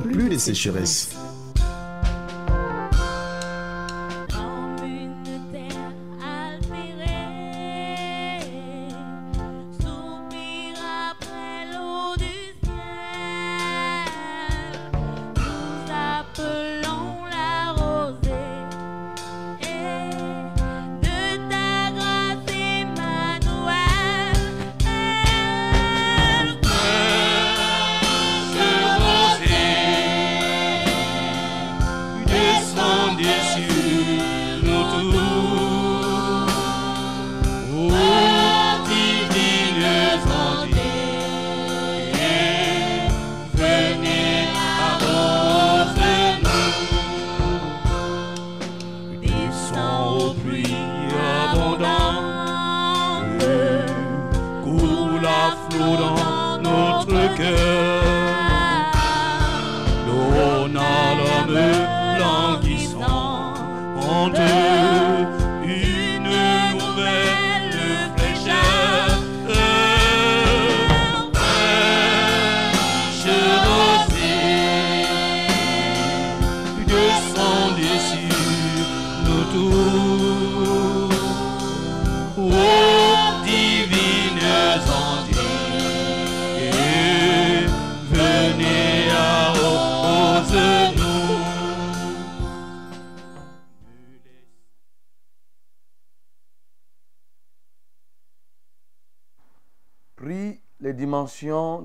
[0.00, 1.10] plus de sécheresse.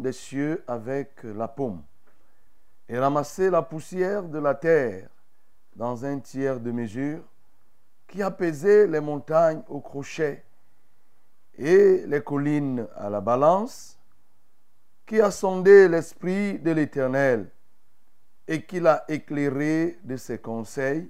[0.01, 1.83] Des cieux avec la paume
[2.91, 5.07] et ramassez la poussière de la terre
[5.77, 7.23] dans un tiers de mesure
[8.05, 10.43] qui apaisait les montagnes au crochet
[11.57, 13.97] et les collines à la balance,
[15.05, 17.49] qui a sondé l'esprit de l'Éternel
[18.47, 21.09] et qui l'a éclairé de ses conseils,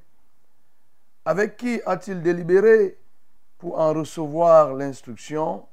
[1.25, 2.99] avec qui a-t-il délibéré
[3.57, 5.65] pour en recevoir l'instruction?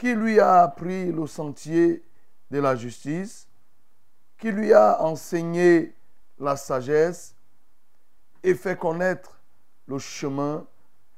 [0.00, 2.02] Qui lui a appris le sentier
[2.50, 3.46] de la justice,
[4.38, 5.94] qui lui a enseigné
[6.38, 7.34] la sagesse
[8.42, 9.38] et fait connaître
[9.86, 10.66] le chemin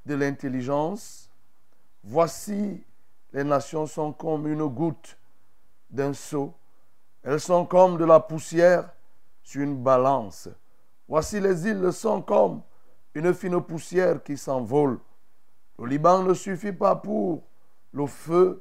[0.05, 1.31] de l'intelligence.
[2.03, 2.83] Voici,
[3.33, 5.17] les nations sont comme une goutte
[5.89, 6.53] d'un seau,
[7.23, 8.91] elles sont comme de la poussière
[9.45, 10.49] sur une balance.
[11.07, 12.63] Voici les îles sont comme
[13.15, 14.99] une fine poussière qui s'envole.
[15.79, 17.45] Le Liban ne suffit pas pour
[17.93, 18.61] le feu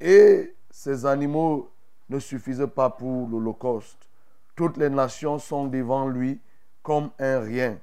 [0.00, 1.70] et ces animaux
[2.08, 4.08] ne suffisent pas pour l'Holocauste.
[4.56, 6.40] Toutes les nations sont devant lui
[6.82, 7.78] comme un rien.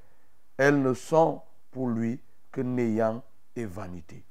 [0.58, 1.42] Elles ne sont
[1.72, 2.20] pour lui
[2.52, 3.24] que néant
[3.56, 4.24] et vanité.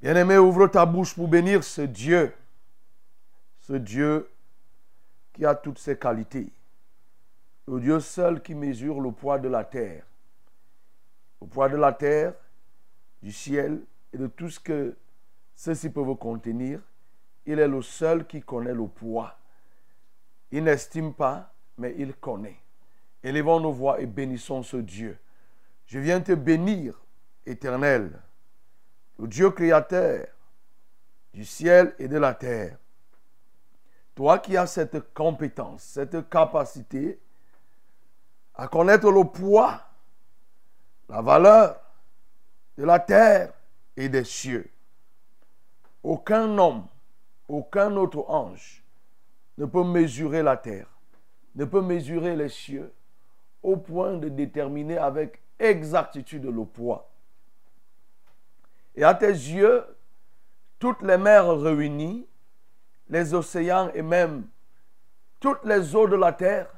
[0.00, 2.34] Bien-aimé, ouvre ta bouche pour bénir ce Dieu,
[3.60, 4.28] ce Dieu
[5.32, 6.50] qui a toutes ses qualités,
[7.68, 10.04] le Dieu seul qui mesure le poids de la terre,
[11.40, 12.34] le poids de la terre,
[13.22, 13.80] du ciel
[14.12, 14.96] et de tout ce que
[15.54, 16.80] ceci peut vous contenir.
[17.46, 19.36] Il est le seul qui connaît le poids.
[20.50, 22.60] Il n'estime pas, mais il connaît.
[23.22, 25.18] Élevons nos voix et bénissons ce Dieu.
[25.86, 27.00] Je viens te bénir,
[27.46, 28.20] éternel,
[29.18, 30.26] le Dieu créateur
[31.32, 32.76] du ciel et de la terre.
[34.14, 37.18] Toi qui as cette compétence, cette capacité
[38.54, 39.80] à connaître le poids,
[41.08, 41.80] la valeur
[42.76, 43.52] de la terre
[43.96, 44.70] et des cieux.
[46.02, 46.86] Aucun homme,
[47.48, 48.82] aucun autre ange
[49.58, 50.88] ne peut mesurer la terre,
[51.54, 52.92] ne peut mesurer les cieux
[53.62, 57.08] au point de déterminer avec exactitude le poids.
[58.94, 59.84] Et à tes yeux,
[60.78, 62.26] toutes les mers réunies,
[63.08, 64.48] les océans et même
[65.38, 66.72] toutes les eaux de la terre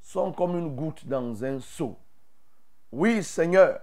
[0.00, 1.96] sont comme une goutte dans un seau.
[2.90, 3.80] Oui, Seigneur,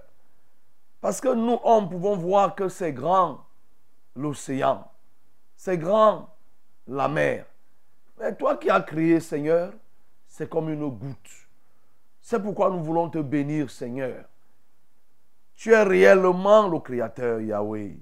[0.99, 3.45] parce que nous, hommes, pouvons voir que c'est grand
[4.15, 4.89] l'océan,
[5.55, 6.29] c'est grand
[6.87, 7.45] la mer.
[8.19, 9.73] Mais toi qui as créé, Seigneur,
[10.27, 11.47] c'est comme une goutte.
[12.21, 14.25] C'est pourquoi nous voulons te bénir, Seigneur.
[15.55, 17.97] Tu es réellement le Créateur, Yahweh.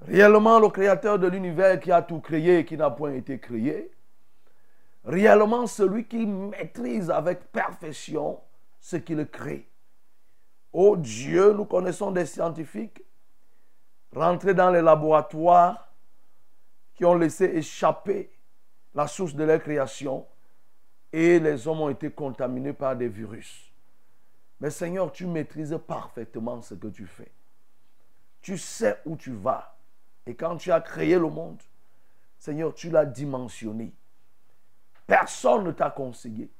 [0.00, 3.90] Réellement le Créateur de l'univers qui a tout créé et qui n'a point été créé.
[5.04, 8.40] réellement celui qui maîtrise avec perfection
[8.80, 9.68] ce qu'il crée.
[10.72, 13.02] Oh Dieu, nous connaissons des scientifiques
[14.14, 15.89] rentrés dans les laboratoires
[17.00, 18.30] qui ont laissé échapper
[18.94, 20.26] la source de leur création
[21.10, 23.72] et les hommes ont été contaminés par des virus.
[24.60, 27.32] Mais Seigneur, tu maîtrises parfaitement ce que tu fais.
[28.42, 29.78] Tu sais où tu vas.
[30.26, 31.62] Et quand tu as créé le monde,
[32.38, 33.94] Seigneur, tu l'as dimensionné.
[35.06, 36.50] Personne ne t'a conseillé.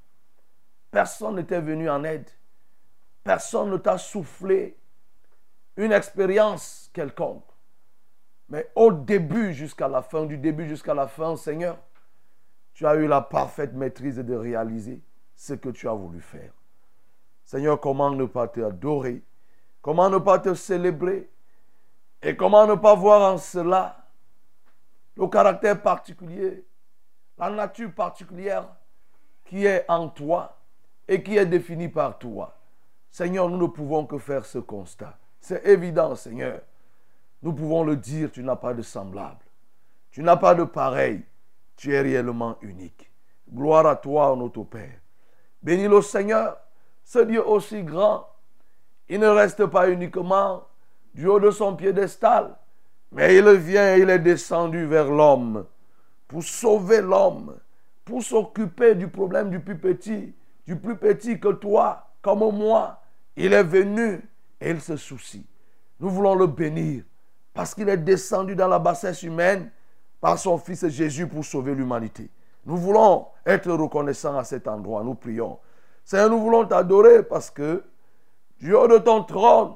[0.90, 2.30] Personne ne t'est venu en aide.
[3.22, 4.74] Personne ne t'a soufflé
[5.76, 7.44] une expérience quelconque.
[8.50, 11.78] Mais au début jusqu'à la fin, du début jusqu'à la fin, Seigneur,
[12.74, 15.00] tu as eu la parfaite maîtrise de réaliser
[15.36, 16.52] ce que tu as voulu faire.
[17.44, 19.22] Seigneur, comment ne pas te adorer?
[19.80, 21.30] Comment ne pas te célébrer?
[22.22, 23.96] Et comment ne pas voir en cela
[25.16, 26.64] le caractère particulier,
[27.38, 28.68] la nature particulière
[29.44, 30.58] qui est en toi
[31.08, 32.56] et qui est définie par toi?
[33.10, 35.16] Seigneur, nous ne pouvons que faire ce constat.
[35.40, 36.60] C'est évident, Seigneur.
[37.42, 39.44] Nous pouvons le dire, tu n'as pas de semblable.
[40.10, 41.22] Tu n'as pas de pareil.
[41.76, 43.10] Tu es réellement unique.
[43.52, 45.00] Gloire à toi, notre Père.
[45.62, 46.58] Bénis le Seigneur,
[47.04, 48.28] ce Dieu aussi grand.
[49.08, 50.64] Il ne reste pas uniquement
[51.14, 52.56] du haut de son piédestal,
[53.12, 55.66] mais il vient et il est descendu vers l'homme
[56.28, 57.56] pour sauver l'homme,
[58.04, 60.32] pour s'occuper du problème du plus petit,
[60.66, 63.00] du plus petit que toi, comme moi.
[63.36, 64.20] Il est venu
[64.60, 65.46] et il se soucie.
[65.98, 67.02] Nous voulons le bénir
[67.54, 69.70] parce qu'il est descendu dans la bassesse humaine
[70.20, 72.30] par son Fils Jésus pour sauver l'humanité.
[72.66, 75.02] Nous voulons être reconnaissants à cet endroit.
[75.02, 75.58] Nous prions.
[76.04, 77.84] Seigneur, nous voulons t'adorer parce que
[78.58, 79.74] du haut de ton trône,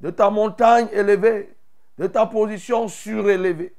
[0.00, 1.54] de ta montagne élevée,
[1.98, 3.74] de ta position surélevée,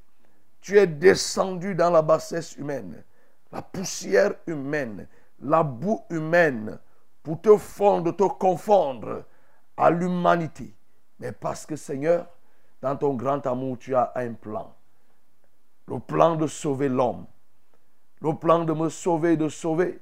[0.62, 3.04] tu es descendu dans la bassesse humaine,
[3.52, 5.08] la poussière humaine,
[5.42, 6.80] la boue humaine,
[7.22, 9.24] pour te fondre, te confondre
[9.76, 10.74] à l'humanité.
[11.20, 12.26] Mais parce que Seigneur,
[12.82, 14.74] dans ton grand amour, tu as un plan.
[15.88, 17.26] Le plan de sauver l'homme.
[18.22, 20.00] Le plan de me sauver, de sauver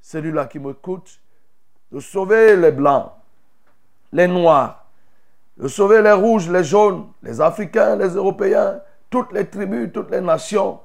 [0.00, 1.20] celui-là qui me coûte.
[1.90, 3.12] De sauver les blancs,
[4.12, 4.86] les noirs,
[5.58, 8.80] de sauver les rouges, les jaunes, les Africains, les Européens,
[9.10, 10.80] toutes les tribus, toutes les nations.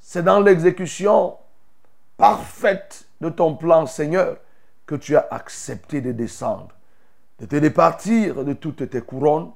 [0.00, 1.36] C'est dans l'exécution
[2.16, 4.38] parfaite de ton plan, Seigneur,
[4.84, 6.68] que tu as accepté de descendre,
[7.38, 9.52] de te départir de toutes tes couronnes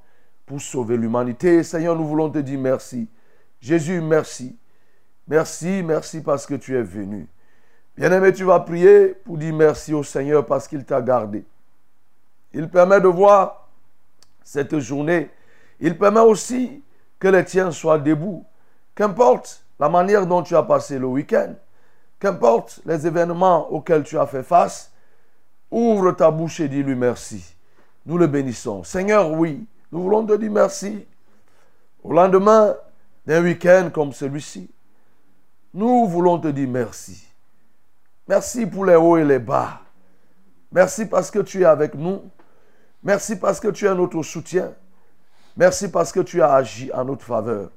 [0.47, 1.62] pour sauver l'humanité.
[1.62, 3.09] Seigneur, nous voulons te dire merci.
[3.61, 4.56] Jésus, merci.
[5.29, 7.29] Merci, merci parce que tu es venu.
[7.97, 11.44] Bien-aimé, tu vas prier pour dire merci au Seigneur parce qu'il t'a gardé.
[12.53, 13.69] Il permet de voir
[14.43, 15.31] cette journée.
[15.81, 16.83] Il permet aussi
[17.19, 18.44] que les tiens soient debout.
[18.94, 21.55] Qu'importe la manière dont tu as passé le week-end,
[22.19, 24.93] qu'importe les événements auxquels tu as fait face,
[25.71, 27.56] ouvre ta bouche et dis-lui merci.
[28.06, 28.85] Nous le bénissons.
[28.85, 31.06] Seigneur, oui, nous voulons te dire merci.
[32.03, 32.75] Au lendemain
[33.27, 34.71] d'un week-end comme celui-ci,
[35.75, 37.29] nous voulons te dire merci.
[38.27, 39.83] Merci pour les hauts et les bas.
[40.73, 42.23] Merci parce que tu es avec nous.
[43.03, 44.73] Merci parce que tu es notre soutien.
[45.56, 47.71] Merci parce que tu as agi en notre faveur.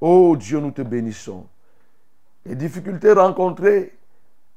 [0.00, 1.46] Oh Dieu, nous te bénissons.
[2.44, 3.96] Les difficultés rencontrées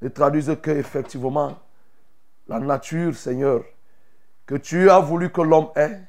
[0.02, 1.58] ne traduisent que effectivement
[2.48, 3.64] la nature, Seigneur,
[4.46, 6.02] que tu as voulu que l'homme ait.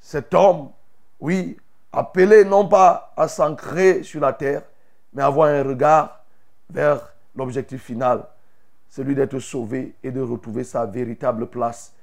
[0.00, 0.70] Cet homme,
[1.20, 1.56] oui,
[1.92, 4.62] appelé non pas à s'ancrer sur la terre,
[5.12, 6.24] mais avoir un regard
[6.70, 8.26] vers l'objectif final,
[8.88, 11.94] celui d'être sauvé et de retrouver sa véritable place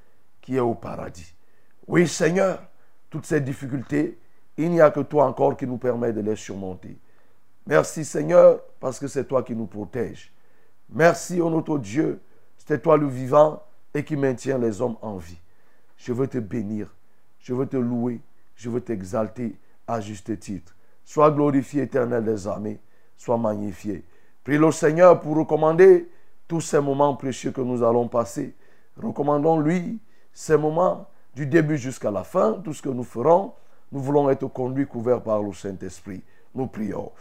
[0.42, 1.34] qui est au paradis.
[1.88, 2.62] Oui, Seigneur,
[3.10, 4.18] toutes ces difficultés,
[4.58, 6.98] il n'y a que toi encore qui nous permet de les surmonter.
[7.68, 10.32] Merci Seigneur, parce que c'est toi qui nous protèges.
[10.90, 12.22] Merci, ô notre Dieu,
[12.58, 15.40] c'est toi le vivant et qui maintient les hommes en vie.
[15.98, 16.94] Je veux te bénir,
[17.46, 18.20] je veux te louer,
[18.56, 20.75] je veux t'exalter à juste titre.
[21.04, 22.80] Sois glorifié, éternel des armées,
[23.18, 24.04] sois magnifié.
[24.44, 26.10] Prie le Seigneur pour recommander
[26.48, 28.56] tous ces moments précieux que nous allons passer.
[28.98, 30.00] Recommandons-lui
[30.34, 33.54] ces moments du début jusqu'à la fin, tout ce que nous ferons,
[33.92, 36.24] nous voulons être conduits, couverts par le Saint-Esprit.
[36.56, 37.12] Nous prions.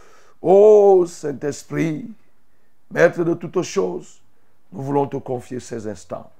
[0.41, 2.09] Ô Saint-Esprit,
[2.89, 4.21] Maître de toutes choses,
[4.71, 6.31] nous voulons te confier ces instants.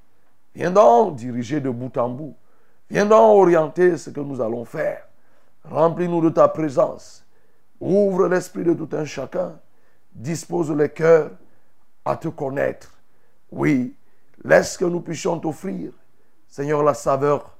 [0.55, 2.35] Viens donc diriger de bout en bout.
[2.89, 5.07] Viens donc orienter ce que nous allons faire.
[5.63, 7.25] Remplis-nous de ta présence.
[7.79, 9.59] Ouvre l'esprit de tout un chacun.
[10.13, 11.31] Dispose les cœurs
[12.05, 12.91] à te connaître.
[13.51, 13.95] Oui,
[14.43, 15.91] laisse que nous puissions t'offrir,
[16.47, 17.55] Seigneur, la saveur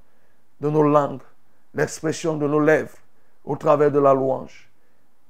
[0.60, 1.22] de nos langues,
[1.74, 2.96] l'expression de nos lèvres
[3.44, 4.70] au travers de la louange.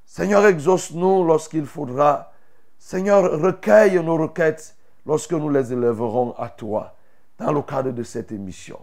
[0.05, 2.33] Seigneur, exauce-nous lorsqu'il faudra
[2.79, 6.95] Seigneur, recueille nos requêtes lorsque nous les élèverons à toi
[7.38, 8.79] dans le cadre de cette émission.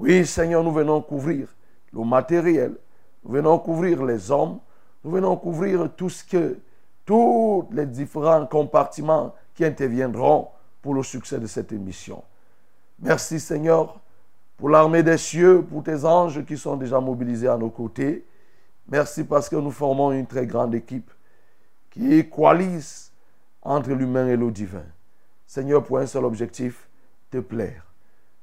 [0.00, 1.54] Oui, Seigneur, nous venons couvrir
[1.92, 2.74] le matériel,
[3.22, 4.58] nous venons couvrir les hommes,
[5.04, 6.58] nous venons couvrir tout ce que,
[7.04, 10.48] tous les différents compartiments qui interviendront
[10.80, 12.24] pour le succès de cette émission.
[12.98, 14.00] Merci Seigneur
[14.56, 18.24] pour l'armée des cieux, pour tes anges qui sont déjà mobilisés à nos côtés.
[18.88, 21.10] Merci parce que nous formons une très grande équipe
[21.90, 23.12] qui coalise
[23.60, 24.86] entre l'humain et le divin.
[25.46, 26.88] Seigneur, pour un seul objectif,
[27.30, 27.84] te plaire,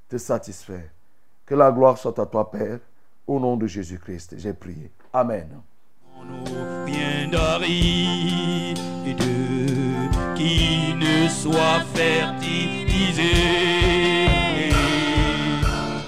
[0.07, 0.91] te satisfaire.
[1.47, 2.79] Que la gloire soit à toi, Père,
[3.25, 4.35] au nom de Jésus-Christ.
[4.37, 4.91] J'ai prié.
[5.13, 5.47] Amen.
[10.35, 13.33] qui ne soit fertilisé,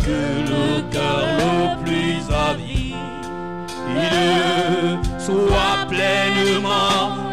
[0.05, 2.79] que le cœur le plus avide
[5.19, 7.28] soit pleinement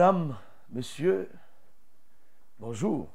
[0.00, 0.34] Madame,
[0.72, 1.28] monsieur,
[2.58, 3.06] bonjour.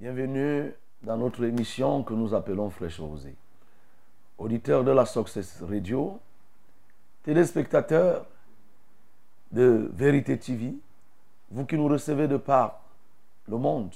[0.00, 0.74] Bienvenue
[1.04, 3.36] dans notre émission que nous appelons Fraîche Rosée.
[4.36, 6.18] Auditeurs de la Success Radio,
[7.22, 8.26] téléspectateurs
[9.52, 10.74] de Vérité TV,
[11.52, 12.80] vous qui nous recevez de par
[13.46, 13.94] le monde,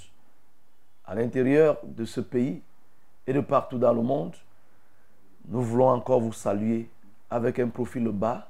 [1.05, 2.63] à l'intérieur de ce pays
[3.27, 4.37] et de partout dans le monde,
[5.49, 6.89] nous voulons encore vous saluer
[7.31, 8.49] avec un profil bas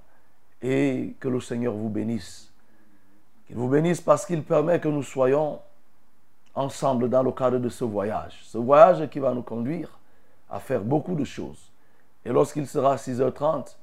[0.60, 2.49] et que le Seigneur vous bénisse.
[3.50, 5.58] Qu'il vous bénisse parce qu'il permet que nous soyons
[6.54, 8.38] ensemble dans le cadre de ce voyage.
[8.44, 9.98] Ce voyage qui va nous conduire
[10.48, 11.72] à faire beaucoup de choses.
[12.24, 13.74] Et lorsqu'il sera 6h30,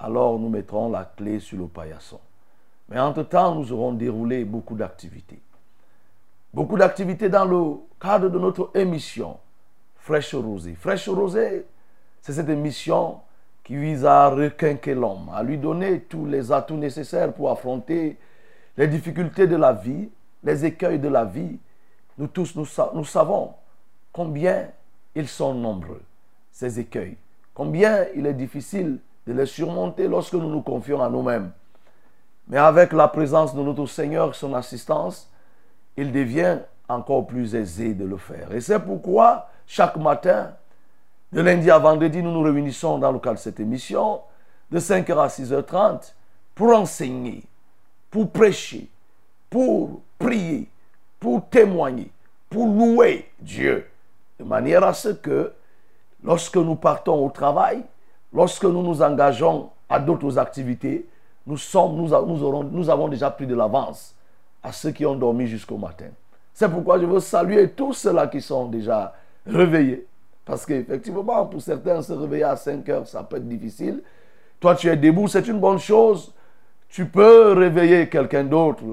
[0.00, 2.18] alors nous mettrons la clé sur le paillasson.
[2.88, 5.40] Mais entre-temps, nous aurons déroulé beaucoup d'activités.
[6.52, 9.38] Beaucoup d'activités dans le cadre de notre émission
[9.94, 10.74] Fraîche Rosée.
[10.74, 11.66] Fraîche Rosée,
[12.20, 13.20] c'est cette émission
[13.62, 18.18] qui vise à requinquer l'homme, à lui donner tous les atouts nécessaires pour affronter
[18.76, 20.08] les difficultés de la vie,
[20.42, 21.58] les écueils de la vie.
[22.18, 23.52] Nous tous, nous, sa- nous savons
[24.12, 24.68] combien
[25.14, 26.02] ils sont nombreux,
[26.52, 27.16] ces écueils.
[27.54, 31.50] Combien il est difficile de les surmonter lorsque nous nous confions à nous-mêmes.
[32.48, 35.30] Mais avec la présence de notre Seigneur, son assistance,
[35.96, 38.52] il devient encore plus aisé de le faire.
[38.52, 40.52] Et c'est pourquoi chaque matin,
[41.32, 44.20] de lundi à vendredi, nous nous réunissons dans le cadre de cette émission,
[44.70, 46.12] de 5h à 6h30,
[46.54, 47.42] pour enseigner,
[48.14, 48.86] pour prêcher,
[49.50, 50.68] pour prier,
[51.18, 52.12] pour témoigner,
[52.48, 53.88] pour louer Dieu,
[54.38, 55.52] de manière à ce que
[56.22, 57.82] lorsque nous partons au travail,
[58.32, 61.08] lorsque nous nous engageons à d'autres activités,
[61.44, 64.14] nous, sommes, nous, avons déjà pris de l'avance
[64.62, 66.10] à ceux qui ont dormi jusqu'au matin.
[66.52, 69.12] C'est pourquoi je veux saluer tous ceux-là qui sont déjà
[69.44, 70.06] réveillés.
[70.44, 74.04] Parce qu'effectivement, pour certains, se réveiller à 5 heures, ça peut être difficile.
[74.60, 76.32] Toi, tu es debout, c'est une bonne chose.
[76.94, 78.84] Tu peux réveiller quelqu'un d'autre.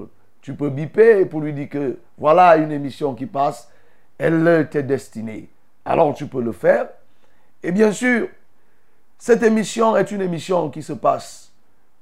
[0.42, 3.70] Tu peux biper pour lui dire que voilà une émission qui passe.
[4.18, 5.50] Elle t'est destinée.
[5.86, 6.90] Alors tu peux le faire.
[7.62, 8.28] Et bien sûr,
[9.20, 11.52] cette émission est une émission qui se passe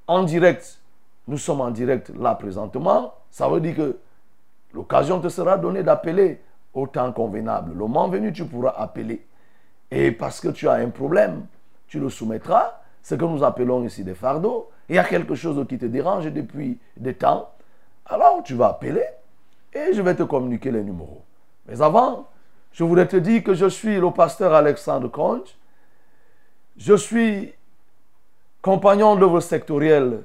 [0.07, 0.79] en direct.
[1.27, 3.15] Nous sommes en direct là présentement.
[3.29, 3.97] Ça veut dire que
[4.73, 6.39] l'occasion te sera donnée d'appeler
[6.73, 7.73] au temps convenable.
[7.73, 9.25] Le moment venu, tu pourras appeler.
[9.91, 11.45] Et parce que tu as un problème,
[11.89, 12.79] tu le soumettras.
[13.03, 14.69] Ce que nous appelons ici des fardeaux.
[14.89, 17.51] Il y a quelque chose qui te dérange depuis des temps.
[18.05, 19.03] Alors tu vas appeler
[19.71, 21.21] et je vais te communiquer les numéros.
[21.67, 22.27] Mais avant,
[22.71, 25.55] je voudrais te dire que je suis le pasteur Alexandre Conte.
[26.77, 27.53] Je suis
[28.61, 30.21] compagnon d'œuvre sectorielle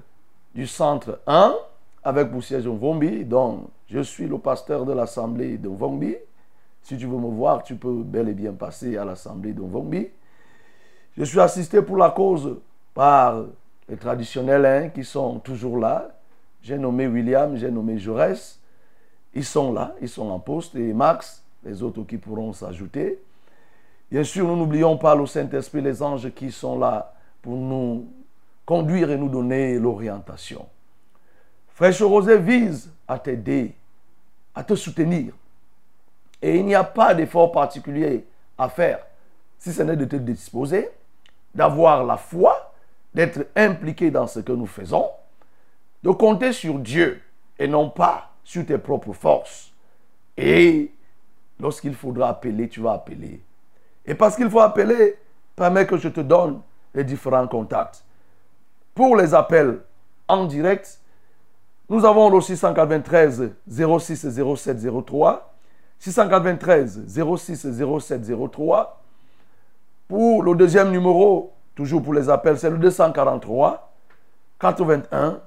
[0.54, 1.54] du centre 1
[2.02, 3.24] avec pour siège Vombi.
[3.24, 6.16] Donc, je suis le pasteur de l'assemblée de Vombi.
[6.82, 10.08] Si tu veux me voir, tu peux bel et bien passer à l'assemblée de Vombi.
[11.16, 12.58] Je suis assisté pour la cause
[12.92, 13.44] par
[13.88, 16.08] les traditionnels hein, qui sont toujours là.
[16.62, 18.58] J'ai nommé William, j'ai nommé Jaurès.
[19.34, 20.74] Ils sont là, ils sont en poste.
[20.76, 23.20] Et Max, les autres qui pourront s'ajouter.
[24.10, 28.06] Bien sûr, nous n'oublions pas le Saint-Esprit, les anges qui sont là pour nous
[28.64, 30.66] conduire et nous donner l'orientation.
[31.74, 33.74] Fraîche Rosée vise à t'aider,
[34.54, 35.34] à te soutenir.
[36.40, 38.24] Et il n'y a pas d'effort particulier
[38.56, 39.00] à faire,
[39.58, 40.88] si ce n'est de te disposer,
[41.54, 42.63] d'avoir la foi,
[43.14, 45.08] d'être impliqué dans ce que nous faisons,
[46.02, 47.22] de compter sur Dieu
[47.58, 49.72] et non pas sur tes propres forces.
[50.36, 50.94] Et
[51.60, 53.40] Lorsqu'il faudra appeler, tu vas appeler.
[54.04, 55.16] Et parce qu'il faut appeler,
[55.56, 56.60] permets que je te donne
[56.94, 58.04] les différents contacts.
[58.94, 59.80] Pour les appels
[60.28, 61.00] en direct,
[61.88, 65.54] nous avons le 693 06 07 03,
[65.98, 67.66] 693 06
[68.00, 69.02] 07 03.
[70.08, 73.92] Pour le deuxième numéro, toujours pour les appels, c'est le 243
[74.60, 75.40] 81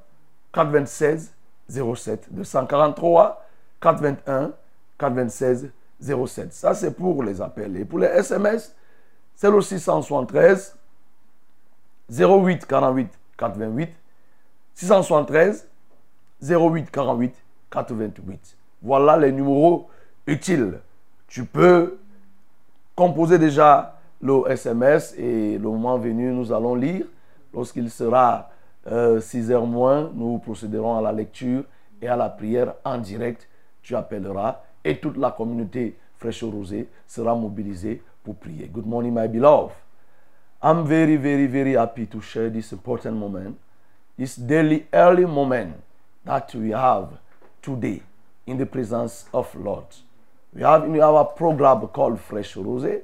[0.53, 1.33] 426
[1.69, 2.27] 07.
[2.31, 3.45] 243
[3.81, 4.51] 421
[4.97, 5.67] 426
[5.99, 6.53] 07.
[6.53, 7.75] Ça, c'est pour les appels.
[7.77, 8.75] Et pour les SMS,
[9.35, 10.75] c'est le 673
[12.09, 13.89] 08 48 428.
[14.75, 15.67] 673
[16.41, 17.35] 08 48
[17.71, 18.57] 428.
[18.81, 19.89] Voilà les numéros
[20.25, 20.79] utiles.
[21.27, 21.97] Tu peux
[22.95, 27.05] composer déjà le SMS et le moment venu, nous allons lire.
[27.53, 28.49] Lorsqu'il sera
[29.19, 31.63] 6 heures moins, nous procéderons à la lecture
[32.01, 33.47] et à la prière en direct.
[33.81, 38.67] Tu appelleras et toute la communauté fraîche rosée sera mobilisée pour prier.
[38.67, 39.75] Good morning, my beloved.
[40.61, 43.55] I'm very, very, very happy to share this important moment,
[44.17, 45.75] this daily early moment
[46.25, 47.09] that we have
[47.61, 48.01] today
[48.45, 49.85] in the presence of Lord.
[50.53, 53.03] We have in our program called Fresh Rose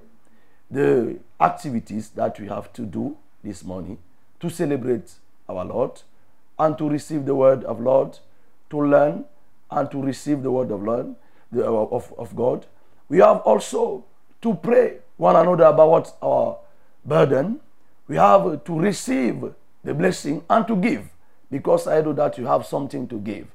[0.72, 3.98] the activities that we have to do this morning
[4.40, 5.14] to celebrate
[5.48, 6.02] our Lord
[6.58, 8.20] and to receive the word of Lord,
[8.70, 9.26] to learn
[9.72, 11.16] and to receive the word of Lord
[11.52, 12.66] the, uh, of, of God.
[13.10, 14.06] We have also
[14.42, 16.58] to pray one another about our
[17.06, 17.60] burden.
[18.08, 19.54] We have to receive
[19.84, 21.10] the blessing and to give
[21.50, 23.48] because I know that you have something to give.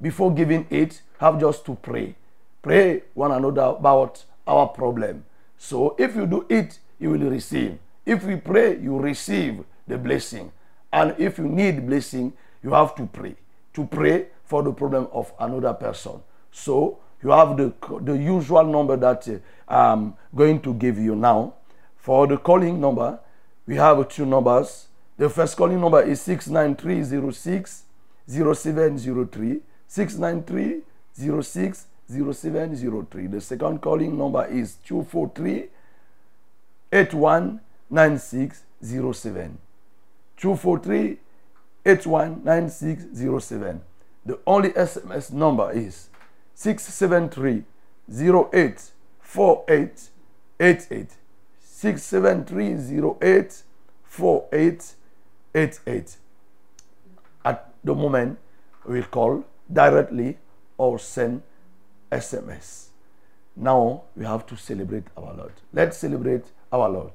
[0.00, 2.14] Before giving it, have just to pray.
[2.62, 5.24] Pray one another about our problem.
[5.62, 7.78] So if you do it, you will receive.
[8.06, 10.50] If we pray, you receive the blessing.
[10.90, 13.36] And if you need blessing, you have to pray.
[13.74, 16.22] To pray for the problem of another person.
[16.50, 19.36] So you have the, the usual number that uh,
[19.68, 21.52] I'm going to give you now.
[21.98, 23.20] For the calling number,
[23.66, 24.88] we have two numbers.
[25.18, 27.82] The first calling number is 69306
[28.26, 29.60] 0703.
[29.86, 30.80] 693
[31.42, 33.26] 06 0703.
[33.28, 35.68] The second calling number is 243
[36.92, 39.58] 819607.
[40.36, 41.18] 243
[41.86, 43.80] 819607.
[44.26, 46.08] The only SMS number is
[46.54, 47.64] 673
[48.52, 50.10] 08 48
[50.58, 51.08] 88.
[51.62, 53.62] 673 08
[54.04, 54.94] 48
[55.54, 56.16] 88.
[57.44, 58.38] At the moment,
[58.84, 60.36] we'll call directly
[60.76, 61.42] or send
[62.10, 62.88] SMS.
[63.56, 65.52] Now we have to celebrate our Lord.
[65.72, 67.12] Let's celebrate our Lord.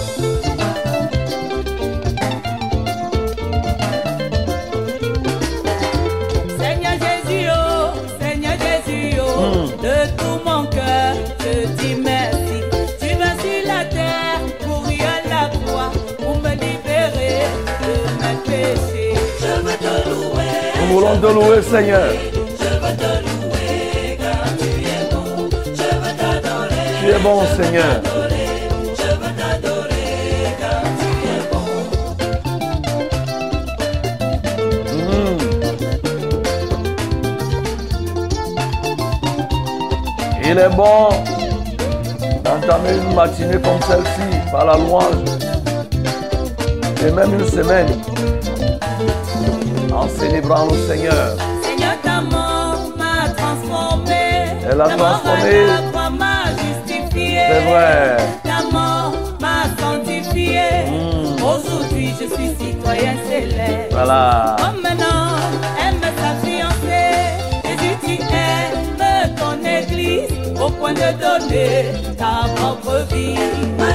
[20.95, 22.07] voulons te louer, Seigneur.
[27.01, 27.41] tu es bon.
[27.57, 28.01] Seigneur.
[31.51, 31.59] bon.
[40.47, 41.09] Il est bon
[42.43, 45.25] d'entamer une matinée comme celle-ci par la louange
[47.05, 48.04] et même une semaine
[50.31, 51.37] le Seigneur.
[51.63, 54.47] Seigneur, ta mort m'a transformé.
[54.69, 55.59] Elle a Ta mort transformé.
[55.59, 57.39] à la croix m'a justifié.
[57.47, 58.17] C'est vrai.
[58.43, 60.61] Ta mort m'a sanctifié.
[61.43, 63.91] Aujourd'hui, je suis citoyen céleste.
[63.91, 64.55] Voilà.
[64.59, 65.35] Comme maintenant,
[65.79, 67.21] aime sa fiancée.
[67.63, 71.85] Jésus, tu aimes ton église au point de donner
[72.17, 73.35] ta propre vie.
[73.77, 73.85] Oui.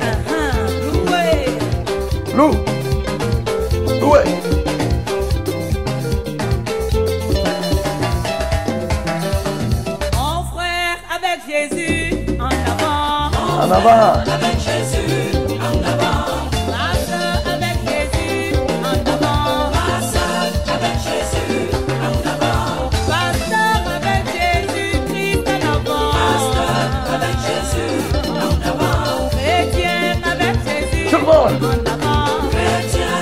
[0.00, 1.26] Ah ah, loué.
[2.36, 2.50] Lou.
[4.00, 4.20] Loué.
[10.14, 13.30] Mon frère avec Jésus en avant.
[13.62, 14.20] En avant.
[14.20, 14.95] Avec Jésus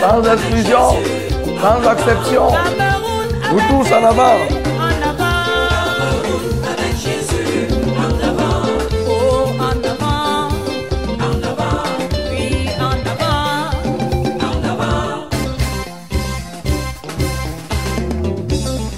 [0.06, 0.86] Sans exclusion.
[1.62, 2.48] Sans exception.
[3.70, 4.36] Tous en avant.
[4.78, 5.40] En avant.
[6.70, 8.68] Avec Jésus en avant.
[9.08, 10.48] Oh, en avant.
[12.30, 13.48] Oui, en avant.
[14.40, 15.08] En avant.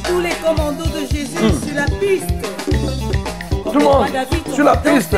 [0.02, 2.34] Tous les commandos de Jésus sur la piste.
[3.64, 4.06] Tout le monde.
[4.52, 5.16] Sur la piste.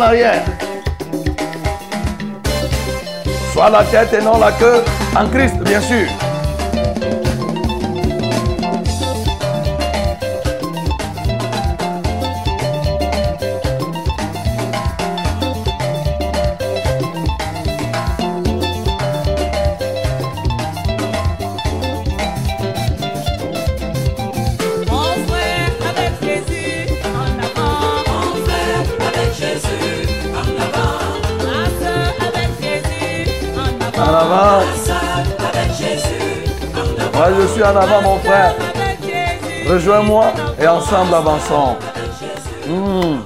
[0.00, 0.42] En arrière.
[3.52, 4.82] Sois la tête et non la queue
[5.14, 6.06] en Christ, bien sûr.
[37.62, 38.54] En avant, mon frère.
[39.68, 41.76] Rejoins-moi et ensemble avançons.
[42.66, 43.20] Hmm.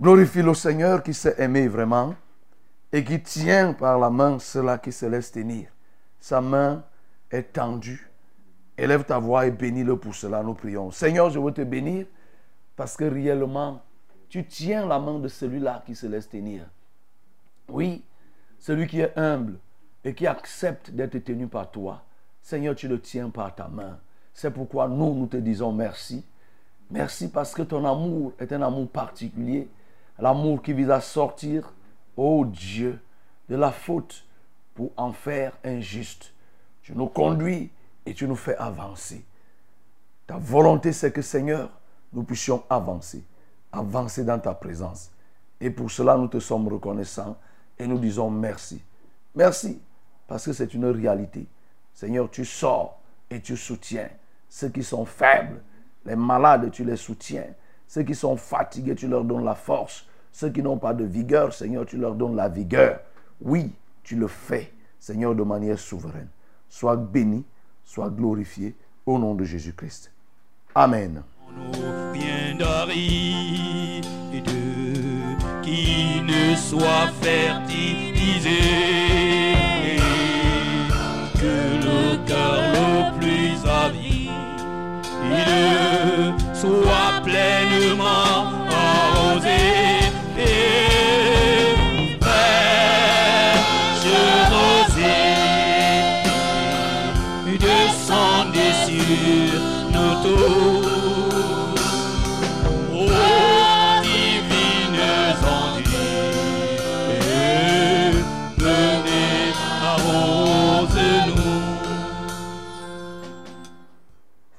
[0.00, 2.14] Glorifie le Seigneur qui s'est aimé vraiment
[2.92, 5.68] et qui tient par la main ceux-là qui se laissent tenir.
[6.20, 6.84] Sa main
[7.30, 8.10] est tendue.
[8.76, 10.90] Élève ta voix et bénis-le pour cela, nous prions.
[10.90, 12.06] Seigneur, je veux te bénir
[12.76, 13.80] parce que réellement,
[14.28, 16.64] tu tiens la main de celui-là qui se laisse tenir.
[17.68, 18.04] Oui,
[18.58, 19.58] celui qui est humble
[20.04, 22.02] et qui accepte d'être tenu par toi.
[22.42, 23.98] Seigneur, tu le tiens par ta main.
[24.34, 26.24] C'est pourquoi nous, nous te disons merci.
[26.90, 29.68] Merci parce que ton amour est un amour particulier.
[30.18, 31.72] L'amour qui vise à sortir,
[32.16, 33.00] ô Dieu,
[33.48, 34.24] de la faute
[34.74, 36.32] pour en faire un juste.
[36.82, 37.70] Tu nous conduis
[38.04, 39.24] et tu nous fais avancer.
[40.26, 41.70] Ta volonté, c'est que Seigneur,
[42.12, 43.24] nous puissions avancer,
[43.72, 45.10] avancer dans ta présence.
[45.60, 47.36] Et pour cela, nous te sommes reconnaissants
[47.78, 48.82] et nous disons merci.
[49.34, 49.80] Merci,
[50.26, 51.46] parce que c'est une réalité.
[51.92, 54.08] Seigneur, tu sors et tu soutiens
[54.54, 55.60] ceux qui sont faibles,
[56.06, 57.48] les malades, tu les soutiens.
[57.88, 60.06] Ceux qui sont fatigués, tu leur donnes la force.
[60.30, 63.00] Ceux qui n'ont pas de vigueur, Seigneur, tu leur donnes la vigueur.
[63.40, 63.72] Oui,
[64.04, 66.28] tu le fais, Seigneur, de manière souveraine.
[66.68, 67.44] Sois béni,
[67.84, 70.12] sois glorifié au nom de Jésus-Christ.
[70.72, 71.24] Amen.
[75.62, 78.50] qui ne soit fertilisé,
[86.64, 88.53] soit pleinement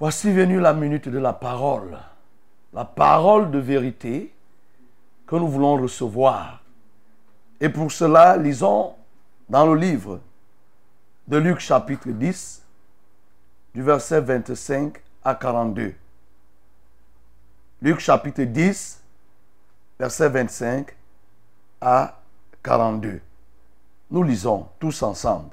[0.05, 1.97] Voici venue la minute de la parole.
[2.73, 4.31] La parole de vérité
[5.25, 6.61] que nous voulons recevoir.
[7.59, 8.93] Et pour cela, lisons
[9.49, 10.19] dans le livre
[11.27, 12.61] de Luc chapitre 10,
[13.73, 15.95] du verset 25 à 42.
[17.81, 19.01] Luc chapitre 10,
[19.97, 20.95] verset 25
[21.81, 22.19] à
[22.61, 23.21] 42.
[24.11, 25.49] Nous lisons tous ensemble.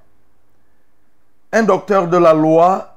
[1.52, 2.91] Un docteur de la loi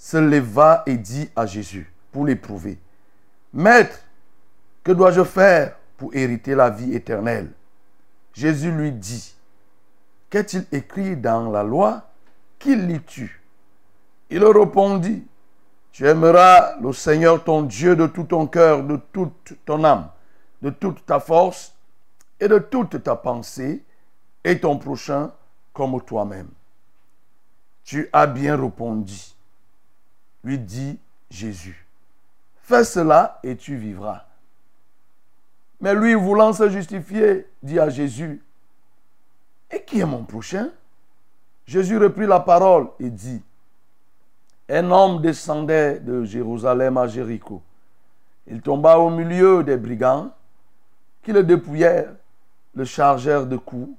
[0.00, 2.78] se leva et dit à Jésus pour l'éprouver,
[3.52, 3.98] Maître,
[4.82, 7.52] que dois-je faire pour hériter la vie éternelle?
[8.32, 9.34] Jésus lui dit,
[10.30, 12.04] Qu'est-il écrit dans la loi
[12.58, 13.42] Qui lis-tu
[14.30, 15.26] Il répondit,
[15.92, 20.08] Tu aimeras le Seigneur ton Dieu de tout ton cœur, de toute ton âme,
[20.62, 21.74] de toute ta force
[22.40, 23.84] et de toute ta pensée,
[24.44, 25.30] et ton prochain
[25.74, 26.48] comme toi-même.
[27.84, 29.34] Tu as bien répondu,
[30.44, 30.98] lui dit
[31.30, 31.86] Jésus.
[32.62, 34.24] Fais cela et tu vivras.
[35.80, 38.42] Mais lui, voulant se justifier, dit à Jésus,
[39.70, 40.70] Et qui est mon prochain?
[41.66, 43.42] Jésus reprit la parole et dit,
[44.68, 47.62] Un homme descendait de Jérusalem à Jéricho.
[48.46, 50.32] Il tomba au milieu des brigands
[51.22, 52.12] qui le dépouillèrent,
[52.74, 53.90] le chargèrent de coups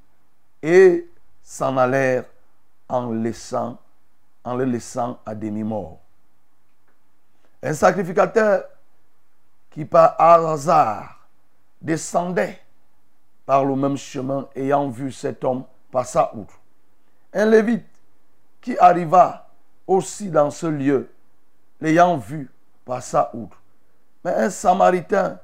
[0.61, 1.07] et
[1.43, 2.25] s'en allèrent
[2.89, 3.23] en, le
[4.65, 5.99] laissant à demi-mort.
[7.63, 8.63] Un sacrificateur
[9.69, 11.27] qui par hasard
[11.81, 12.59] descendait
[13.45, 16.59] par le même chemin, ayant vu cet homme passa outre.
[17.33, 17.85] Un lévite
[18.61, 19.47] qui arriva
[19.87, 21.09] aussi dans ce lieu,
[21.79, 22.49] l'ayant vu,
[22.85, 23.57] passa outre.
[24.23, 25.39] Mais un samaritain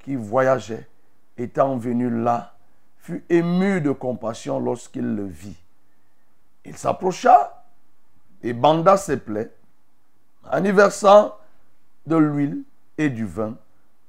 [0.00, 0.88] qui voyageait,
[1.36, 2.54] étant venu là,
[2.98, 5.56] fut ému de compassion lorsqu'il le vit.
[6.64, 7.64] Il s'approcha
[8.42, 9.52] et banda ses plaies
[10.50, 10.64] en
[12.06, 12.62] de l'huile
[12.98, 13.56] et du vin.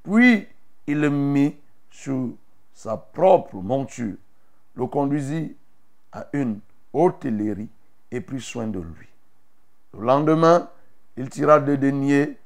[0.03, 0.47] Puis
[0.87, 1.55] il le mit
[1.89, 2.29] sur
[2.73, 4.15] sa propre monture,
[4.75, 5.55] le conduisit
[6.11, 6.59] à une
[6.93, 7.69] hôtellerie
[8.11, 9.07] et prit soin de lui.
[9.93, 10.69] Le lendemain,
[11.17, 12.37] il tira des deniers,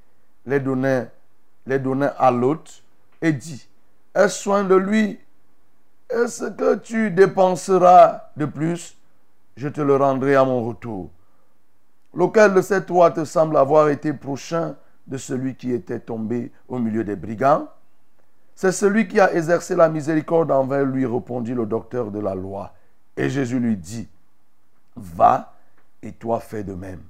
[0.45, 1.05] les donna,
[1.67, 2.83] les donna à l'hôte
[3.21, 3.67] et dit,
[4.15, 5.19] Aie soin de lui,
[6.09, 8.97] et ce que tu dépenseras de plus,
[9.55, 11.09] je te le rendrai à mon retour.
[12.13, 14.75] Lequel de ces trois te semble avoir été prochain
[15.11, 17.67] de celui qui était tombé au milieu des brigands
[18.55, 22.73] C'est celui qui a exercé la miséricorde envers lui, répondit le docteur de la loi.
[23.17, 24.07] Et Jésus lui dit,
[24.95, 25.53] va
[26.01, 27.01] et toi fais de même.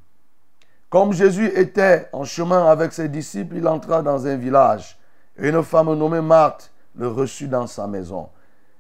[0.89, 4.97] Comme Jésus était en chemin avec ses disciples, il entra dans un village.
[5.37, 8.29] Et une femme nommée Marthe le reçut dans sa maison.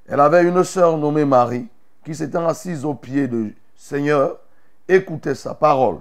[0.07, 1.67] Elle avait une sœur nommée Marie
[2.03, 4.39] qui s'étant assise aux pieds du Seigneur,
[4.87, 5.99] écoutait sa parole.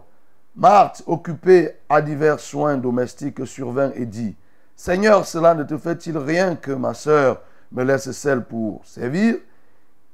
[0.60, 4.36] Marthe, occupée à divers soins domestiques, survint et dit,
[4.76, 7.40] Seigneur, cela ne te fait-il rien que ma sœur
[7.72, 9.36] me laisse celle pour servir?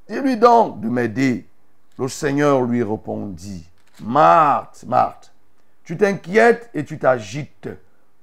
[0.09, 1.48] Dis-lui donc de m'aider.
[1.98, 3.68] Le Seigneur lui répondit,
[4.00, 5.32] Marthe, Marthe,
[5.82, 7.68] tu t'inquiètes et tu t'agites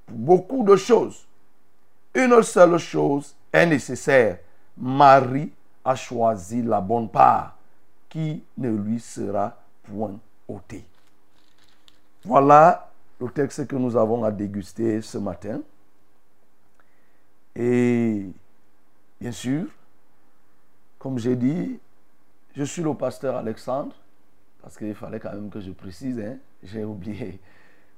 [0.05, 1.27] pour beaucoup de choses.
[2.15, 4.38] Une seule chose est nécessaire.
[4.77, 5.51] Marie
[5.83, 7.57] a choisi la bonne part
[8.07, 10.86] qui ne lui sera point ôtée.
[12.25, 15.62] Voilà le texte que nous avons à déguster ce matin.
[17.55, 18.25] Et
[19.19, 19.65] bien sûr,
[20.97, 21.79] comme j'ai dit,
[22.55, 23.93] je suis le pasteur Alexandre,
[24.62, 27.39] parce qu'il fallait quand même que je précise, hein, j'ai oublié,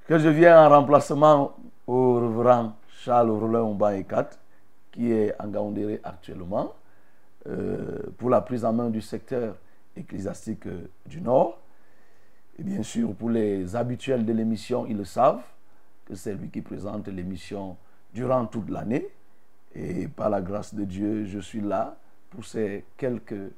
[0.08, 4.40] que je viens en remplacement au reverend Charles Rollin 4,
[4.92, 6.74] qui est en Gaoundéré actuellement,
[7.48, 9.56] euh, pour la prise en main du secteur
[9.96, 11.60] ecclésiastique euh, du Nord.
[12.58, 15.44] Et bien sûr, pour les habituels de l'émission, ils le savent,
[16.06, 17.76] que c'est lui qui présente l'émission
[18.14, 19.08] durant toute l'année.
[19.74, 21.98] Et par la grâce de Dieu, je suis là
[22.30, 23.52] pour ces quelques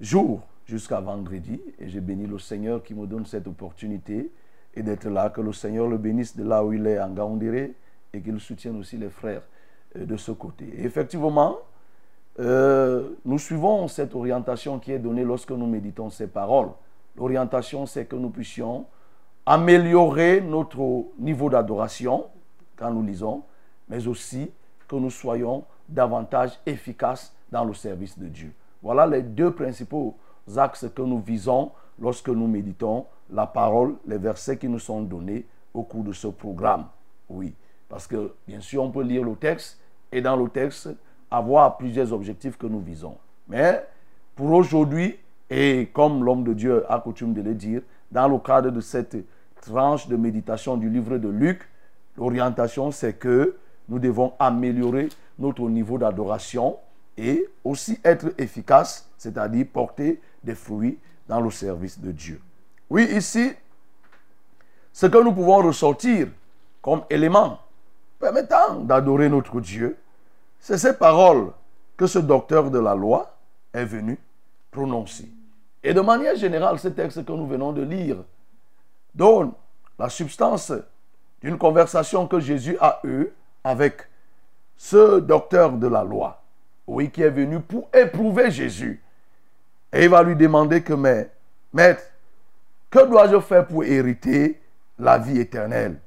[0.00, 1.60] jours jusqu'à vendredi.
[1.78, 4.30] Et j'ai béni le Seigneur qui me donne cette opportunité
[4.74, 5.30] et d'être là.
[5.30, 7.74] Que le Seigneur le bénisse de là où il est en Gaoundéré
[8.12, 9.42] et qu'il soutienne aussi les frères
[9.96, 10.64] euh, de ce côté.
[10.76, 11.58] Et effectivement,
[12.40, 16.70] euh, nous suivons cette orientation qui est donnée lorsque nous méditons ces paroles.
[17.16, 18.86] L'orientation, c'est que nous puissions
[19.44, 22.26] améliorer notre niveau d'adoration
[22.76, 23.42] quand nous lisons,
[23.88, 24.50] mais aussi
[24.88, 28.52] que nous soyons davantage efficaces dans le service de Dieu.
[28.82, 30.16] Voilà les deux principaux
[30.56, 35.46] axes que nous visons lorsque nous méditons la parole, les versets qui nous sont donnés
[35.72, 36.86] au cours de ce programme.
[37.28, 37.54] Oui,
[37.88, 39.80] parce que bien sûr, on peut lire le texte
[40.12, 40.90] et dans le texte
[41.30, 43.16] avoir plusieurs objectifs que nous visons.
[43.48, 43.84] Mais
[44.34, 45.18] pour aujourd'hui,
[45.50, 49.16] et comme l'homme de Dieu a coutume de le dire, dans le cadre de cette
[49.60, 51.68] tranche de méditation du livre de Luc,
[52.16, 53.56] l'orientation, c'est que
[53.88, 56.76] nous devons améliorer notre niveau d'adoration
[57.16, 62.40] et aussi être efficace, c'est-à-dire porter des fruits dans le service de Dieu.
[62.90, 63.52] Oui, ici,
[64.92, 66.28] ce que nous pouvons ressortir
[66.80, 67.58] comme élément
[68.18, 69.96] permettant d'adorer notre Dieu,
[70.58, 71.52] c'est ces paroles
[71.96, 73.36] que ce docteur de la loi
[73.72, 74.18] est venu
[74.70, 75.28] prononcer.
[75.86, 78.16] Et de manière générale, ce texte que nous venons de lire
[79.14, 79.52] donne
[79.96, 80.72] la substance
[81.40, 83.28] d'une conversation que Jésus a eue
[83.62, 84.08] avec
[84.76, 86.42] ce docteur de la loi.
[86.88, 89.00] oui, qui est venu pour éprouver Jésus.
[89.92, 91.30] Et il va lui demander que, mais,
[91.72, 92.02] maître,
[92.90, 94.60] que dois-je faire pour hériter
[94.98, 96.00] la vie éternelle?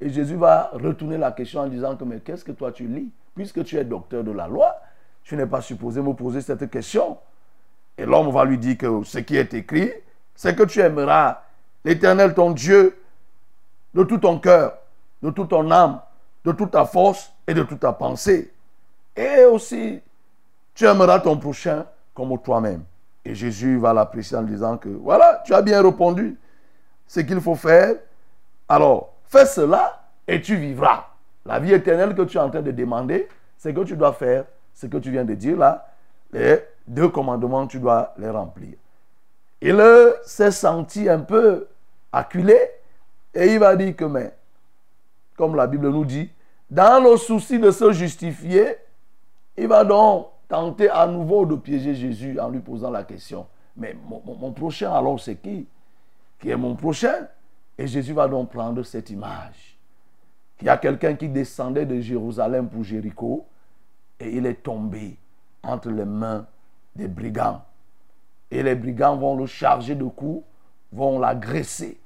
[0.00, 3.10] Et Jésus va retourner la question en disant que, mais qu'est-ce que toi tu lis?
[3.34, 4.74] Puisque tu es docteur de la loi,
[5.24, 7.18] tu n'es pas supposé me poser cette question.
[7.98, 9.92] Et l'homme va lui dire que ce qui est écrit,
[10.34, 11.42] c'est que tu aimeras
[11.84, 12.96] l'Éternel ton Dieu
[13.92, 14.78] de tout ton cœur,
[15.20, 16.00] de toute ton âme,
[16.44, 18.52] de toute ta force et de toute ta pensée.
[19.16, 20.00] Et aussi,
[20.74, 21.84] tu aimeras ton prochain
[22.14, 22.84] comme toi-même.
[23.24, 26.38] Et Jésus va l'apprécier en disant que, voilà, tu as bien répondu.
[27.06, 27.96] Ce qu'il faut faire,
[28.68, 31.06] alors fais cela et tu vivras.
[31.44, 34.44] La vie éternelle que tu es en train de demander, c'est que tu dois faire
[34.72, 35.88] ce que tu viens de dire là.
[36.32, 38.74] Les deux commandements, tu dois les remplir.
[39.60, 39.82] Il
[40.24, 41.68] s'est senti un peu
[42.12, 42.58] acculé
[43.34, 44.34] et il va dire que, mais,
[45.36, 46.30] comme la Bible nous dit,
[46.70, 48.76] dans le souci de se justifier,
[49.56, 53.46] il va donc tenter à nouveau de piéger Jésus en lui posant la question,
[53.76, 55.66] mais mon, prochain alors c'est qui?
[56.40, 57.28] Qui est mon prochain?
[57.76, 59.78] Et Jésus va donc prendre cette image.
[60.60, 63.46] Il y a quelqu'un qui descendait de Jérusalem pour Jéricho
[64.18, 65.16] et il est tombé
[65.62, 66.46] entre les mains
[66.98, 67.62] des brigands.
[68.50, 70.44] Et les brigands vont le charger de coups,
[70.92, 71.98] vont l'agresser,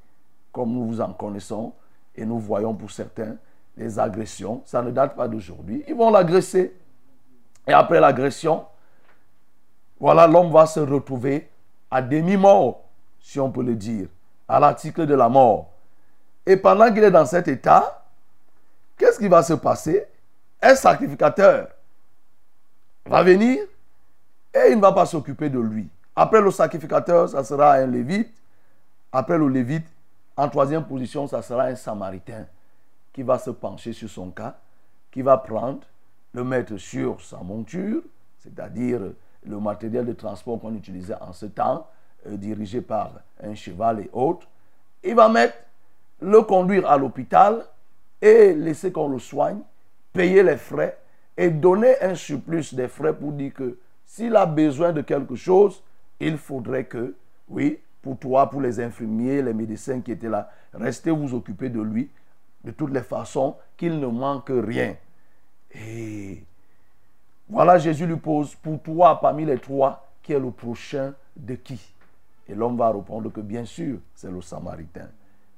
[0.52, 1.72] comme nous vous en connaissons.
[2.14, 3.36] Et nous voyons pour certains
[3.76, 4.62] les agressions.
[4.66, 5.82] Ça ne date pas d'aujourd'hui.
[5.88, 6.76] Ils vont l'agresser.
[7.66, 8.66] Et après l'agression,
[9.98, 11.48] voilà, l'homme va se retrouver
[11.90, 12.82] à demi-mort,
[13.20, 14.08] si on peut le dire,
[14.46, 15.70] à l'article de la mort.
[16.44, 18.04] Et pendant qu'il est dans cet état,
[18.98, 20.04] qu'est-ce qui va se passer?
[20.60, 21.68] Un sacrificateur
[23.06, 23.62] va venir
[24.54, 25.88] et il ne va pas s'occuper de lui.
[26.14, 28.32] Après le sacrificateur, ça sera un lévite.
[29.10, 29.86] Après le lévite,
[30.36, 32.46] en troisième position, ça sera un samaritain
[33.12, 34.56] qui va se pencher sur son cas,
[35.10, 35.80] qui va prendre,
[36.32, 38.02] le mettre sur sa monture,
[38.38, 39.00] c'est-à-dire
[39.44, 41.86] le matériel de transport qu'on utilisait en ce temps,
[42.26, 43.12] euh, dirigé par
[43.42, 44.46] un cheval et autres.
[45.04, 45.56] Il va mettre,
[46.20, 47.64] le conduire à l'hôpital
[48.20, 49.58] et laisser qu'on le soigne,
[50.12, 50.96] payer les frais
[51.36, 53.76] et donner un surplus des frais pour dire que
[54.12, 55.82] s'il a besoin de quelque chose,
[56.20, 57.14] il faudrait que,
[57.48, 61.80] oui, pour toi, pour les infirmiers, les médecins qui étaient là, restez vous occuper de
[61.80, 62.10] lui
[62.62, 64.96] de toutes les façons, qu'il ne manque rien.
[65.74, 66.44] Et
[67.48, 71.80] voilà, Jésus lui pose, pour toi, parmi les trois, qui est le prochain de qui?
[72.46, 75.08] Et l'homme va répondre que bien sûr, c'est le Samaritain.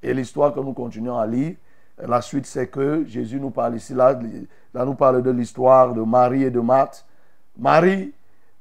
[0.00, 1.56] Et l'histoire que nous continuons à lire,
[1.98, 4.16] la suite, c'est que Jésus nous parle ici, là,
[4.72, 7.04] là nous parle de l'histoire de Marie et de Marthe.
[7.58, 8.12] Marie,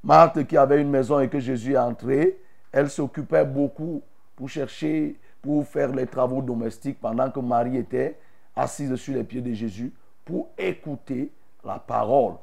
[0.03, 2.37] Marthe qui avait une maison et que Jésus est entré,
[2.71, 4.01] elle s'occupait beaucoup
[4.35, 8.17] pour chercher, pour faire les travaux domestiques pendant que Marie était
[8.55, 9.93] assise sur les pieds de Jésus
[10.25, 11.31] pour écouter
[11.63, 12.33] la parole.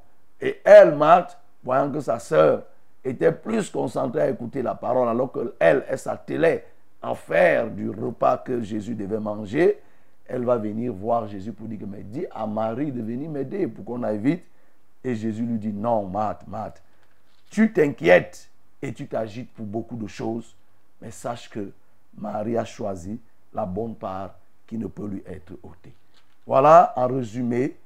[0.40, 2.62] Et elle, Marthe, voyant que sa sœur
[3.04, 6.64] était plus concentrée à écouter la parole, alors qu'elle, elle s'attelait
[7.02, 9.78] à faire du repas que Jésus devait manger,
[10.26, 13.84] elle va venir voir Jésus pour dire, mais dis à Marie de venir m'aider pour
[13.84, 14.44] qu'on aille vite.
[15.02, 16.82] Et Jésus lui dit, non, Marthe, Marthe,
[17.50, 18.48] tu t'inquiètes
[18.80, 20.56] et tu t'agites pour beaucoup de choses,
[21.02, 21.70] mais sache que
[22.16, 23.20] Marie a choisi
[23.52, 24.30] la bonne part
[24.66, 25.92] qui ne peut lui être ôtée.
[26.46, 27.76] Voilà en résumé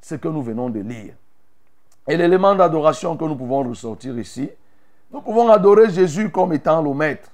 [0.00, 1.14] ce que nous venons de lire.
[2.08, 4.50] Et l'élément d'adoration que nous pouvons ressortir ici,
[5.12, 7.30] nous pouvons adorer Jésus comme étant le maître.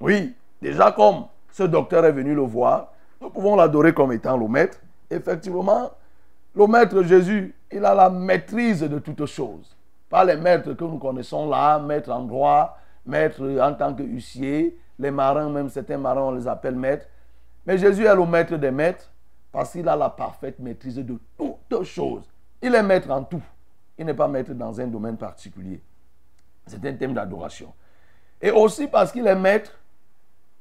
[0.00, 4.48] Oui, déjà comme ce docteur est venu le voir, nous pouvons l'adorer comme étant le
[4.48, 4.78] maître.
[5.10, 5.90] Effectivement,
[6.54, 9.76] le maître Jésus, il a la maîtrise de toutes choses.
[10.10, 14.76] Pas les maîtres que nous connaissons là, maître en droit, maître en tant que huissier,
[14.98, 17.06] les marins, même certains marins, on les appelle maîtres.
[17.64, 19.10] Mais Jésus est le maître des maîtres
[19.52, 22.24] parce qu'il a la parfaite maîtrise de toutes choses.
[22.60, 23.42] Il est maître en tout.
[23.96, 25.80] Il n'est pas maître dans un domaine particulier.
[26.66, 27.72] C'est un thème d'adoration.
[28.42, 29.78] Et aussi parce qu'il est maître,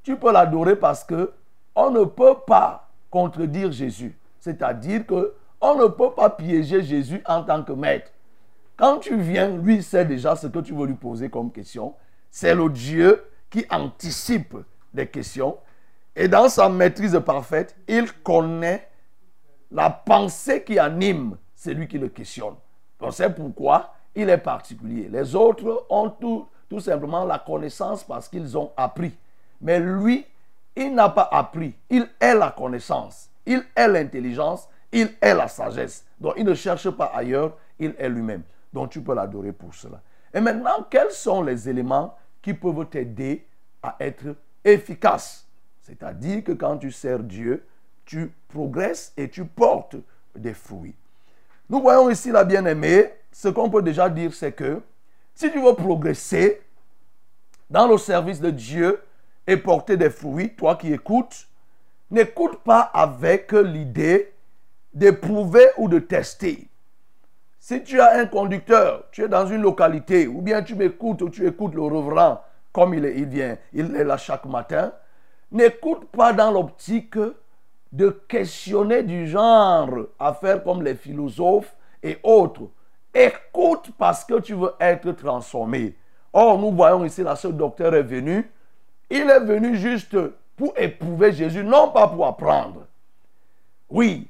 [0.04, 1.34] tu peux l'adorer parce que
[1.76, 4.16] on ne peut pas contredire Jésus.
[4.40, 8.12] C'est-à-dire que on ne peut pas piéger Jésus en tant que maître.
[8.80, 11.96] Quand tu viens, lui sait déjà ce que tu veux lui poser comme question.
[12.32, 14.56] C'est le Dieu qui anticipe
[14.94, 15.58] des questions.
[16.16, 18.88] Et dans sa maîtrise parfaite, il connaît
[19.70, 22.56] la pensée qui anime celui qui le questionne.
[23.12, 25.10] c'est pourquoi il est particulier.
[25.12, 29.12] Les autres ont tout simplement la connaissance parce qu'ils ont appris.
[29.60, 30.26] Mais lui,
[30.78, 31.74] il n'a pas appris.
[31.90, 33.30] Il est la connaissance.
[33.46, 34.70] Il est l'intelligence.
[34.94, 36.06] Il est la sagesse.
[36.22, 37.58] Donc il ne cherche pas ailleurs.
[37.78, 38.44] Il est lui-même.
[38.74, 40.02] Donc tu peux l'adorer pour cela.
[40.34, 43.46] Et maintenant, quels sont les éléments qui peuvent t'aider
[43.82, 45.48] à être efficace?
[45.82, 47.66] C'est-à-dire que quand tu sers Dieu,
[48.06, 49.96] tu progresses et tu portes
[50.36, 50.96] des fruits.
[51.70, 54.82] Nous voyons ici la bien-aimée ce qu'on peut déjà dire, c'est que
[55.36, 56.62] si tu veux progresser
[57.70, 59.02] dans le service de Dieu
[59.48, 61.48] et porter des fruits, toi qui écoutes,
[62.12, 64.34] n'écoute pas avec l'idée
[64.94, 66.68] d'éprouver ou de tester.
[67.70, 71.30] Si tu as un conducteur, tu es dans une localité, ou bien tu m'écoutes ou
[71.30, 72.42] tu écoutes le reverend
[72.72, 74.92] comme il, est, vient, il est là chaque matin,
[75.52, 77.20] n'écoute pas dans l'optique
[77.92, 82.72] de questionner du genre à faire comme les philosophes et autres.
[83.14, 85.96] Écoute parce que tu veux être transformé.
[86.34, 88.52] Or, nous voyons ici, la ce docteur est venu.
[89.12, 90.18] Il est venu juste
[90.58, 92.88] pour éprouver Jésus, non pas pour apprendre.
[93.92, 94.28] Oui.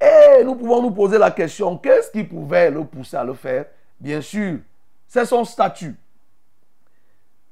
[0.00, 3.66] Et nous pouvons nous poser la question, qu'est-ce qui pouvait le pousser à le faire?
[3.98, 4.58] Bien sûr,
[5.06, 5.94] c'est son statut.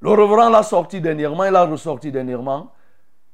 [0.01, 2.71] Le reverend l'a sorti dernièrement, il l'a ressorti dernièrement.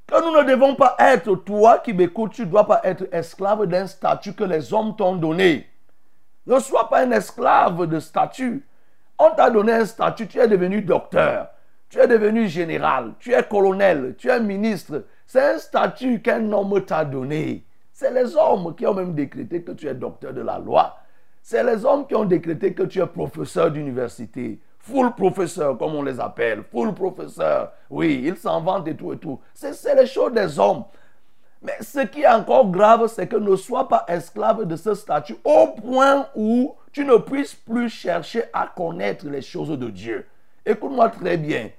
[0.08, 3.66] Que nous ne devons pas être, toi qui m'écoutes, tu ne dois pas être esclave
[3.66, 5.68] d'un statut que les hommes t'ont donné.
[6.46, 8.66] Ne sois pas un esclave de statut.
[9.18, 11.48] On t'a donné un statut, tu es devenu docteur,
[11.90, 15.06] tu es devenu général, tu es colonel, tu es ministre.
[15.26, 17.64] C'est un statut qu'un homme t'a donné.
[17.98, 20.98] C'est les hommes qui ont même décrété que tu es docteur de la loi.
[21.42, 24.60] C'est les hommes qui ont décrété que tu es professeur d'université.
[24.80, 26.64] Full professeur, comme on les appelle.
[26.64, 27.72] Full professeur.
[27.90, 29.40] Oui, ils s'en vantent et tout et tout.
[29.54, 30.84] C'est les choses des hommes.
[31.62, 35.38] Mais ce qui est encore grave, c'est que ne sois pas esclave de ce statut
[35.46, 40.26] au point où tu ne puisses plus chercher à connaître les choses de Dieu.
[40.66, 41.70] Écoute-moi très bien.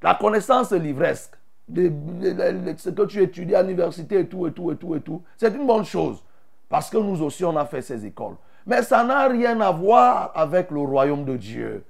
[0.00, 1.34] La connaissance livresque,
[1.74, 5.54] ce que tu étudies à l'université et tout, et tout, et tout, et tout, c'est
[5.54, 6.22] une bonne chose.
[6.68, 8.36] Parce que nous aussi, on a fait ces écoles.
[8.66, 11.84] Mais ça n'a rien à voir avec le royaume de Dieu.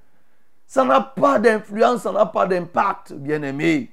[0.66, 3.90] Ça n'a pas d'influence, ça n'a pas d'impact, bien-aimé.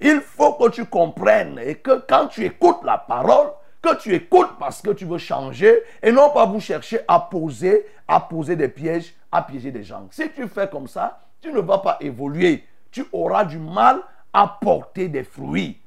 [0.00, 3.48] Il faut que tu comprennes et que quand tu écoutes la parole,
[3.82, 7.86] que tu écoutes parce que tu veux changer et non pas vous chercher à poser,
[8.06, 10.06] à poser des pièges, à piéger des gens.
[10.10, 12.64] Si tu fais comme ça, tu ne vas pas évoluer.
[12.90, 14.00] Tu auras du mal
[14.38, 15.80] à porter des fruits.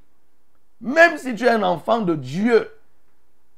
[0.81, 2.69] Même si tu es un enfant de Dieu,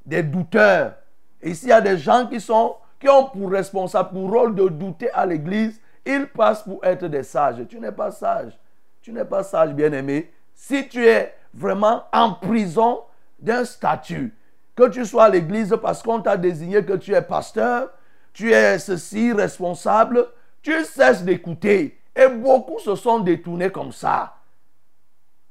[0.05, 0.93] des douteurs.
[1.41, 4.67] Et s'il y a des gens qui sont qui ont pour responsable, pour rôle de
[4.69, 7.65] douter à l'église, ils passent pour être des sages.
[7.67, 8.57] Tu n'es pas sage.
[9.01, 10.31] Tu n'es pas sage, bien-aimé.
[10.53, 13.01] Si tu es vraiment en prison
[13.39, 14.33] d'un statut,
[14.75, 17.89] que tu sois à l'église parce qu'on t'a désigné que tu es pasteur,
[18.31, 20.27] tu es ceci, responsable,
[20.61, 21.99] tu cesses d'écouter.
[22.15, 24.35] Et beaucoup se sont détournés comme ça.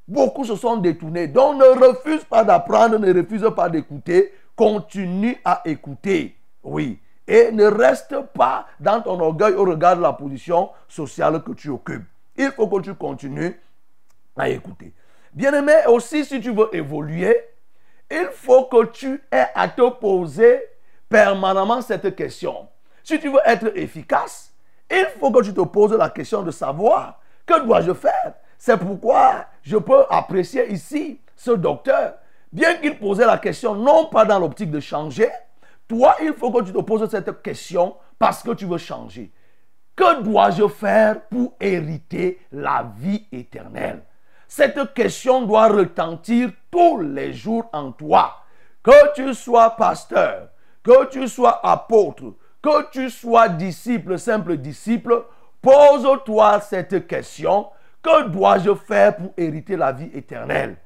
[0.07, 1.29] Beaucoup se sont détournés.
[1.29, 4.33] Donc ne refuse pas d'apprendre, ne refuse pas d'écouter.
[4.57, 6.37] Continue à écouter.
[6.63, 7.01] Oui.
[7.27, 11.69] Et ne reste pas dans ton orgueil au regard de la position sociale que tu
[11.71, 12.05] occupes.
[12.37, 13.59] Il faut que tu continues
[14.37, 14.93] à écouter.
[15.33, 17.37] Bien-aimé, aussi si tu veux évoluer,
[18.11, 20.63] il faut que tu aies à te poser
[21.09, 22.69] permanemment cette question.
[23.03, 24.53] Si tu veux être efficace,
[24.91, 28.35] il faut que tu te poses la question de savoir que dois-je faire?
[28.59, 32.15] C'est pourquoi je peux apprécier ici ce docteur,
[32.53, 35.31] bien qu'il posait la question non pas dans l'optique de changer,
[35.89, 39.33] toi, il faut que tu te poses cette question parce que tu veux changer.
[39.95, 44.03] Que dois-je faire pour hériter la vie éternelle?
[44.49, 48.37] Cette question doit retentir tous les jours en toi.
[48.83, 50.49] Que tu sois pasteur,
[50.83, 55.25] que tu sois apôtre, que tu sois disciple, simple disciple,
[55.61, 57.69] pose-toi cette question.
[58.03, 60.77] Que dois-je faire pour hériter la vie éternelle?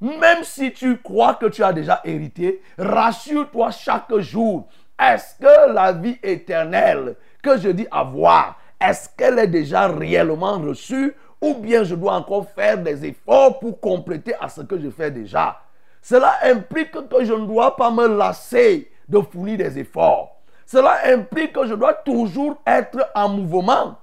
[0.00, 4.66] Même si tu crois que tu as déjà hérité, rassure-toi chaque jour.
[4.98, 11.14] Est-ce que la vie éternelle que je dis avoir, est-ce qu'elle est déjà réellement reçue?
[11.40, 15.10] Ou bien je dois encore faire des efforts pour compléter à ce que je fais
[15.10, 15.58] déjà?
[16.02, 20.36] Cela implique que je ne dois pas me lasser de fournir des efforts.
[20.66, 23.96] Cela implique que je dois toujours être en mouvement.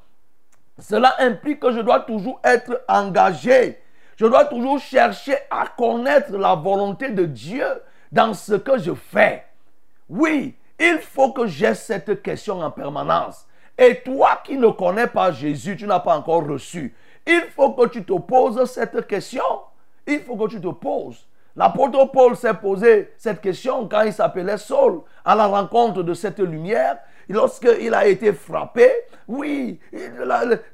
[0.79, 3.79] Cela implique que je dois toujours être engagé.
[4.15, 7.65] Je dois toujours chercher à connaître la volonté de Dieu
[8.11, 9.45] dans ce que je fais.
[10.09, 13.47] Oui, il faut que j'ai cette question en permanence.
[13.77, 16.95] Et toi qui ne connais pas Jésus, tu n'as pas encore reçu.
[17.25, 19.43] Il faut que tu te poses cette question.
[20.07, 21.27] Il faut que tu te poses.
[21.55, 26.39] L'apôtre Paul s'est posé cette question quand il s'appelait Saul, à la rencontre de cette
[26.39, 26.97] lumière.
[27.29, 28.89] Lorsqu'il a été frappé,
[29.27, 29.79] oui,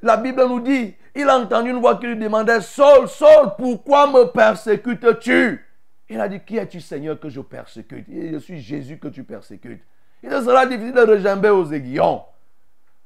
[0.02, 4.06] la, Bible nous dit, il a entendu une voix qui lui demandait, Saul, Saul, pourquoi
[4.06, 5.66] me persécutes-tu?
[6.08, 8.06] Il a dit, qui es-tu Seigneur que je persécute?
[8.08, 9.82] Je suis Jésus que tu persécutes.
[10.22, 12.22] Il sera difficile de rejamber aux aiguillons.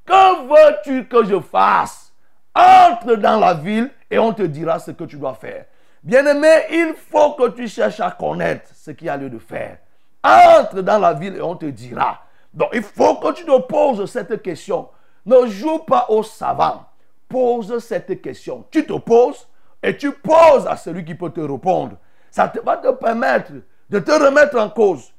[0.05, 2.12] Que veux-tu que je fasse?
[2.55, 5.64] Entre dans la ville et on te dira ce que tu dois faire.
[6.03, 9.78] Bien-aimé, il faut que tu cherches à connaître ce qu'il y a lieu de faire.
[10.22, 12.24] Entre dans la ville et on te dira.
[12.53, 14.88] Donc il faut que tu te poses cette question.
[15.26, 16.86] Ne joue pas au savant.
[17.28, 18.64] Pose cette question.
[18.70, 19.46] Tu te poses
[19.82, 21.96] et tu poses à celui qui peut te répondre.
[22.30, 23.53] Ça te, va te permettre
[23.90, 25.12] de te remettre en cause.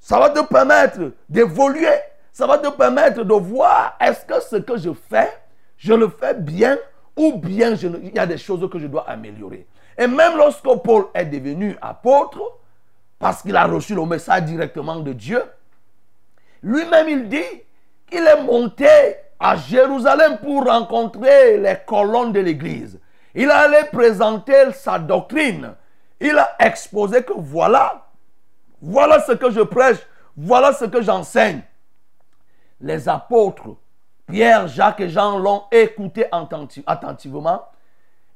[0.00, 1.98] Ça va te permettre d'évoluer.
[2.32, 5.32] Ça va te permettre de voir est-ce que ce que je fais,
[5.76, 6.78] je le fais bien
[7.16, 9.66] ou bien il y a des choses que je dois améliorer.
[9.98, 12.40] Et même lorsque Paul est devenu apôtre,
[13.18, 15.42] parce qu'il a reçu le message directement de Dieu,
[16.62, 17.62] lui-même il dit
[18.10, 18.88] qu'il est monté
[19.38, 22.98] à Jérusalem pour rencontrer les colonnes de l'église.
[23.34, 25.74] Il allait présenter sa doctrine.
[26.20, 28.06] Il a exposé que voilà,
[28.82, 29.98] voilà ce que je prêche,
[30.36, 31.62] voilà ce que j'enseigne.
[32.80, 33.76] Les apôtres,
[34.26, 37.62] Pierre, Jacques et Jean l'ont écouté attenti- attentivement.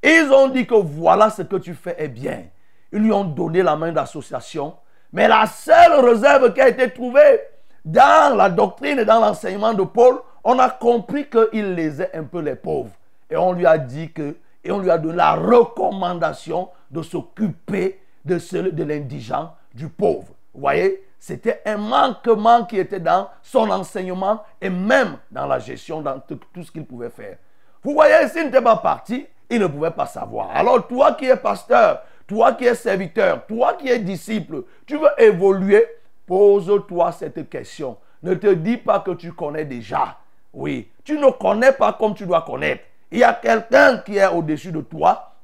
[0.02, 2.44] Ils ont dit que voilà ce que tu fais est bien.
[2.92, 4.74] Ils lui ont donné la main d'association.
[5.12, 7.40] Mais la seule réserve qui a été trouvée
[7.84, 12.40] dans la doctrine et dans l'enseignement de Paul, on a compris qu'il lésait un peu
[12.40, 12.90] les pauvres.
[13.30, 18.00] Et on lui a dit que, et on lui a donné la recommandation de s'occuper
[18.24, 20.28] de, de l'indigent, du pauvre.
[20.54, 26.02] Vous voyez, c'était un manquement qui était dans son enseignement et même dans la gestion,
[26.02, 27.36] dans tout ce qu'il pouvait faire.
[27.82, 30.50] Vous voyez, s'il n'était pas parti, il ne pouvait pas savoir.
[30.54, 35.10] Alors toi qui es pasteur, toi qui es serviteur, toi qui es disciple, tu veux
[35.18, 35.86] évoluer,
[36.26, 37.96] pose-toi cette question.
[38.22, 40.18] Ne te dis pas que tu connais déjà.
[40.52, 42.84] Oui, tu ne connais pas comme tu dois connaître.
[43.10, 45.34] Il y a quelqu'un qui est au-dessus de toi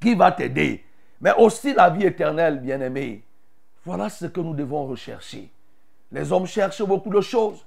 [0.00, 0.84] qui va t'aider.
[1.20, 3.22] Mais aussi la vie éternelle, bien-aimé.
[3.84, 5.50] Voilà ce que nous devons rechercher.
[6.10, 7.64] Les hommes cherchent beaucoup de choses.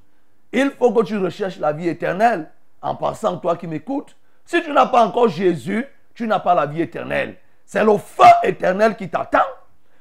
[0.52, 2.50] Il faut que tu recherches la vie éternelle.
[2.82, 4.16] En passant, toi qui m'écoutes,
[4.46, 7.38] si tu n'as pas encore Jésus, tu n'as pas la vie éternelle.
[7.66, 9.40] C'est le feu éternel qui t'attend.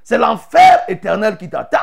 [0.02, 1.78] C'est l'enfer éternel qui t'attend.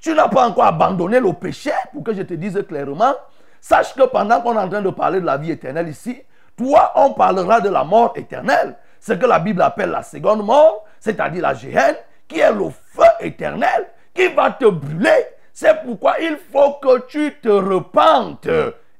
[0.00, 3.14] Tu n'as pas encore abandonné le péché, pour que je te dise clairement.
[3.60, 6.22] Sache que pendant qu'on est en train de parler de la vie éternelle ici,
[6.56, 8.76] toi, on parlera de la mort éternelle.
[9.00, 11.96] Ce que la Bible appelle la seconde mort, c'est-à-dire la géhenne,
[12.26, 15.26] qui est le feu éternel, qui va te brûler.
[15.52, 18.48] C'est pourquoi il faut que tu te repentes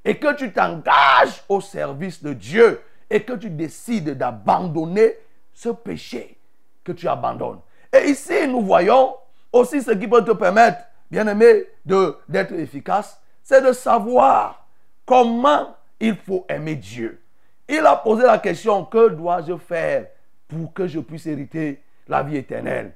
[0.04, 2.80] et que tu t'engages au service de Dieu
[3.10, 5.16] et que tu décides d'abandonner
[5.52, 6.38] ce péché
[6.84, 7.60] que tu abandonnes.
[7.92, 9.14] Et ici, nous voyons
[9.52, 10.78] aussi ce qui peut te permettre,
[11.10, 14.66] bien-aimé, d'être efficace, c'est de savoir
[15.06, 17.22] comment il faut aimer Dieu.
[17.68, 20.06] Il a posé la question, que dois-je faire
[20.46, 22.92] pour que je puisse hériter la vie éternelle?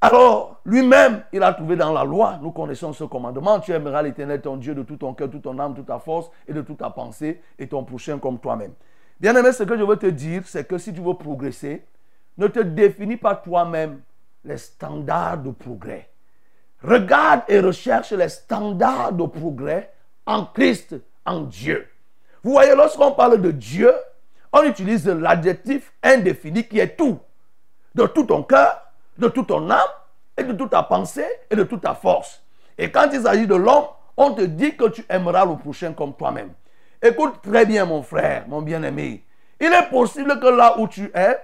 [0.00, 4.40] Alors, lui-même, il a trouvé dans la loi, nous connaissons ce commandement, tu aimeras l'éternel
[4.40, 6.78] ton Dieu de tout ton cœur, toute ton âme, toute ta force et de toute
[6.78, 8.72] ta pensée et ton prochain comme toi-même.
[9.20, 11.84] Bien aimé, ce que je veux te dire, c'est que si tu veux progresser,
[12.36, 14.00] ne te définis pas toi-même
[14.44, 16.08] les standards de progrès.
[16.84, 19.92] Regarde et recherche les standards de progrès
[20.26, 21.88] en Christ, en Dieu.
[22.42, 23.92] Vous voyez, lorsqu'on parle de Dieu,
[24.52, 27.18] on utilise l'adjectif indéfini qui est tout
[27.94, 28.80] de tout ton cœur,
[29.18, 29.80] de toute ton âme,
[30.36, 32.42] et de toute ta pensée et de toute ta force.
[32.78, 33.84] Et quand il s'agit de l'homme,
[34.16, 36.52] on te dit que tu aimeras le prochain comme toi-même.
[37.02, 39.24] Écoute très bien, mon frère, mon bien-aimé.
[39.60, 41.38] Il est possible que là où tu es,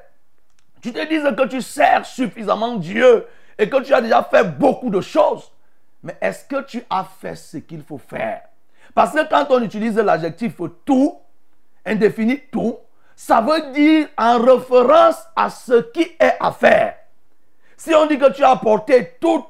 [0.81, 3.27] tu te dises que tu sers suffisamment Dieu
[3.59, 5.51] et que tu as déjà fait beaucoup de choses.
[6.03, 8.43] Mais est-ce que tu as fait ce qu'il faut faire?
[8.95, 11.19] Parce que quand on utilise l'adjectif tout,
[11.85, 12.79] indéfini tout,
[13.17, 16.95] ça veut dire en référence à ce qui est à faire.
[17.77, 19.45] Si on dit que tu as apporté toute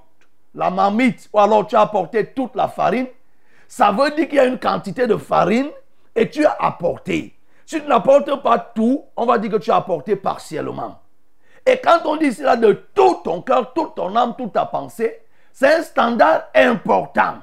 [0.55, 3.07] la marmite ou alors tu as apporté toute la farine,
[3.67, 5.69] ça veut dire qu'il y a une quantité de farine
[6.15, 7.35] et tu as apporté.
[7.67, 10.99] Si tu n'apportes pas tout, on va dire que tu as apporté partiellement.
[11.69, 15.21] Et quand on dit là de tout ton cœur, toute ton âme, toute ta pensée,
[15.53, 17.41] c'est un standard important.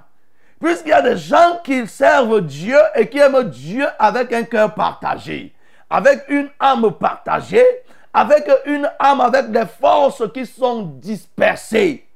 [0.59, 4.73] Puisqu'il y a des gens qui servent Dieu et qui aiment Dieu avec un cœur
[4.73, 5.53] partagé,
[5.91, 7.67] avec une âme partagée,
[8.11, 12.07] avec une âme avec des forces qui sont dispersées.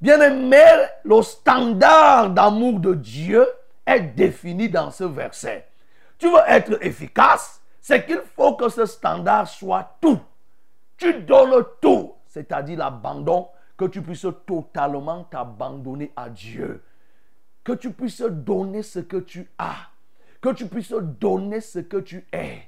[0.00, 0.64] Bien aimé,
[1.04, 3.46] le standard d'amour de Dieu
[3.86, 5.68] est défini dans ce verset.
[6.18, 10.18] Tu veux être efficace, c'est qu'il faut que ce standard soit tout.
[10.96, 16.82] Tu donnes tout, c'est-à-dire l'abandon, que tu puisses totalement t'abandonner à Dieu.
[17.62, 19.90] Que tu puisses donner ce que tu as.
[20.40, 22.62] Que tu puisses donner ce que tu es.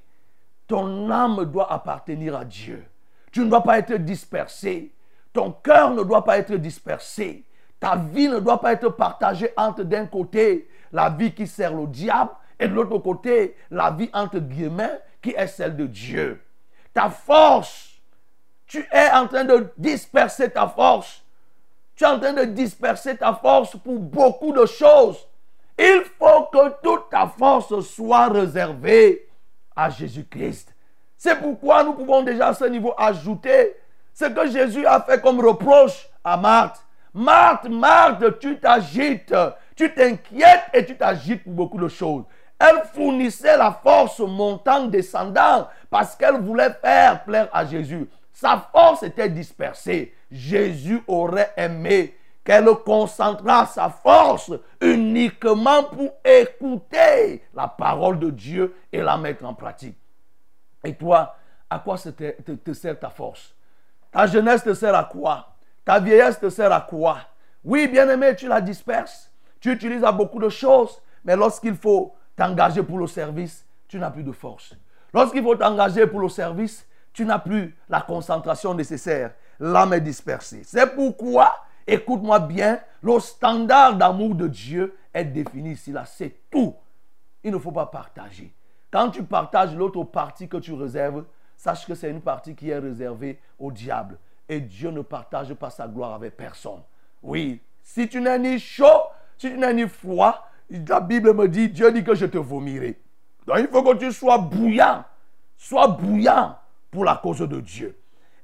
[0.67, 2.85] Ton âme doit appartenir à Dieu.
[3.33, 4.93] Tu ne dois pas être dispersé.
[5.33, 7.45] Ton cœur ne doit pas être dispersé.
[7.81, 11.87] Ta vie ne doit pas être partagée entre d'un côté la vie qui sert le
[11.87, 16.43] diable et de l'autre côté la vie entre guillemets qui est celle de Dieu.
[16.93, 17.88] Ta force,
[18.69, 21.23] tu es en train de disperser ta force.
[21.97, 25.27] tu es en train de disperser ta force pour beaucoup de choses.
[25.77, 29.29] Il faut que toute ta force soit réservée
[29.75, 30.75] à Jésus-Christ.
[31.17, 33.75] C'est pourquoi nous pouvons déjà à ce niveau ajouter
[34.13, 36.85] ce que Jésus a fait comme reproche à Marthe.
[37.15, 39.35] Marthe, Marthe, tu t'agites,
[39.75, 42.25] tu t'inquiètes et tu t'agites pour beaucoup de choses.
[42.59, 48.09] Elle fournissait la force montant, descendant, parce qu'elle voulait faire plaire à Jésus.
[48.39, 50.15] Sa force était dispersée.
[50.31, 59.03] Jésus aurait aimé qu'elle concentra sa force uniquement pour écouter la parole de Dieu et
[59.03, 59.99] la mettre en pratique.
[60.85, 61.35] Et toi,
[61.69, 63.57] à quoi te, sert ta force?
[64.13, 65.57] Ta jeunesse te sert à quoi?
[65.85, 67.19] Ta vieillesse te sert à quoi?
[67.65, 69.33] Oui, bien-aimé, tu la disperses.
[69.59, 74.13] Tu utilises à beaucoup de choses, mais lorsqu'il faut t'engager pour le service, tu n'as
[74.13, 74.77] plus de force.
[75.13, 76.88] Lorsqu'il faut t'engager pour le service,
[77.19, 79.33] tu n'as plus la concentration nécessaire.
[79.59, 80.63] L'âme est dispersée.
[80.65, 81.53] C'est pourquoi,
[81.85, 85.91] écoute-moi bien, le standard d'amour de Dieu est défini ici.
[85.91, 86.77] Là, c'est tout.
[87.43, 88.55] Il ne faut pas partager.
[88.93, 91.25] Quand tu partages l'autre partie que tu réserves,
[91.57, 94.17] sache que c'est une partie qui est réservée au diable.
[94.49, 96.83] Et Dieu ne partage pas sa gloire avec personne.
[97.21, 99.03] Oui, si tu n'es ni chaud,
[99.39, 102.97] si tu n'es ni froid, la Bible me dit, Dieu dit que je te vomirai.
[103.45, 105.03] Donc il faut que tu sois bouillant.
[105.57, 106.55] Sois bouillant
[106.91, 107.99] pour la cause de Dieu.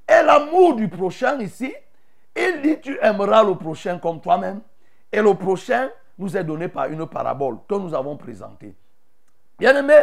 [0.09, 1.74] Et l'amour du prochain ici,
[2.36, 4.61] il dit tu aimeras le prochain comme toi-même.
[5.11, 8.74] Et le prochain nous est donné par une parabole que nous avons présentée.
[9.59, 9.95] Bien aimé,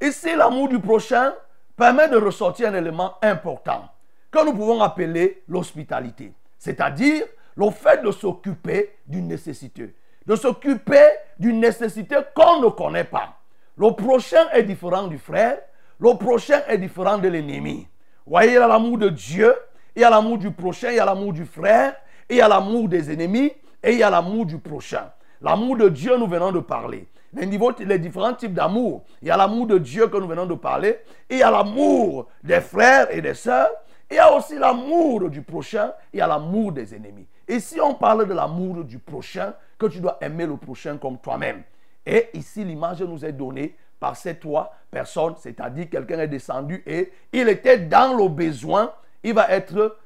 [0.00, 1.32] ici l'amour du prochain
[1.76, 3.88] permet de ressortir un élément important
[4.30, 6.32] que nous pouvons appeler l'hospitalité.
[6.58, 7.24] C'est-à-dire
[7.56, 9.94] le fait de s'occuper d'une nécessité.
[10.26, 11.06] De s'occuper
[11.38, 13.36] d'une nécessité qu'on ne connaît pas.
[13.76, 15.58] Le prochain est différent du frère.
[16.02, 17.86] Le prochain est différent de l'ennemi.
[18.26, 19.54] voyez, il y a l'amour de Dieu,
[19.94, 21.94] il y a l'amour du prochain, il y a l'amour du frère,
[22.28, 25.12] il y a l'amour des ennemis et il y a l'amour du prochain.
[25.40, 27.06] L'amour de Dieu, nous venons de parler.
[27.32, 27.46] Les,
[27.86, 29.04] les différents types d'amour.
[29.22, 30.98] Il y a l'amour de Dieu que nous venons de parler.
[31.30, 33.70] il y a l'amour des frères et des sœurs.
[34.10, 35.92] Il y a aussi l'amour du prochain.
[36.12, 37.28] Il y a l'amour des ennemis.
[37.46, 41.18] Et si on parle de l'amour du prochain, que tu dois aimer le prochain comme
[41.18, 41.62] toi-même.
[42.04, 47.12] Et ici, l'image nous est donnée par ces trois personnes, c'est-à-dire quelqu'un est descendu et
[47.32, 48.92] il était dans le besoin,
[49.24, 49.96] il va être,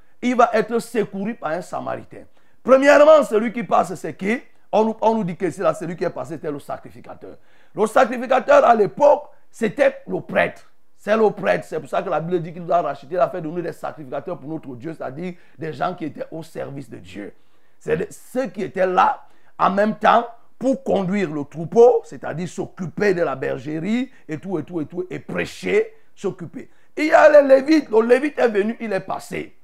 [0.78, 2.22] secouru par un samaritain.
[2.62, 4.41] Premièrement, celui qui passe, c'est qui?
[4.72, 7.37] On nous, dit que c'est celui qui est passé, c'était le sacrificateur.
[7.74, 10.70] Le sacrificateur, à l'époque, c'était le prêtre.
[10.97, 11.64] C'est le prêtre.
[11.64, 13.49] C'est pour ça que la Bible dit qu'il nous a racheté, il a fait de
[13.49, 17.32] nous des sacrificateurs pour notre Dieu, c'est-à-dire des gens qui étaient au service de Dieu.
[17.78, 19.24] C'est ceux qui étaient là
[19.59, 20.26] en même temps
[20.59, 25.07] pour conduire le troupeau, c'est-à-dire s'occuper de la bergerie et tout, et tout, et tout,
[25.11, 26.70] et prêcher, s'occuper.
[26.96, 27.90] Il y a les Lévites.
[27.90, 29.54] Le Lévite est venu, il est passé.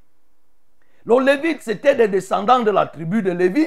[1.05, 3.67] Le Lévite, c'était des descendants de la tribu de Lévi.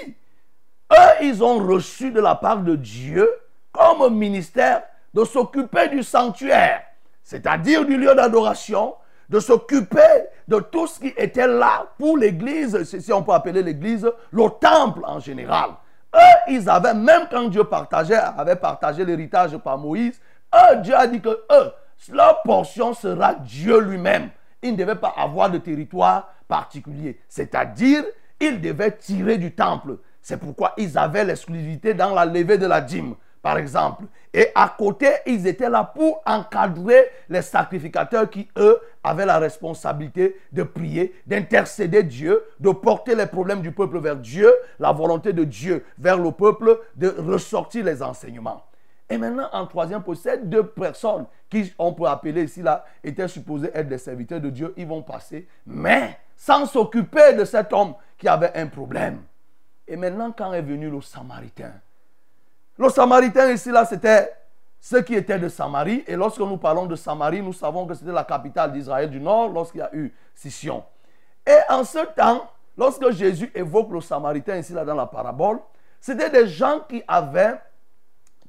[0.91, 3.29] Eux, ils ont reçu de la part de Dieu
[3.71, 6.83] comme ministère de s'occuper du sanctuaire,
[7.23, 8.95] c'est-à-dire du lieu d'adoration,
[9.29, 14.09] de s'occuper de tout ce qui était là pour l'église, si on peut appeler l'église,
[14.31, 15.71] le temple en général.
[16.15, 20.19] Eux, ils avaient, même quand Dieu partageait, avait partagé l'héritage par Moïse,
[20.53, 21.71] eux, Dieu a dit que eux,
[22.11, 24.29] leur portion sera Dieu lui-même.
[24.61, 27.19] Ils ne devaient pas avoir de territoire particulier.
[27.27, 28.03] C'est-à-dire,
[28.39, 29.97] ils devaient tirer du temple.
[30.21, 34.05] C'est pourquoi ils avaient l'exclusivité dans la levée de la dîme, par exemple.
[34.37, 40.35] Et à côté, ils étaient là pour encadrer les sacrificateurs qui, eux, avaient la responsabilité
[40.51, 45.45] de prier, d'intercéder Dieu, de porter les problèmes du peuple vers Dieu, la volonté de
[45.45, 48.61] Dieu vers le peuple, de ressortir les enseignements.
[49.09, 53.71] Et maintenant, en troisième position, deux personnes qui, on peut appeler ici, là, étaient supposées
[53.73, 58.27] être des serviteurs de Dieu, ils vont passer, mais sans s'occuper de cet homme qui
[58.27, 59.21] avait un problème.
[59.87, 61.71] Et maintenant, quand est venu le Samaritain,
[62.77, 64.33] le Samaritain ici, là, c'était
[64.79, 66.03] ceux qui étaient de Samarie.
[66.07, 69.49] Et lorsque nous parlons de Samarie, nous savons que c'était la capitale d'Israël du Nord
[69.49, 70.83] lorsqu'il y a eu scission.
[71.47, 75.59] Et en ce temps, lorsque Jésus évoque le Samaritain ici, là, dans la parabole,
[75.99, 77.55] c'était des gens qui avaient,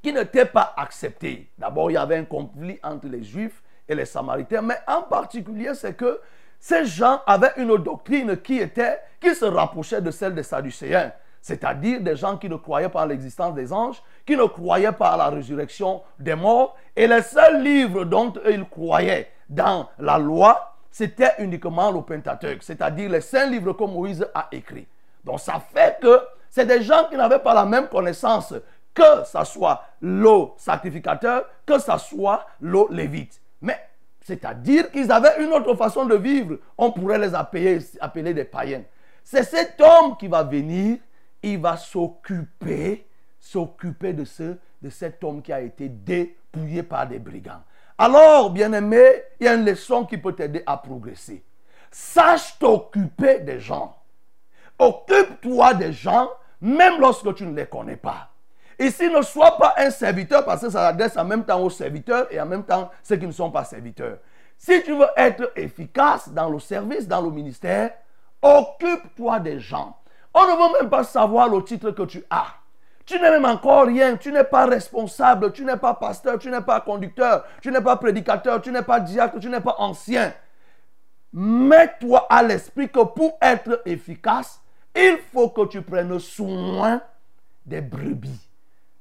[0.02, 1.50] qui n'étaient pas acceptés.
[1.56, 5.74] D'abord, il y avait un conflit entre les Juifs et les Samaritains, mais en particulier,
[5.74, 6.20] c'est que
[6.58, 11.12] ces gens avaient une doctrine qui était, qui se rapprochait de celle des Sadducéens
[11.46, 15.10] c'est-à-dire des gens qui ne croyaient pas en l'existence des anges, qui ne croyaient pas
[15.10, 20.74] à la résurrection des morts, et les seuls livres dont ils croyaient dans la loi,
[20.90, 24.88] c'était uniquement le Pentateuque, c'est-à-dire les cinq livres que Moïse a écrits.
[25.22, 26.20] Donc ça fait que
[26.50, 28.52] c'est des gens qui n'avaient pas la même connaissance
[28.92, 33.40] que ce soit le sacrificateur, que ce soit le lévite.
[33.62, 33.78] Mais
[34.20, 36.56] c'est-à-dire qu'ils avaient une autre façon de vivre.
[36.76, 38.82] On pourrait les appeler, appeler des païens.
[39.22, 40.98] c'est cet homme qui va venir,
[41.52, 43.06] il va s'occuper,
[43.38, 47.62] s'occuper de ce, de cet homme qui a été dépouillé par des brigands.
[47.98, 51.44] Alors, bien-aimé, il y a une leçon qui peut t'aider à progresser.
[51.90, 53.96] Sache t'occuper des gens.
[54.78, 56.28] Occupe-toi des gens,
[56.60, 58.28] même lorsque tu ne les connais pas.
[58.78, 62.26] Ici, ne sois pas un serviteur parce que ça s'adresse en même temps aux serviteurs
[62.30, 64.18] et en même temps ceux qui ne sont pas serviteurs.
[64.58, 67.92] Si tu veux être efficace dans le service, dans le ministère,
[68.42, 69.96] occupe-toi des gens.
[70.38, 72.48] On ne veut même pas savoir le titre que tu as.
[73.06, 76.60] Tu n'es même encore rien, tu n'es pas responsable, tu n'es pas pasteur, tu n'es
[76.60, 80.34] pas conducteur, tu n'es pas prédicateur, tu n'es pas diacre, tu n'es pas ancien.
[81.32, 84.60] Mets-toi à l'esprit que pour être efficace,
[84.94, 87.00] il faut que tu prennes soin
[87.64, 88.46] des brebis.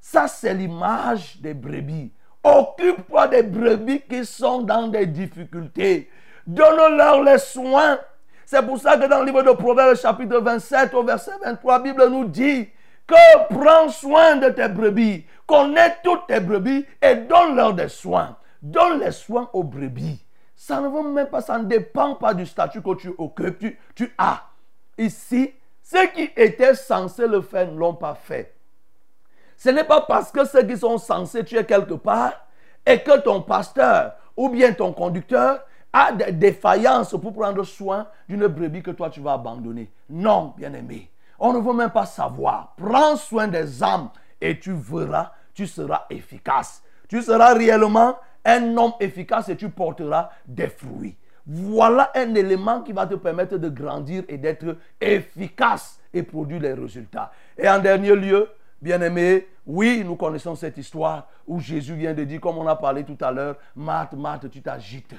[0.00, 2.12] Ça, c'est l'image des brebis.
[2.42, 6.08] Occupe-toi des brebis qui sont dans des difficultés.
[6.46, 7.98] Donne-leur les soins.
[8.46, 11.78] C'est pour ça que dans le livre de Proverbes, chapitre 27, au verset 23, la
[11.82, 12.68] Bible nous dit
[13.04, 18.36] que prends soin de tes brebis, connais toutes tes brebis et donne-leur des soins.
[18.62, 20.24] Donne les soins aux brebis.
[20.54, 23.80] Ça ne va même pas, ça ne dépend pas du statut que tu occupes, tu,
[23.96, 24.44] tu as.
[24.96, 28.54] Ici, ceux qui étaient censés le faire ne l'ont pas fait.
[29.56, 32.46] Ce n'est pas parce que ceux qui sont censés tuer quelque part
[32.86, 35.64] et que ton pasteur ou bien ton conducteur
[35.96, 39.90] a des défaillances pour prendre soin d'une brebis que toi tu vas abandonner.
[40.10, 41.10] Non, bien-aimé.
[41.38, 42.74] On ne veut même pas savoir.
[42.76, 46.82] Prends soin des âmes et tu verras, tu seras efficace.
[47.08, 51.16] Tu seras réellement un homme efficace et tu porteras des fruits.
[51.46, 56.72] Voilà un élément qui va te permettre de grandir et d'être efficace et produire les
[56.74, 57.30] résultats.
[57.56, 58.48] Et en dernier lieu,
[58.80, 63.04] Bien-aimé, oui, nous connaissons cette histoire où Jésus vient de dire, comme on a parlé
[63.04, 65.14] tout à l'heure, Marthe, Marthe, tu t'agites.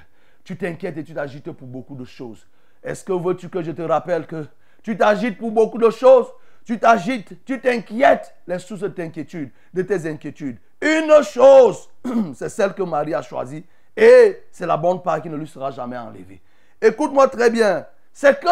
[0.48, 2.48] Tu t'inquiètes et tu t'agites pour beaucoup de choses.
[2.82, 4.46] Est-ce que veux-tu que je te rappelle que
[4.82, 6.28] tu t'agites pour beaucoup de choses?
[6.64, 8.34] Tu t'agites, tu t'inquiètes.
[8.48, 10.58] Les sources d'inquiétude, de tes inquiétudes.
[10.82, 11.90] Une chose,
[12.34, 13.66] c'est celle que Marie a choisie
[13.98, 16.40] et c'est la bonne part qui ne lui sera jamais enlevée.
[16.82, 17.86] Écoute-moi très bien.
[18.14, 18.48] C'est que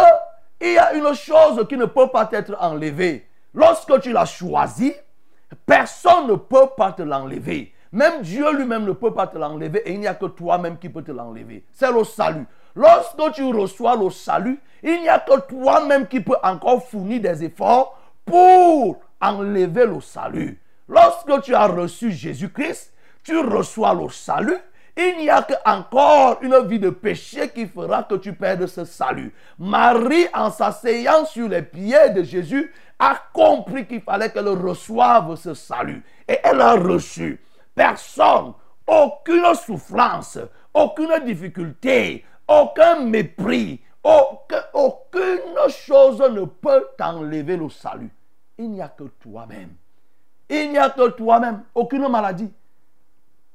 [0.59, 3.25] il y a une chose qui ne peut pas être enlevée.
[3.53, 4.93] Lorsque tu l'as choisi,
[5.65, 7.73] personne ne peut pas te l'enlever.
[7.95, 10.89] Même Dieu lui-même ne peut pas te l'enlever et il n'y a que toi-même qui
[10.89, 11.63] peux te l'enlever.
[11.71, 12.45] C'est le salut.
[12.75, 17.45] Lorsque tu reçois le salut, il n'y a que toi-même qui peux encore fournir des
[17.45, 20.59] efforts pour enlever le salut.
[20.89, 22.91] Lorsque tu as reçu Jésus-Christ,
[23.23, 24.57] tu reçois le salut.
[24.97, 29.33] Il n'y a qu'encore une vie de péché qui fera que tu perdes ce salut.
[29.57, 35.53] Marie, en s'asseyant sur les pieds de Jésus, a compris qu'il fallait qu'elle reçoive ce
[35.53, 36.03] salut.
[36.27, 37.39] Et elle a reçu.
[37.75, 38.53] Personne,
[38.87, 40.39] aucune souffrance,
[40.73, 43.81] aucune difficulté, aucun mépris,
[44.73, 48.11] aucune chose ne peut t'enlever le salut.
[48.57, 49.75] Il n'y a que toi-même.
[50.47, 51.63] Il n'y a que toi-même.
[51.73, 52.51] Aucune maladie.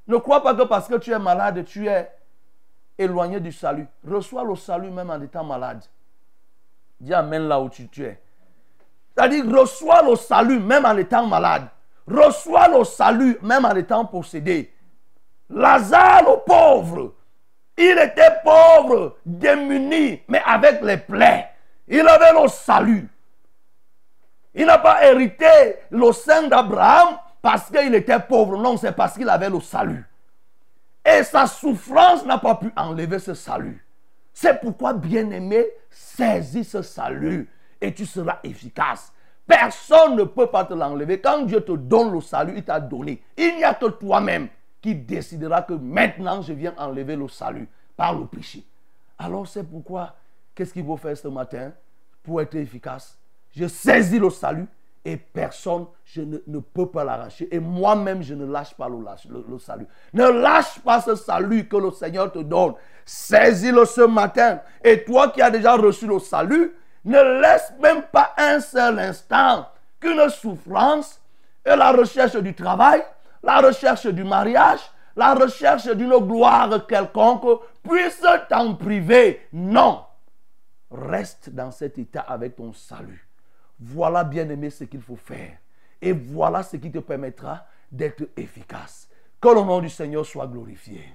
[0.07, 2.11] Ne crois pas que parce que tu es malade, tu es
[2.99, 3.87] éloigné du salut.
[4.07, 5.85] Reçois le salut même en étant malade.
[7.01, 8.21] Dis Amen là où tu es.
[9.15, 11.69] C'est-à-dire, reçois le salut même en étant malade.
[12.11, 14.75] Reçois le salut même en étant possédé.
[15.49, 17.15] Lazare, le pauvre,
[17.77, 21.49] il était pauvre, démuni, mais avec les plaies.
[21.89, 23.09] Il avait le salut.
[24.55, 28.57] Il n'a pas hérité le sein d'Abraham parce qu'il était pauvre.
[28.57, 30.05] Non, c'est parce qu'il avait le salut.
[31.05, 33.85] Et sa souffrance n'a pas pu enlever ce salut.
[34.33, 37.49] C'est pourquoi, bien-aimé, saisis ce salut
[37.81, 39.13] et tu seras efficace.
[39.51, 41.21] Personne ne peut pas te l'enlever.
[41.21, 43.21] Quand Dieu te donne le salut, il t'a donné.
[43.37, 44.47] Il n'y a que toi-même
[44.81, 48.65] qui décidera que maintenant je viens enlever le salut par le péché.
[49.19, 50.15] Alors c'est pourquoi,
[50.55, 51.73] qu'est-ce qu'il faut faire ce matin
[52.23, 53.19] pour être efficace?
[53.51, 54.69] Je saisis le salut
[55.05, 57.53] et personne, je ne, ne peux pas l'arracher.
[57.53, 59.87] Et moi-même, je ne lâche pas le, le, le, salut.
[60.13, 62.75] Ne lâche pas ce salut que le Seigneur te donne.
[63.05, 64.61] Saisis-le ce matin.
[64.85, 66.73] Et toi qui as déjà reçu le salut,
[67.05, 69.69] ne laisse même pas un seul instant
[70.01, 71.21] qu'une souffrance
[71.65, 73.03] et la recherche du travail,
[73.43, 74.81] la recherche du mariage,
[75.17, 79.49] la recherche d'une gloire quelconque puisse t'en priver.
[79.53, 80.05] Non.
[80.91, 83.27] Reste dans cet état avec ton salut.
[83.79, 85.57] Voilà, bien aimé, ce qu'il faut faire.
[86.03, 89.09] Et voilà ce qui te permettra d'être efficace.
[89.41, 91.15] Que le nom du Seigneur soit glorifié.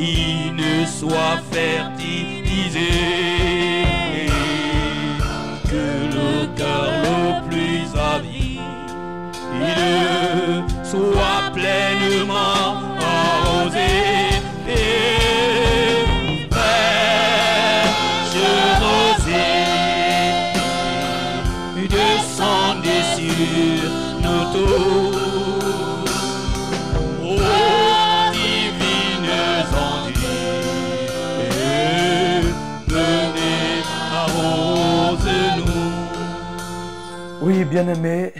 [0.00, 2.92] Qui ne soit fertilisé.
[5.70, 5.86] Que
[6.16, 7.84] le cœur le plus
[8.14, 8.60] avide
[10.84, 12.89] soit pleinement
[37.70, 38.32] bien-aimé,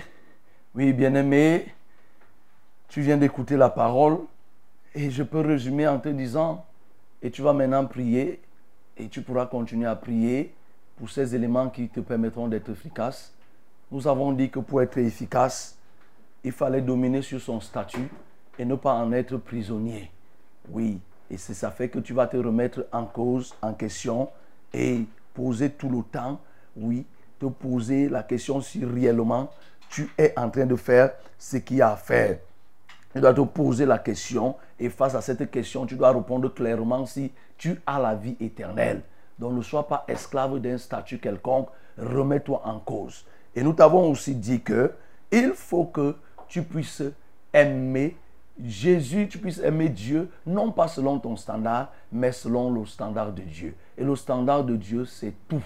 [0.75, 1.73] oui, bien-aimé,
[2.89, 4.19] tu viens d'écouter la parole
[4.93, 6.67] et je peux résumer en te disant,
[7.23, 8.41] et tu vas maintenant prier
[8.97, 10.53] et tu pourras continuer à prier
[10.97, 13.33] pour ces éléments qui te permettront d'être efficace.
[13.93, 15.79] Nous avons dit que pour être efficace,
[16.43, 18.11] il fallait dominer sur son statut
[18.59, 20.11] et ne pas en être prisonnier.
[20.71, 20.99] Oui,
[21.31, 24.29] et c'est ça fait que tu vas te remettre en cause, en question
[24.75, 25.05] et
[25.35, 26.41] poser tout le temps,
[26.77, 27.07] oui,
[27.41, 29.51] te poser la question si réellement
[29.89, 32.39] tu es en train de faire ce qu'il y a à faire.
[33.13, 37.07] Tu dois te poser la question et face à cette question, tu dois répondre clairement
[37.07, 39.03] si tu as la vie éternelle.
[39.39, 41.69] Donc ne sois pas esclave d'un statut quelconque,
[41.99, 43.25] remets-toi en cause.
[43.57, 44.93] Et nous t'avons aussi dit que
[45.33, 46.15] il faut que
[46.47, 47.03] tu puisses
[47.53, 48.17] aimer
[48.63, 53.43] Jésus, tu puisses aimer Dieu, non pas selon ton standard, mais selon le standard de
[53.43, 53.75] Dieu.
[53.97, 55.63] Et le standard de Dieu, c'est tout.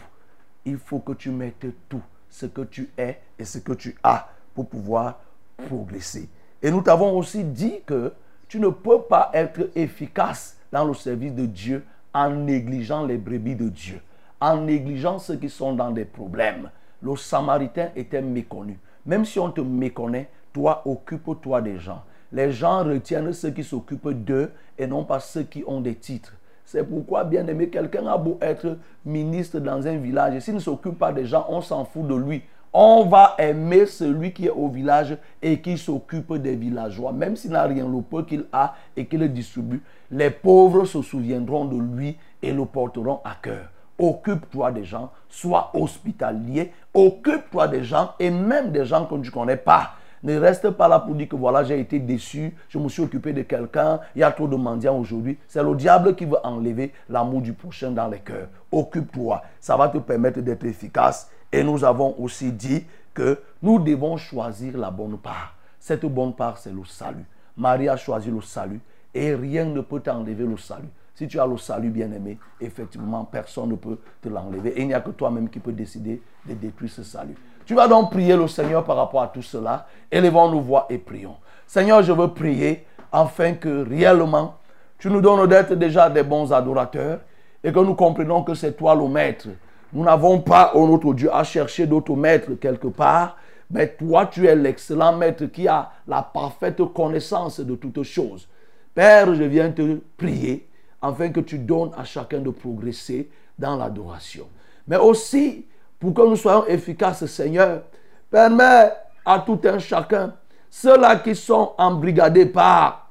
[0.65, 4.29] Il faut que tu mettes tout, ce que tu es et ce que tu as,
[4.55, 5.21] pour pouvoir
[5.67, 6.29] progresser.
[6.63, 8.13] Et nous t'avons aussi dit que
[8.49, 13.57] tu ne peux pas être efficace dans le service de Dieu en négligeant les brebis
[13.57, 14.01] de Dieu,
[14.41, 16.71] en négligeant ceux qui sont dans des problèmes.
[17.03, 18.79] Le Samaritain était méconnu.
[19.05, 22.03] Même si on te méconnaît, toi, occupe-toi des gens.
[22.33, 26.35] Les gens retiennent ceux qui s'occupent d'eux et non pas ceux qui ont des titres.
[26.65, 30.99] C'est pourquoi, bien aimé, quelqu'un a beau être ministre dans un village, s'il ne s'occupe
[30.99, 32.43] pas des gens, on s'en fout de lui.
[32.77, 37.53] On va aimer celui qui est au village et qui s'occupe des villageois, même s'il
[37.53, 39.81] n'a rien, le peu qu'il a et qu'il distribue.
[40.11, 43.71] Les pauvres se souviendront de lui et le porteront à cœur.
[43.97, 49.31] Occupe-toi des gens, sois hospitalier, occupe-toi des gens et même des gens que tu ne
[49.31, 49.93] connais pas.
[50.25, 53.35] Ne reste pas là pour dire que voilà, j'ai été déçu, je me suis occupé
[53.35, 55.37] de quelqu'un, il y a trop de mendiants aujourd'hui.
[55.47, 58.49] C'est le diable qui veut enlever l'amour du prochain dans les cœurs.
[58.73, 61.31] Occupe-toi, ça va te permettre d'être efficace.
[61.53, 65.55] Et nous avons aussi dit que nous devons choisir la bonne part.
[65.79, 67.27] Cette bonne part, c'est le salut.
[67.55, 68.81] Marie a choisi le salut
[69.13, 70.89] et rien ne peut t'enlever le salut.
[71.15, 74.71] Si tu as le salut bien-aimé, effectivement, personne ne peut te l'enlever.
[74.71, 77.37] Et il n'y a que toi-même qui peux décider de détruire ce salut.
[77.67, 79.87] Tu vas donc prier le Seigneur par rapport à tout cela.
[80.11, 81.37] Élevons nos voix et prions.
[81.67, 84.57] Seigneur, je veux prier afin que réellement,
[84.99, 87.21] tu nous donnes d'être déjà des bons adorateurs
[87.63, 89.49] et que nous comprenons que c'est toi le maître.
[89.93, 93.37] Nous n'avons pas, oh notre Dieu, à chercher d'autres maîtres quelque part,
[93.71, 98.49] mais toi, tu es l'excellent maître qui a la parfaite connaissance de toutes choses.
[98.95, 100.69] Père, je viens te prier
[101.01, 104.47] afin que tu donnes à chacun de progresser dans l'adoration.
[104.87, 105.67] Mais aussi,
[106.05, 107.83] pour que nous soyons efficaces, Seigneur,
[108.31, 108.93] permets
[109.25, 110.35] à tout un chacun,
[110.69, 113.11] ceux-là qui sont embrigadés par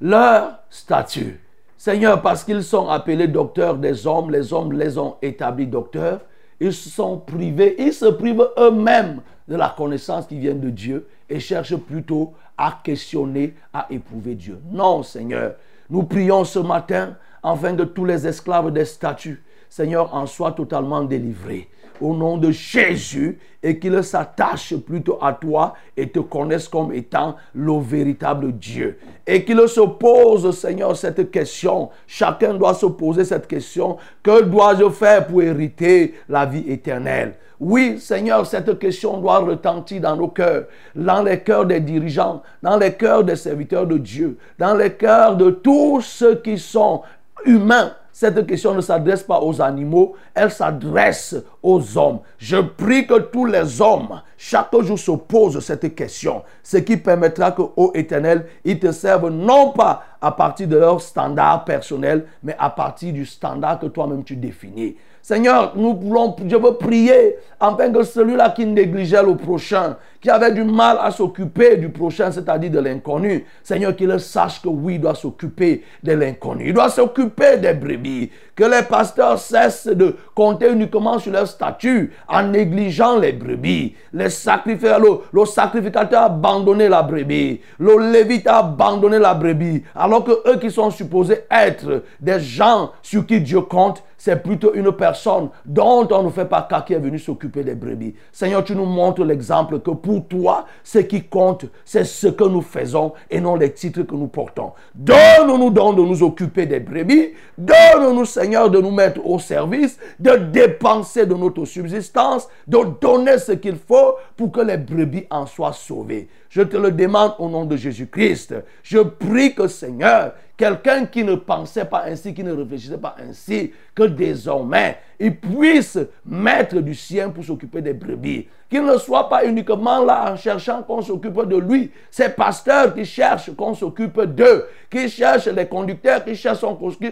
[0.00, 1.40] leur statut.
[1.76, 6.20] Seigneur, parce qu'ils sont appelés docteurs des hommes, les hommes les ont établis docteurs,
[6.58, 11.38] ils sont privés, ils se privent eux-mêmes de la connaissance qui vient de Dieu et
[11.38, 14.58] cherchent plutôt à questionner, à éprouver Dieu.
[14.72, 15.54] Non, Seigneur,
[15.88, 21.02] nous prions ce matin afin que tous les esclaves des statuts, Seigneur, en soient totalement
[21.02, 21.68] délivrés.
[22.00, 27.36] Au nom de Jésus, et qu'ils s'attachent plutôt à toi et te connaissent comme étant
[27.54, 28.98] le véritable Dieu.
[29.26, 31.90] Et qu'ils se posent, Seigneur, cette question.
[32.06, 33.96] Chacun doit se poser cette question.
[34.22, 37.34] Que dois-je faire pour hériter la vie éternelle?
[37.60, 42.76] Oui, Seigneur, cette question doit retentir dans nos cœurs, dans les cœurs des dirigeants, dans
[42.76, 47.02] les cœurs des serviteurs de Dieu, dans les cœurs de tous ceux qui sont
[47.44, 47.92] humains.
[48.20, 52.18] Cette question ne s'adresse pas aux animaux, elle s'adresse aux hommes.
[52.36, 57.52] Je prie que tous les hommes, chaque jour, se posent cette question, ce qui permettra
[57.52, 62.56] que, ô éternel, ils te servent non pas à partir de leur standard personnel, mais
[62.58, 64.96] à partir du standard que toi-même tu définis.
[65.28, 70.52] Seigneur, nous voulons, je veux prier afin que celui-là qui négligeait le prochain, qui avait
[70.52, 75.02] du mal à s'occuper du prochain, c'est-à-dire de l'inconnu, Seigneur, qu'il sache que oui, il
[75.02, 76.68] doit s'occuper de l'inconnu.
[76.68, 78.30] Il doit s'occuper des brebis.
[78.56, 83.96] Que les pasteurs cessent de compter uniquement sur leur statut en négligeant les brebis.
[84.14, 87.60] Les sacrificateurs, le, le sacrificateur a abandonné la brebis.
[87.78, 89.82] Le lévite a abandonné la brebis.
[89.94, 94.74] Alors que eux qui sont supposés être des gens sur qui Dieu compte, c'est plutôt
[94.74, 98.14] une personne dont on ne fait pas cas qui est venu s'occuper des brebis.
[98.32, 102.60] Seigneur, tu nous montres l'exemple que pour toi, ce qui compte, c'est ce que nous
[102.60, 104.72] faisons et non les titres que nous portons.
[104.94, 107.30] Donne-nous donc de nous occuper des brebis.
[107.56, 113.52] Donne-nous, Seigneur, de nous mettre au service, de dépenser de notre subsistance, de donner ce
[113.52, 116.28] qu'il faut pour que les brebis en soient sauvées.
[116.50, 118.54] Je te le demande au nom de Jésus-Christ.
[118.82, 123.72] Je prie que, Seigneur, Quelqu'un qui ne pensait pas ainsi, qui ne réfléchissait pas ainsi,
[123.94, 125.96] que désormais, il puisse
[126.26, 128.48] mettre du sien pour s'occuper des brebis.
[128.68, 131.90] Qu'il ne soit pas uniquement là en cherchant qu'on s'occupe de lui.
[132.10, 136.60] Ces pasteurs qui cherchent qu'on s'occupe d'eux, qui cherchent les conducteurs, qui cherchent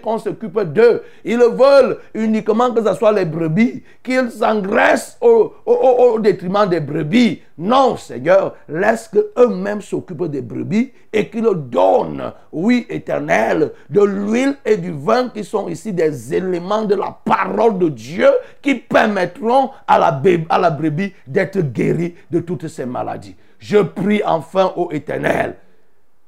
[0.02, 1.02] qu'on s'occupe d'eux.
[1.24, 7.42] Ils veulent uniquement que ce soit les brebis, qu'ils s'engraissent au, au, détriment des brebis.
[7.58, 14.76] Non, Seigneur, laisse qu'eux-mêmes s'occupent des brebis et qu'ils donnent, oui, éternel, de l'huile et
[14.76, 18.28] du vin qui sont ici des éléments de la parole de Dieu
[18.60, 23.36] qui permettront à la, à la brebis d'être guérie de toutes ces maladies.
[23.58, 25.56] Je prie enfin au éternel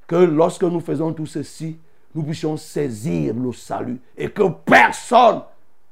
[0.06, 1.78] que lorsque nous faisons tout ceci,
[2.14, 5.42] nous puissions saisir le salut et que personne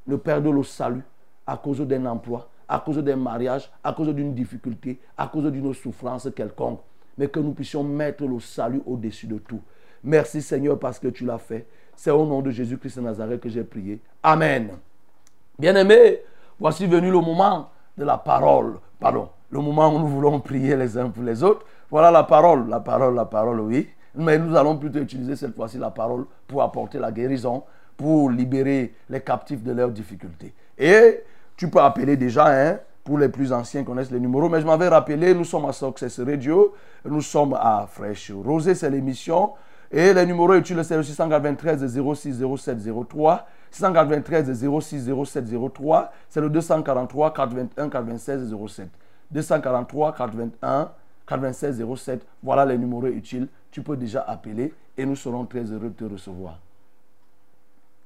[0.07, 1.03] ne perde le salut
[1.47, 5.73] à cause d'un emploi, à cause d'un mariage, à cause d'une difficulté, à cause d'une
[5.75, 6.81] souffrance quelconque,
[7.19, 9.61] mais que nous puissions mettre le salut au-dessus de tout.
[10.03, 11.67] Merci Seigneur parce que tu l'as fait.
[11.95, 14.01] C'est au nom de Jésus-Christ de Nazareth que j'ai prié.
[14.23, 14.71] Amen.
[15.59, 16.21] Bien-aimés,
[16.59, 18.79] voici venu le moment de la parole.
[18.99, 21.67] Pardon, le moment où nous voulons prier les uns pour les autres.
[21.91, 23.89] Voilà la parole, la parole, la parole, oui.
[24.15, 27.63] Mais nous allons plutôt utiliser cette fois-ci la parole pour apporter la guérison,
[27.97, 30.55] pour libérer les captifs de leurs difficultés.
[30.79, 31.23] Et
[31.57, 34.89] tu peux appeler déjà, hein, pour les plus anciens connaissent les numéros, mais je m'avais
[34.89, 36.75] rappelé, nous sommes à Success Radio,
[37.05, 39.53] nous sommes à Fresh Rosé, c'est l'émission.
[39.93, 42.79] Et les numéros utilisés, c'est le 693 06 07
[43.09, 45.45] 03, 693 06 07
[45.75, 48.89] 03, c'est le 243 421 96 07.
[49.31, 50.91] 243 421
[51.27, 53.49] 96 07, voilà les numéros utiles.
[53.71, 56.59] Tu peux déjà appeler et nous serons très heureux de te recevoir.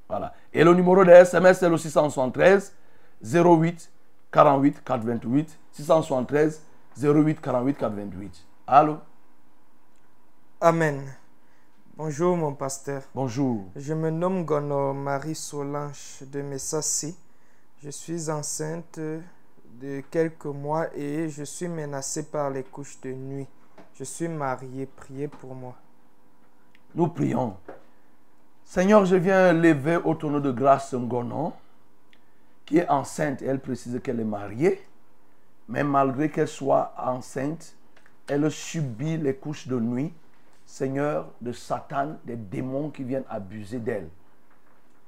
[0.08, 0.32] Voilà.
[0.52, 2.74] Et le numéro de SMS, c'est le 673
[3.22, 3.90] 08
[4.32, 5.58] 48 428.
[5.72, 6.62] 673
[7.00, 8.46] 08 48 428.
[8.66, 8.98] Allô?
[10.60, 11.02] Amen.
[12.02, 13.02] Bonjour mon pasteur.
[13.14, 13.66] Bonjour.
[13.76, 17.14] Je me nomme Gonor Marie Solange de Messassi.
[17.84, 23.46] Je suis enceinte de quelques mois et je suis menacée par les couches de nuit.
[23.98, 24.86] Je suis mariée.
[24.86, 25.74] Priez pour moi.
[26.94, 27.54] Nous prions.
[28.64, 31.52] Seigneur, je viens lever au tonneau de grâce Ngono,
[32.64, 33.42] qui est enceinte.
[33.42, 34.80] Elle précise qu'elle est mariée.
[35.68, 37.74] Mais malgré qu'elle soit enceinte,
[38.26, 40.14] elle subit les couches de nuit
[40.70, 44.08] Seigneur, de Satan, des démons qui viennent abuser d'elle.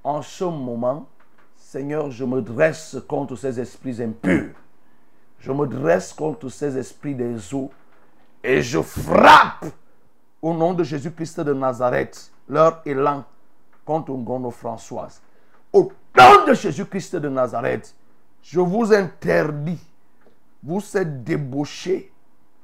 [0.03, 1.07] En ce moment,
[1.55, 4.57] Seigneur, je me dresse contre ces esprits impurs.
[5.39, 7.71] Je me dresse contre ces esprits des eaux
[8.43, 9.67] et je frappe
[10.43, 13.25] au nom de Jésus-Christ de Nazareth leur élan
[13.85, 15.23] contre Ngono Françoise.
[15.73, 17.95] Au nom de Jésus-Christ de Nazareth,
[18.43, 19.81] je vous interdis,
[20.61, 22.13] vous êtes débauchés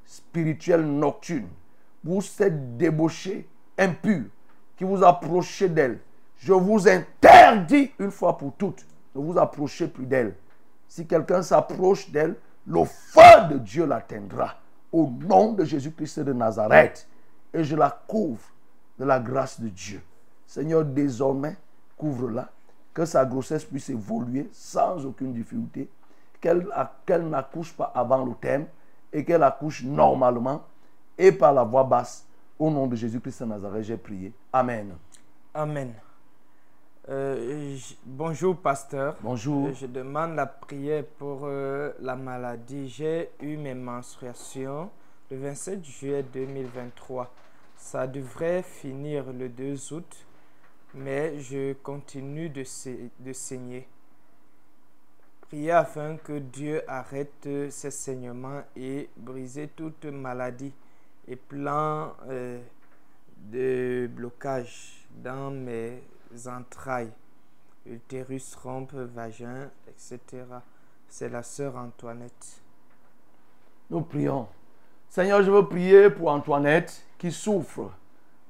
[0.04, 1.48] spirituels nocturnes
[2.04, 4.24] vous êtes débauché, impur,
[4.76, 5.98] qui vous approchez d'elle,
[6.38, 10.36] je vous interdis une fois pour toutes de vous approcher plus d'elle.
[10.86, 12.36] Si quelqu'un s'approche d'elle,
[12.66, 14.54] le feu de Dieu l'atteindra.
[14.92, 17.08] Au nom de Jésus-Christ de Nazareth.
[17.52, 18.42] Et je la couvre
[18.98, 20.00] de la grâce de Dieu.
[20.46, 21.56] Seigneur, désormais,
[21.96, 22.48] couvre-la.
[22.94, 25.88] Que sa grossesse puisse évoluer sans aucune difficulté.
[26.40, 28.66] Qu'elle n'accouche pas avant le thème
[29.12, 30.62] et qu'elle accouche normalement
[31.18, 32.24] et par la voix basse.
[32.58, 34.32] Au nom de Jésus-Christ de Nazareth, j'ai prié.
[34.52, 34.94] Amen.
[35.54, 35.92] Amen.
[37.08, 39.16] Euh, bonjour, pasteur.
[39.22, 39.72] Bonjour.
[39.72, 42.88] Je demande la prière pour euh, la maladie.
[42.88, 44.90] J'ai eu mes menstruations
[45.30, 47.32] le 27 juillet 2023.
[47.76, 50.26] Ça devrait finir le 2 août,
[50.94, 52.64] mais je continue de,
[53.20, 53.86] de saigner.
[55.42, 60.74] Priez afin que Dieu arrête ces saignements et brise toute maladie
[61.28, 62.58] et plein euh,
[63.36, 66.02] de blocage dans mes
[66.46, 67.12] entrailles,
[67.86, 70.44] utérus, rompe, vagin, etc.
[71.06, 72.62] C'est la sœur Antoinette.
[73.90, 74.48] Nous prions.
[75.08, 77.90] Seigneur, je veux prier pour Antoinette qui souffre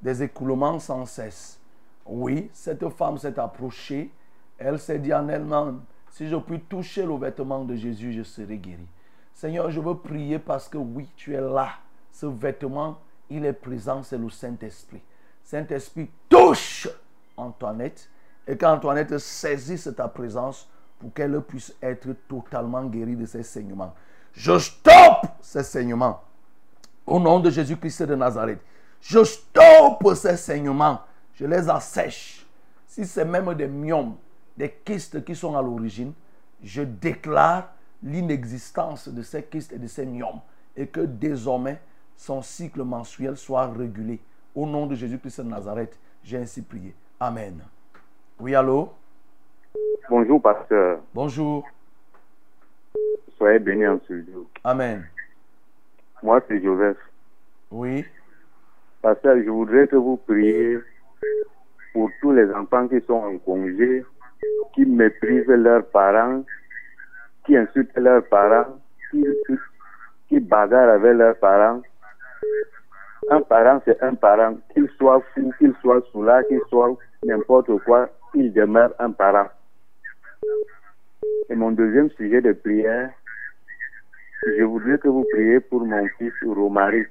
[0.03, 1.61] des écoulements sans cesse.
[2.07, 4.11] Oui, cette femme s'est approchée.
[4.57, 8.57] Elle s'est dit en elle-même, si je puis toucher le vêtement de Jésus, je serai
[8.57, 8.87] guéri.
[9.35, 11.71] Seigneur, je veux prier parce que oui, tu es là
[12.13, 12.99] ce vêtement,
[13.31, 15.03] il est présent, c'est le Saint-Esprit.
[15.45, 16.89] Saint-Esprit touche
[17.37, 18.09] Antoinette
[18.47, 23.95] et qu'Antoinette saisisse ta présence pour qu'elle puisse être totalement guérie de ses saignements.
[24.33, 26.23] Je stoppe ces saignements
[27.07, 28.61] au nom de Jésus-Christ de Nazareth.
[29.01, 31.01] Je stoppe ces saignements.
[31.35, 32.47] Je les assèche.
[32.87, 34.17] Si c'est même des myomes,
[34.57, 36.13] des kystes qui sont à l'origine,
[36.63, 37.69] je déclare
[38.03, 40.41] l'inexistence de ces kystes et de ces myomes.
[40.77, 41.81] Et que désormais,
[42.19, 44.19] son cycle mensuel soit régulé.
[44.55, 46.95] Au nom de Jésus-Christ de Nazareth, j'ai ainsi prié.
[47.21, 47.61] Amen.
[48.41, 48.93] Oui, allô?
[50.11, 50.99] Bonjour, pasteur.
[51.15, 51.67] Bonjour.
[53.37, 54.47] Soyez bénis en ce jour.
[54.65, 55.07] Amen.
[56.23, 56.97] Moi, c'est Joseph.
[57.71, 58.05] Oui.
[59.01, 60.79] Pasteur, je voudrais que vous priez
[61.93, 64.05] pour tous les enfants qui sont en congé,
[64.75, 66.43] qui méprisent leurs parents,
[67.47, 68.77] qui insultent leurs parents,
[69.13, 69.55] qui, qui,
[70.29, 71.81] qui bagarrent avec leurs parents.
[73.31, 74.57] Un parent, c'est un parent.
[74.73, 79.49] Qu'il soit fou, qu'il soit soulard, qu'il soit n'importe quoi, il demeure un parent.
[81.51, 83.11] Et mon deuxième sujet de prière,
[84.47, 87.09] je voudrais que vous priez pour mon fils Romaric.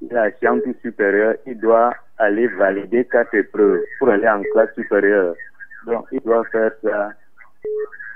[0.00, 5.36] Il a science supérieure, il doit aller valider quatre épreuves pour aller en classe supérieure.
[5.84, 7.12] Donc, il doit faire ça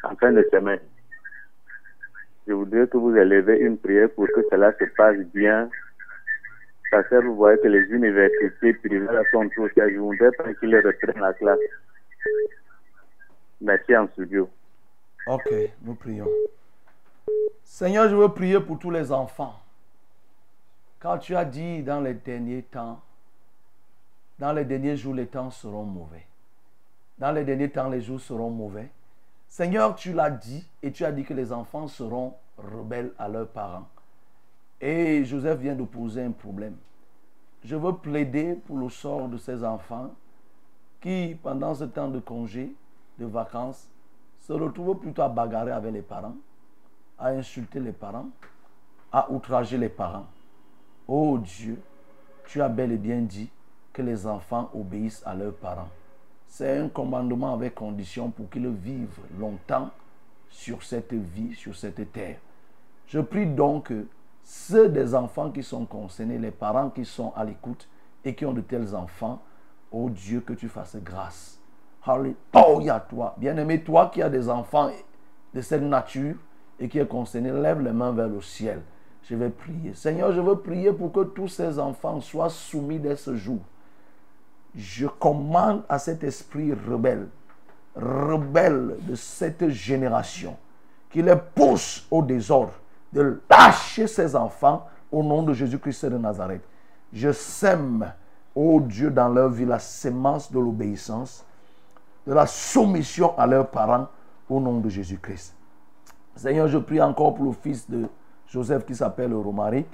[0.02, 0.80] en fin de semaine.
[2.46, 5.70] Je voudrais que vous élevez une prière pour que cela se passe bien.
[6.90, 9.88] Parce que vous voyez que les universités privées sont trop chères.
[9.90, 11.58] Je voudrais pas qu'ils reprennent la classe.
[13.60, 14.48] Merci en studio.
[15.26, 15.50] Ok,
[15.82, 16.28] nous prions.
[17.62, 19.58] Seigneur, je veux prier pour tous les enfants.
[21.00, 23.00] Quand tu as dit dans les derniers temps,
[24.38, 26.26] dans les derniers jours, les temps seront mauvais.
[27.18, 28.88] Dans les derniers temps, les jours seront mauvais.
[29.56, 33.46] Seigneur, tu l'as dit et tu as dit que les enfants seront rebelles à leurs
[33.46, 33.86] parents.
[34.80, 36.76] Et Joseph vient de poser un problème.
[37.62, 40.10] Je veux plaider pour le sort de ces enfants
[41.00, 42.74] qui, pendant ce temps de congé,
[43.20, 43.88] de vacances,
[44.40, 46.34] se retrouvent plutôt à bagarrer avec les parents,
[47.16, 48.30] à insulter les parents,
[49.12, 50.26] à outrager les parents.
[51.06, 51.80] Oh Dieu,
[52.46, 53.52] tu as bel et bien dit
[53.92, 55.90] que les enfants obéissent à leurs parents.
[56.56, 59.90] C'est un commandement avec condition pour qu'ils vivent longtemps
[60.48, 62.36] sur cette vie, sur cette terre.
[63.08, 63.92] Je prie donc
[64.44, 67.88] ceux des enfants qui sont concernés, les parents qui sont à l'écoute
[68.24, 69.42] et qui ont de tels enfants,
[69.90, 71.58] oh Dieu, que tu fasses grâce.
[72.04, 73.34] Alléluia, toi.
[73.36, 74.92] Bien-aimé, toi qui as des enfants
[75.52, 76.36] de cette nature
[76.78, 78.80] et qui est concerné, lève les mains vers le ciel.
[79.24, 79.92] Je vais prier.
[79.94, 83.58] Seigneur, je veux prier pour que tous ces enfants soient soumis dès ce jour.
[84.74, 87.28] Je commande à cet esprit rebelle,
[87.94, 90.56] rebelle de cette génération,
[91.10, 92.72] qui les pousse au désordre,
[93.12, 96.62] de lâcher ces enfants au nom de Jésus-Christ de Nazareth.
[97.12, 98.12] Je sème,
[98.54, 101.44] ô Dieu, dans leur vie la sémence de l'obéissance,
[102.26, 104.08] de la soumission à leurs parents
[104.48, 105.54] au nom de Jésus-Christ.
[106.34, 108.08] Seigneur, je prie encore pour le fils de
[108.48, 109.86] Joseph qui s'appelle Romaric,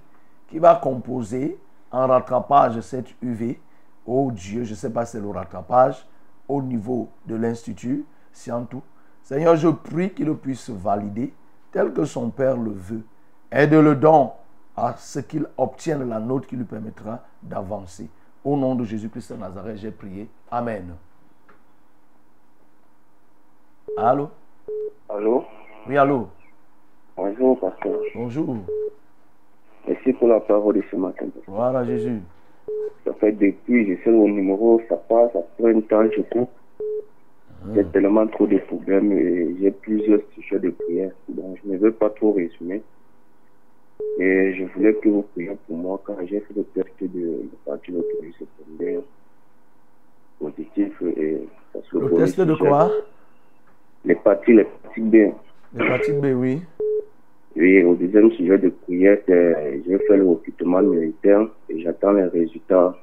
[0.49, 1.59] qui va composer
[1.91, 3.61] en rattrapage cette UV.
[4.07, 6.07] Oh Dieu, je ne sais pas si c'est le rattrapage
[6.49, 8.83] au niveau de l'Institut Scientou.
[9.23, 11.33] Seigneur, je prie qu'il puisse valider
[11.71, 13.03] tel que son Père le veut.
[13.53, 14.33] Aide-le donc
[14.77, 18.09] à ce qu'il obtienne la note qui lui permettra d'avancer.
[18.45, 20.29] Au nom de Jésus-Christ de Nazareth, j'ai prié.
[20.51, 20.95] Amen.
[23.97, 24.31] Allô?
[25.09, 25.45] Allô?
[25.87, 26.29] Oui, allô?
[27.17, 28.01] Bonjour, pasteur.
[28.15, 28.57] Bonjour.
[29.87, 31.27] Merci pour la parole de ce matin.
[31.47, 32.23] Voilà, Jésus.
[33.05, 36.51] Ça fait depuis, je sais le numéro, ça passe, ça prend un temps, je coupe.
[37.75, 41.13] J'ai tellement trop de problèmes et j'ai plusieurs sujets de prière.
[41.29, 42.83] Donc, je ne veux pas trop résumer.
[44.19, 47.93] Et je voulais que vous priez pour moi quand j'ai fait le test de partie
[47.93, 49.03] d'autonomie secondaire
[50.39, 51.03] positif.
[51.17, 51.39] Et
[51.73, 52.91] ça se Le test de quoi?
[54.05, 55.17] L'hépatique, l'hépatique B.
[55.75, 56.63] L'hépatite B, oui.
[57.57, 62.25] Oui, au deuxième sujet de prière, c'est j'ai fait le recrutement militaire et j'attends les
[62.25, 62.97] résultats.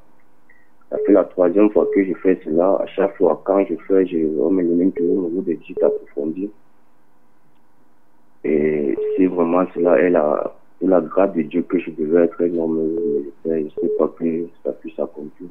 [0.90, 2.78] Ça fait la troisième fois que je fais cela.
[2.82, 5.84] À chaque fois, quand je fais, je, on me donne toujours un nouveau de visite
[5.84, 6.50] approfondie.
[8.46, 12.58] Et si vraiment cela est la, la grâce de Dieu que je devais être un
[12.58, 15.50] homme militaire, je ne sais pas que ça puisse s'accomplir.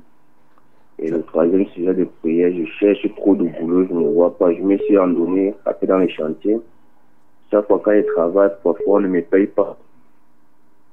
[0.99, 4.55] Et le troisième sujet de prière, je cherche trop de boulot, je ne vois pas.
[4.55, 6.57] Je me suis endonné, après dans les chantiers.
[7.57, 9.79] Chaque fois quand je travaille, parfois on ne me paye pas.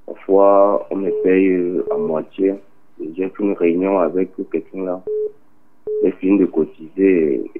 [0.05, 2.53] Parfois on me paye euh, à moitié.
[3.01, 5.03] J'ai fait une réunion avec quelqu'un là.
[6.01, 7.51] J'ai fini de cotiser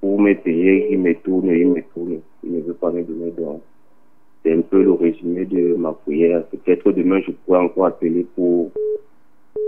[0.00, 2.20] pour me payer, il me tourne, il me tourne.
[2.42, 3.60] Il ne veut pas me donner donc.
[4.42, 6.42] C'est un peu le résumé de ma prière.
[6.46, 8.70] Peut-être demain je pourrai encore appeler pour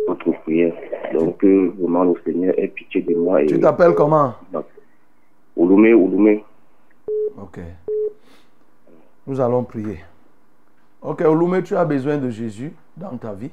[0.09, 0.73] votre prière.
[1.13, 3.43] Donc euh, vraiment le Seigneur ait pitié de moi.
[3.43, 3.47] Et...
[3.47, 4.33] Tu t'appelles comment?
[5.55, 6.43] Ouloumé, Ouloumé.
[7.37, 7.61] Ok.
[9.27, 10.05] Nous allons prier.
[11.01, 13.51] Ok, Ouloumé, tu as besoin de Jésus dans ta vie.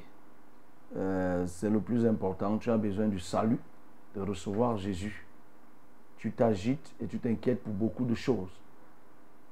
[0.97, 2.57] Euh, c'est le plus important.
[2.57, 3.59] Tu as besoin du salut,
[4.13, 5.25] de recevoir Jésus.
[6.17, 8.51] Tu t'agites et tu t'inquiètes pour beaucoup de choses.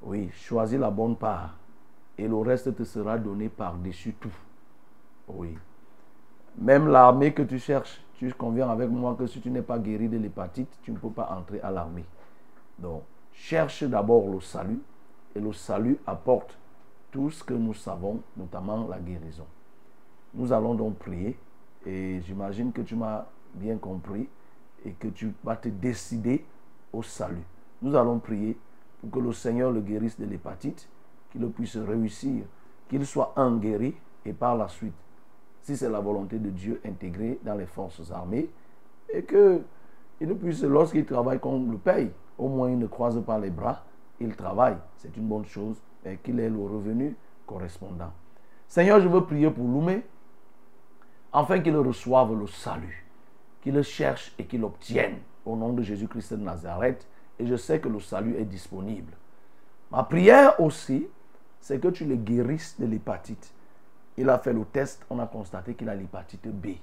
[0.01, 1.55] Oui, choisis la bonne part.
[2.17, 4.35] Et le reste te sera donné par-dessus tout.
[5.29, 5.57] Oui.
[6.57, 10.09] Même l'armée que tu cherches, tu conviens avec moi que si tu n'es pas guéri
[10.09, 12.05] de l'hépatite, tu ne peux pas entrer à l'armée.
[12.77, 14.81] Donc, cherche d'abord le salut
[15.35, 16.57] Et le salut apporte
[17.11, 19.45] tout ce que nous savons, notamment la guérison.
[20.33, 21.37] Nous allons donc prier
[21.85, 24.27] et j'imagine que tu m'as bien compris
[24.85, 26.45] et que tu vas te décider
[26.93, 27.43] au salut.
[27.81, 28.57] Nous allons prier
[29.01, 30.87] pour que le Seigneur le guérisse de l'hépatite,
[31.31, 32.43] qu'il puisse réussir,
[32.89, 33.95] qu'il soit un guéri
[34.25, 34.93] et par la suite,
[35.61, 38.49] si c'est la volonté de Dieu, intégré dans les forces armées
[39.11, 39.61] et que
[40.21, 42.11] il ne puisse, lorsqu'il travaille, qu'on le paye.
[42.37, 43.83] Au moins, il ne croise pas les bras,
[44.19, 44.77] il travaille.
[44.97, 47.15] C'est une bonne chose et qu'il ait le revenu
[47.45, 48.11] correspondant.
[48.67, 50.03] Seigneur, je veux prier pour Loumé,
[51.33, 53.05] afin qu'il reçoive le salut,
[53.61, 57.07] qu'il le cherche et qu'il l'obtienne au nom de Jésus-Christ de Nazareth.
[57.39, 59.13] Et je sais que le salut est disponible.
[59.91, 61.07] Ma prière aussi,
[61.61, 63.53] c'est que tu le guérisses de l'hépatite.
[64.17, 66.75] Il a fait le test, on a constaté qu'il a l'hépatite B.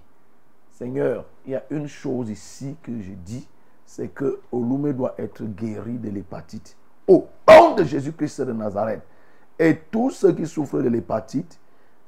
[0.71, 3.47] Seigneur, il y a une chose ici que je dis,
[3.85, 6.77] c'est que Olume doit être guéri de l'hépatite.
[7.07, 9.03] Au nom de Jésus-Christ de Nazareth.
[9.59, 11.59] Et tous ceux qui souffrent de l'hépatite,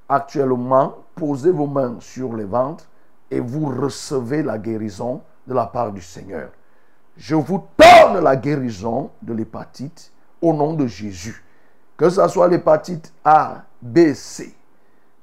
[0.08, 2.84] actuellement, posez vos mains sur le ventre
[3.30, 6.50] et vous recevez la guérison de la part du Seigneur.
[7.16, 11.44] Je vous donne la guérison de l'hépatite au nom de Jésus.
[11.96, 14.54] Que ce soit l'hépatite A, B, C.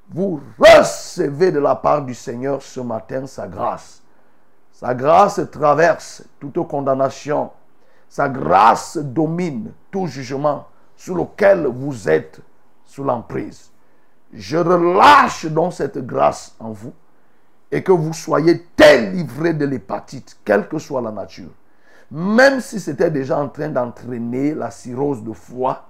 [0.10, 4.04] Vous recevez de la part du Seigneur ce matin sa grâce.
[4.72, 7.50] Sa grâce traverse toute condamnation.
[8.10, 12.40] Sa grâce domine tout jugement sous lequel vous êtes
[12.86, 13.72] sous l'emprise.
[14.34, 16.94] Je relâche donc cette grâce en vous
[17.72, 21.50] et que vous soyez délivrés de l'hépatite, quelle que soit la nature.
[22.12, 25.86] Même si c'était déjà en train d'entraîner la cirrhose de foie,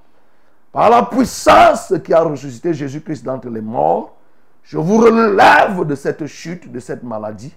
[0.71, 4.15] par la puissance qui a ressuscité Jésus-Christ d'entre les morts,
[4.63, 7.55] je vous relève de cette chute, de cette maladie,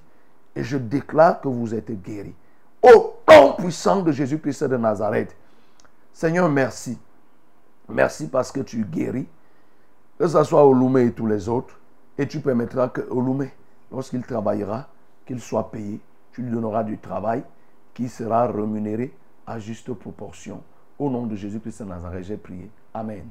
[0.55, 2.35] et je déclare que vous êtes guéris.
[2.89, 5.37] Au nom puissant de Jésus-Christ de Nazareth.
[6.13, 6.99] Seigneur, merci.
[7.89, 9.29] Merci parce que tu guéris,
[10.19, 11.79] que ce soit Olume et tous les autres,
[12.17, 13.49] et tu permettras que Olume,
[13.93, 14.89] lorsqu'il travaillera,
[15.27, 16.01] qu'il soit payé.
[16.33, 17.43] Tu lui donneras du travail
[17.95, 19.15] qui sera rémunéré
[19.47, 20.63] à juste proportion.
[20.99, 22.71] Au nom de Jésus-Christ de Nazareth, j'ai prié.
[22.95, 23.29] Amen.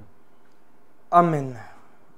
[1.10, 1.56] Amen.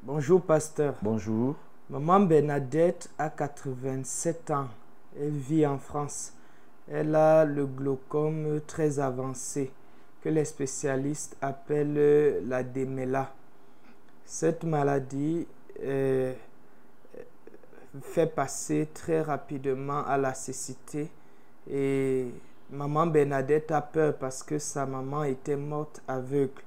[0.03, 0.95] Bonjour, pasteur.
[1.02, 1.56] Bonjour.
[1.90, 4.68] Maman Bernadette a 87 ans.
[5.20, 6.34] Elle vit en France.
[6.91, 9.72] Elle a le glaucome très avancé
[10.24, 13.32] que les spécialistes appellent la démela.
[14.26, 15.45] Cette maladie
[15.84, 16.34] euh,
[18.02, 21.10] fait passer très rapidement à la cécité
[21.70, 22.28] et
[22.72, 26.61] maman Bernadette a peur parce que sa maman était morte aveugle.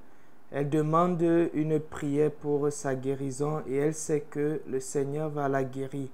[0.50, 1.22] Elle demande
[1.54, 6.08] une prière pour sa guérison et elle sait que le Seigneur va la guérir.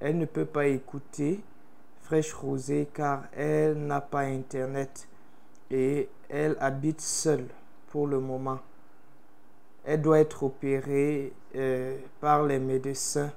[0.00, 1.40] Elle ne peut pas écouter
[2.06, 5.08] Fraîche Rosée car elle n'a pas Internet
[5.72, 7.48] et elle habite seule
[7.88, 8.60] pour le moment.
[9.84, 13.32] Elle doit être opérée euh, par les médecins,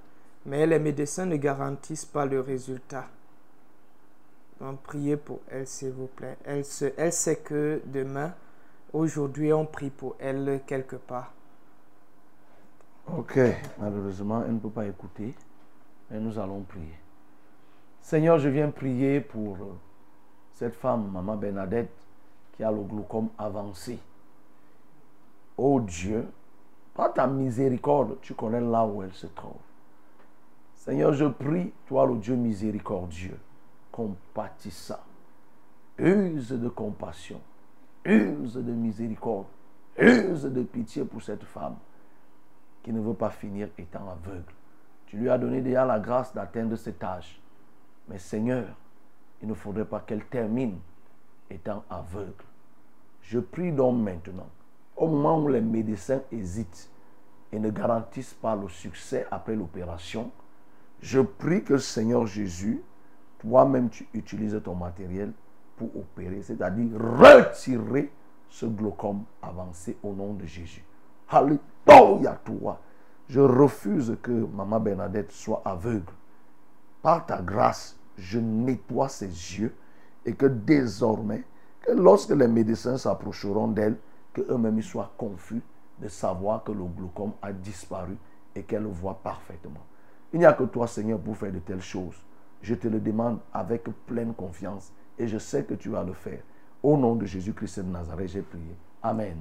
[0.45, 3.07] mais les médecins ne garantissent pas le résultat.
[4.61, 6.37] Donc priez pour elle, s'il vous plaît.
[6.45, 6.63] Elle,
[6.97, 8.35] elle sait que demain,
[8.93, 11.33] aujourd'hui, on prie pour elle quelque part.
[13.17, 13.39] Ok,
[13.79, 15.33] malheureusement, elle ne peut pas écouter,
[16.11, 16.99] mais nous allons prier.
[18.01, 19.77] Seigneur, je viens prier pour euh,
[20.53, 21.91] cette femme, Maman Bernadette,
[22.53, 23.99] qui a le glaucome avancé.
[25.57, 26.27] Oh Dieu,
[26.93, 29.61] par ta miséricorde, tu connais là où elle se trouve.
[30.75, 33.37] Seigneur, je prie, toi le Dieu miséricordieux,
[33.91, 34.99] compatissant,
[35.97, 37.41] use de compassion,
[38.05, 39.47] use de miséricorde,
[39.97, 41.75] use de pitié pour cette femme
[42.83, 44.53] qui ne veut pas finir étant aveugle.
[45.05, 47.41] Tu lui as donné déjà la grâce d'atteindre cet âge.
[48.09, 48.65] Mais Seigneur,
[49.41, 50.77] il ne faudrait pas qu'elle termine
[51.49, 52.43] étant aveugle.
[53.21, 54.49] Je prie donc maintenant,
[54.95, 56.89] au moment où les médecins hésitent
[57.51, 60.31] et ne garantissent pas le succès après l'opération,
[61.01, 62.81] je prie que Seigneur Jésus,
[63.39, 65.31] toi-même tu utilises ton matériel
[65.77, 68.11] pour opérer, c'est-à-dire retirer
[68.49, 70.83] ce glaucome avancé au nom de Jésus.
[71.29, 72.81] Alléluia toi.
[73.29, 76.11] Je refuse que Maman Bernadette soit aveugle.
[77.01, 79.73] Par ta grâce, je nettoie ses yeux
[80.25, 81.43] et que désormais,
[81.81, 83.97] que lorsque les médecins s'approcheront d'elle,
[84.33, 85.61] qu'eux-mêmes soient confus
[85.99, 88.17] de savoir que le glaucome a disparu
[88.55, 89.85] et qu'elle le voit parfaitement.
[90.33, 92.15] Il n'y a que toi, Seigneur, pour faire de telles choses.
[92.61, 96.41] Je te le demande avec pleine confiance et je sais que tu vas le faire.
[96.83, 98.75] Au nom de Jésus-Christ de Nazareth, j'ai prié.
[99.01, 99.37] Amen.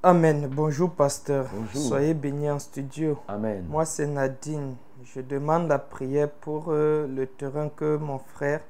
[0.00, 0.46] Amen.
[0.46, 1.48] Bonjour, pasteur.
[1.52, 1.82] Bonjour.
[1.82, 3.18] Soyez bénis en studio.
[3.26, 3.66] Amen.
[3.68, 4.76] Moi, c'est Nadine.
[5.02, 8.60] Je demande la prière pour euh, le terrain que mon frère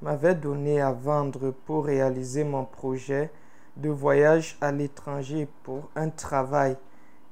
[0.00, 3.30] m'avait donné à vendre pour réaliser mon projet
[3.76, 6.76] de voyage à l'étranger pour un travail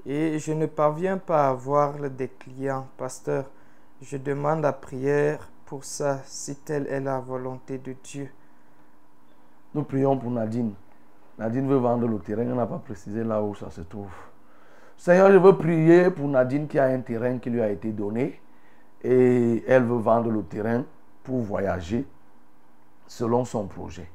[0.06, 2.86] et je ne parviens pas à avoir des clients.
[2.96, 3.46] Pasteur,
[4.00, 8.30] je demande la prière pour ça si telle est la volonté de Dieu.
[9.74, 10.72] Nous prions pour Nadine.
[11.40, 14.12] Nadine veut vendre le terrain, on n'a pas précisé là où ça se trouve.
[14.94, 18.38] Seigneur, je veux prier pour Nadine qui a un terrain qui lui a été donné
[19.02, 20.84] et elle veut vendre le terrain
[21.24, 22.06] pour voyager
[23.06, 24.06] selon son projet.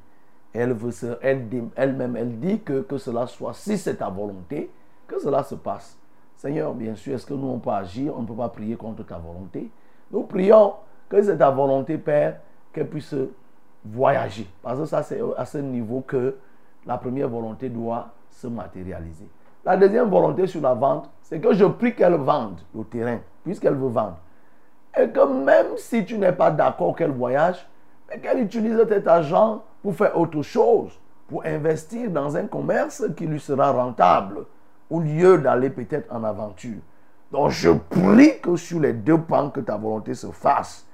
[0.54, 4.70] Elle veut se, elle, elle-même, elle dit que, que cela soit, si c'est ta volonté,
[5.08, 5.98] que cela se passe.
[6.36, 8.16] Seigneur, bien sûr, est-ce que nous on peut agir?
[8.16, 9.68] On ne peut pas prier contre ta volonté.
[10.12, 10.74] Nous prions
[11.08, 12.38] que c'est ta volonté, Père,
[12.72, 13.16] qu'elle puisse
[13.84, 14.46] voyager.
[14.62, 16.36] Parce que ça, c'est à ce niveau que
[16.86, 19.28] la première volonté doit se matérialiser.
[19.64, 23.74] La deuxième volonté sur la vente, c'est que je prie qu'elle vende le terrain, puisqu'elle
[23.74, 24.18] veut vendre.
[24.96, 27.66] Et que même si tu n'es pas d'accord qu'elle voyage,
[28.08, 30.98] mais qu'elle utilise cet argent pour faire autre chose,
[31.28, 34.44] pour investir dans un commerce qui lui sera rentable,
[34.88, 36.78] au lieu d'aller peut-être en aventure.
[37.32, 40.86] Donc je prie que sur les deux pans, que ta volonté se fasse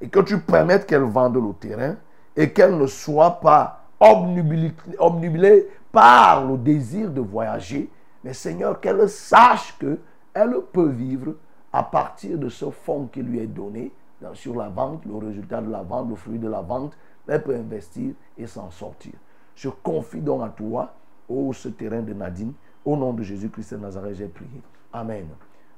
[0.00, 1.96] et que tu permettes qu'elle vende le terrain
[2.36, 7.90] et qu'elle ne soit pas obnubilée par le désir de voyager,
[8.22, 9.98] mais Seigneur, qu'elle sache que
[10.34, 11.34] elle peut vivre
[11.72, 13.92] à partir de ce fonds qui lui est donné
[14.34, 16.96] sur la vente, le résultat de la vente, le fruit de la vente,
[17.26, 19.12] elle peut investir et s'en sortir.
[19.54, 20.92] Je confie donc à toi,
[21.28, 22.52] ô ce terrain de Nadine,
[22.84, 24.62] au nom de Jésus-Christ de Nazareth, j'ai prié.
[24.92, 25.26] Amen.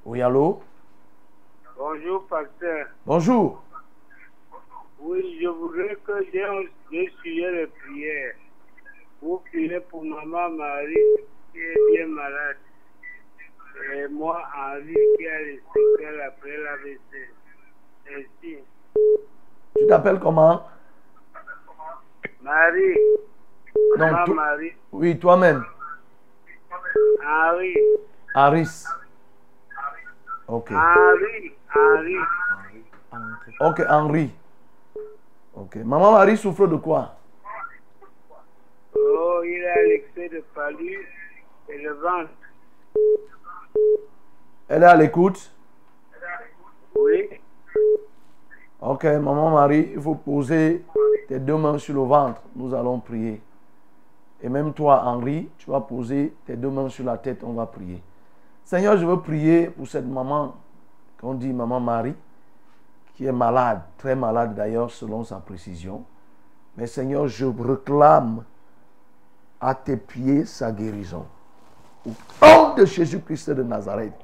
[0.04, 0.60] Oui, allô?
[1.76, 2.86] Bonjour, pasteur.
[3.06, 3.62] Bonjour.
[5.02, 6.62] Oui, je voudrais que j'ai un
[7.22, 8.34] sujet de prière.
[9.22, 10.94] Vous priez pour maman Marie
[11.52, 12.56] qui est bien malade.
[13.94, 17.30] Et moi, Henri, qui a les séquelles après l'AVC.
[18.10, 18.58] Merci.
[19.78, 20.66] Tu t'appelles comment?
[22.42, 22.96] Marie.
[23.96, 24.72] Non, Maman toi- Marie.
[24.92, 25.64] Oui, toi-même.
[27.24, 27.74] Henri.
[28.34, 28.84] Aris.
[30.48, 30.70] Ok.
[30.72, 31.52] Henri.
[31.74, 32.16] Henri.
[33.60, 34.30] Ok, Henri.
[35.60, 35.76] Ok.
[35.76, 37.16] Maman Marie souffre de quoi?
[38.96, 41.06] Oh, il a l'excès de palu
[41.68, 42.30] et le ventre.
[44.68, 45.52] Elle est à l'écoute?
[46.94, 47.28] Oui.
[48.80, 50.82] Ok, maman Marie, il faut poser
[51.28, 52.40] tes deux mains sur le ventre.
[52.56, 53.42] Nous allons prier.
[54.42, 57.44] Et même toi, Henri, tu vas poser tes deux mains sur la tête.
[57.44, 58.02] On va prier.
[58.64, 60.56] Seigneur, je veux prier pour cette maman,
[61.20, 62.14] qu'on dit maman Marie,
[63.20, 66.04] qui est malade, très malade d'ailleurs, selon sa précision.
[66.74, 68.44] Mais Seigneur, je réclame
[69.60, 71.26] à tes pieds sa guérison.
[72.06, 74.14] Au nom de Jésus-Christ de Nazareth,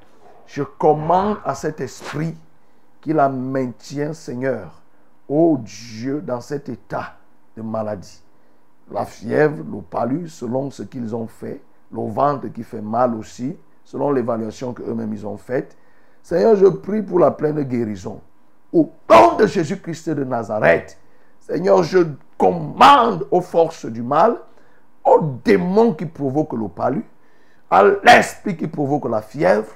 [0.47, 2.35] je commande à cet esprit
[3.02, 4.81] qui la maintient, Seigneur,
[5.28, 7.16] ô Dieu, dans cet état
[7.55, 8.23] de maladie.
[8.90, 11.60] La fièvre, le palu, selon ce qu'ils ont fait,
[11.93, 15.77] le ventre qui fait mal aussi, selon l'évaluation qu'eux-mêmes ils ont faite.
[16.23, 18.23] Seigneur, je prie pour la pleine guérison.
[18.77, 20.98] Au nom de Jésus-Christ de Nazareth,
[21.40, 22.01] Seigneur, je
[22.36, 24.36] commande aux forces du mal,
[25.03, 27.03] aux démons qui provoquent le palu,
[27.70, 29.73] à l'esprit qui provoque la fièvre,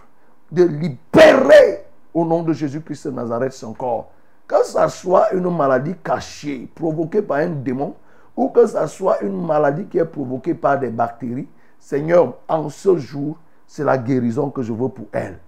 [0.52, 4.10] de libérer au nom de Jésus-Christ de Nazareth son corps.
[4.46, 7.94] Que ça soit une maladie cachée, provoquée par un démon,
[8.36, 11.48] ou que ça soit une maladie qui est provoquée par des bactéries,
[11.78, 15.38] Seigneur, en ce jour, c'est la guérison que je veux pour elle.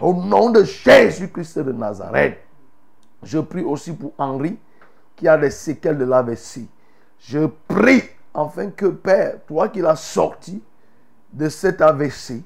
[0.00, 2.38] Au nom de Jésus-Christ de Nazareth,
[3.22, 4.58] je prie aussi pour Henri
[5.16, 6.68] qui a des séquelles de l'AVC.
[7.18, 8.02] Je prie
[8.34, 10.62] afin que Père, toi qui l'as sorti
[11.32, 12.42] de cet AVC,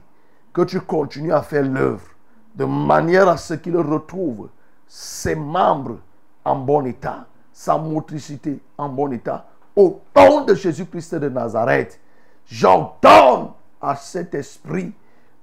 [0.52, 2.06] que tu continues à faire l'œuvre
[2.54, 4.48] de manière à ce qu'il retrouve
[4.86, 5.98] ses membres
[6.44, 9.46] en bon état, sa motricité en bon état.
[9.76, 12.00] Au nom de Jésus-Christ de Nazareth,
[12.46, 14.92] j'ordonne à cet esprit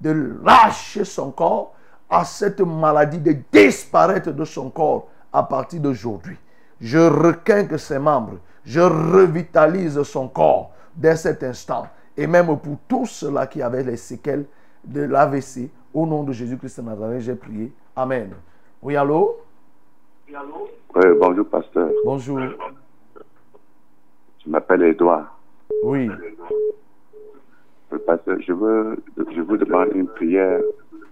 [0.02, 1.74] de lâcher son corps,
[2.10, 5.08] à cette maladie de disparaître de son corps
[5.38, 6.36] à partir d'aujourd'hui.
[6.82, 11.88] Je requinque ses membres, je revitalise son corps dès cet instant.
[12.18, 14.46] Et même pour tous ceux-là qui avaient les séquelles
[14.84, 17.72] de l'AVC, au nom de Jésus-Christ de Nazareth, j'ai prié.
[17.96, 18.32] Amen.
[18.82, 19.38] Oui, allô?
[20.28, 21.90] Oui, bonjour, pasteur.
[22.04, 22.40] Bonjour.
[24.44, 25.38] Je m'appelle Edouard.
[25.84, 26.10] Oui.
[27.92, 28.98] Oui, pasteur, je veux,
[29.36, 30.62] je vous demande une prière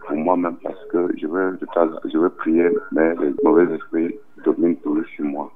[0.08, 1.28] pour moi-même parce que je
[1.74, 5.52] temps- je veux prier, mais les mauvais esprits dominent toujours sur moi.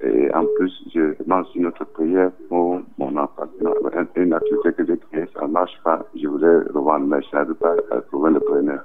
[0.00, 3.44] Et en plus, je demande aussi notre prière pour mon enfant.
[3.60, 6.04] Une- Une activité que j'ai créée, ça ne marche pas.
[6.14, 8.84] Je voulais revendre, mais je n'arrive pas à trouver le preneur.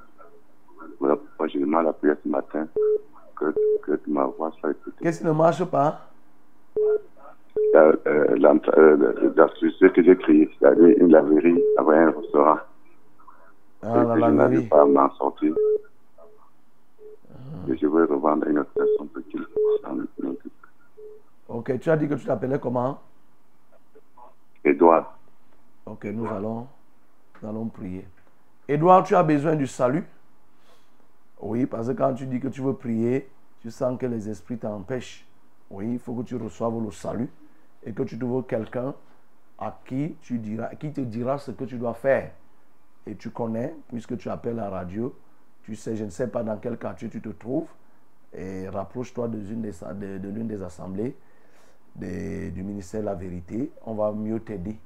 [1.00, 2.68] Voilà pourquoi je demande la prière ce matin,
[3.38, 4.98] que, que ma voix soit écoutée.
[5.04, 6.00] Qu'est-ce qui ne marche pas?
[7.76, 8.36] Euh, euh,
[8.78, 12.58] euh, que j'ai créée, c'est-à-dire une laverie avec un restaurant.
[13.86, 15.56] Ah, que je n'arrive pas à m'en sortir.
[17.68, 19.46] Et je vais revendre une autre personne pour qu'il.
[21.50, 23.00] Ok, tu as dit que tu t'appelais comment?
[24.64, 25.18] Edouard,
[25.86, 26.68] Ok, nous allons,
[27.42, 28.08] nous allons prier.
[28.68, 30.06] Edouard, tu as besoin du salut?
[31.42, 33.30] Oui, parce que quand tu dis que tu veux prier,
[33.60, 35.26] tu sens que les esprits t'empêchent.
[35.70, 37.30] Oui, il faut que tu reçoives le salut
[37.84, 38.94] et que tu trouves quelqu'un
[39.60, 42.32] à qui tu diras, qui te dira ce que tu dois faire.
[43.06, 45.16] Et tu connais, puisque tu appelles la radio,
[45.64, 47.70] tu sais, je ne sais pas dans quel quartier tu te trouves,
[48.34, 51.16] et rapproche-toi de l'une des, assemblées
[51.96, 53.72] du ministère de la Vérité.
[53.86, 54.80] On va mieux t'aider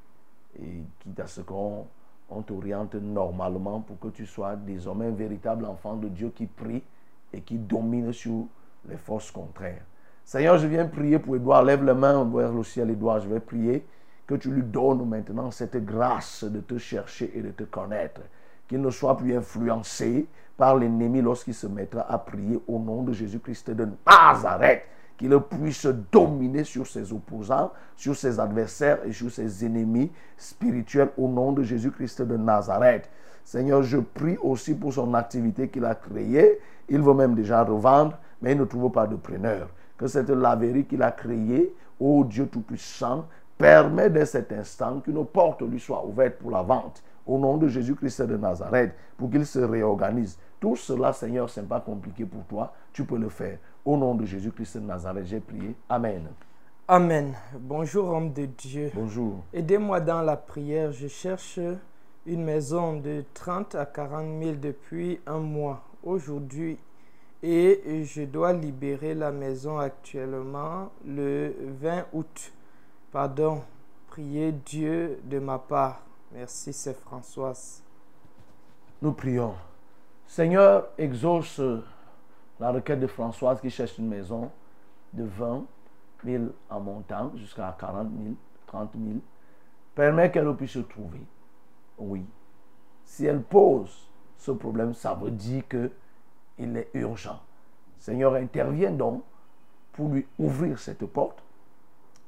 [0.60, 1.88] et quitte à ce qu'on
[2.30, 6.84] on t'oriente normalement pour que tu sois désormais un véritable enfant de Dieu qui prie
[7.32, 8.48] et qui domine sur
[8.90, 9.84] les forces contraires.
[10.26, 11.64] Seigneur, je viens prier pour Edouard.
[11.64, 13.22] Lève les mains vers le ciel, Edouard.
[13.22, 13.86] Je vais prier
[14.28, 18.22] que tu lui donnes maintenant cette grâce de te chercher et de te connaître.
[18.68, 20.28] Qu'il ne soit plus influencé
[20.58, 24.84] par l'ennemi lorsqu'il se mettra à prier au nom de Jésus-Christ de Nazareth
[25.18, 31.28] qu'il puisse dominer sur ses opposants, sur ses adversaires et sur ses ennemis spirituels au
[31.28, 33.10] nom de Jésus-Christ de Nazareth.
[33.44, 36.60] Seigneur, je prie aussi pour son activité qu'il a créée.
[36.88, 39.70] Il veut même déjà revendre, mais il ne trouve pas de preneur.
[39.98, 43.26] Que cette laverie qu'il a créée, ô Dieu Tout-Puissant,
[43.58, 47.04] permet dès cet instant qu'une porte lui soit ouverte pour la vente.
[47.26, 50.38] Au nom de Jésus-Christ de Nazareth, pour qu'il se réorganise.
[50.60, 52.74] Tout cela, Seigneur, ce n'est pas compliqué pour toi.
[52.94, 53.58] Tu peux le faire.
[53.84, 55.76] Au nom de Jésus-Christ de Nazareth, j'ai prié.
[55.90, 56.28] Amen.
[56.88, 57.34] Amen.
[57.60, 58.92] Bonjour, homme de Dieu.
[58.96, 59.44] Bonjour.
[59.54, 60.94] Aidez-moi dans la prière.
[60.94, 61.60] Je cherche
[62.26, 66.78] une maison de 30 à 40 000 depuis un mois aujourd'hui
[67.44, 72.54] et je dois libérer la maison actuellement le 20 août.
[73.18, 73.64] Pardon.
[74.10, 76.04] Priez Dieu de ma part.
[76.32, 77.82] Merci, c'est Françoise.
[79.02, 79.56] Nous prions.
[80.28, 81.60] Seigneur, exauce
[82.60, 84.52] la requête de Françoise qui cherche une maison
[85.14, 85.66] de 20
[86.26, 88.36] 000 en montant jusqu'à 40 000,
[88.68, 89.06] 30 000.
[89.96, 91.26] Permets qu'elle puisse se trouver.
[91.98, 92.24] Oui.
[93.04, 97.40] Si elle pose ce problème, ça veut dire qu'il est urgent.
[97.98, 99.24] Seigneur, interviens donc
[99.94, 101.42] pour lui ouvrir cette porte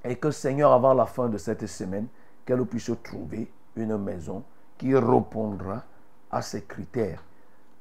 [0.03, 2.07] et que Seigneur, avant la fin de cette semaine,
[2.45, 4.43] qu'elle puisse trouver une maison
[4.77, 5.84] qui répondra
[6.31, 7.23] à ses critères.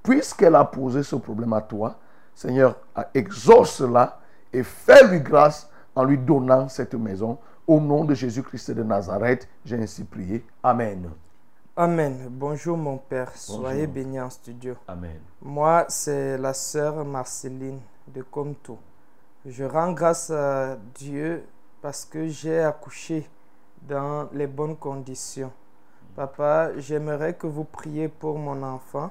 [0.03, 1.97] Puisqu'elle a posé ce problème à toi,
[2.35, 2.77] Seigneur,
[3.15, 4.21] exauce-la
[4.53, 7.39] et fais-lui grâce en lui donnant cette maison.
[7.67, 10.45] Au nom de Jésus-Christ de Nazareth, j'ai ainsi prié.
[10.63, 11.11] Amen.
[11.77, 12.29] Amen.
[12.31, 13.31] Bonjour mon Père.
[13.35, 14.75] Soyez bénis en studio.
[14.89, 15.21] Amen.
[15.43, 18.79] Moi, c'est la sœur Marceline de Comto.
[19.45, 21.45] Je rends grâce à Dieu
[21.81, 23.29] parce que j'ai accouché
[23.83, 25.53] dans les bonnes conditions.
[26.17, 29.11] Papa, j'aimerais que vous priez pour mon enfant.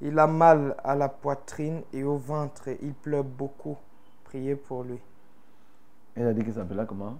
[0.00, 2.68] Il a mal à la poitrine et au ventre.
[2.82, 3.76] Il pleure beaucoup.
[4.24, 5.00] Priez pour lui.
[6.14, 7.14] Elle a dit qu'il s'appelait comment?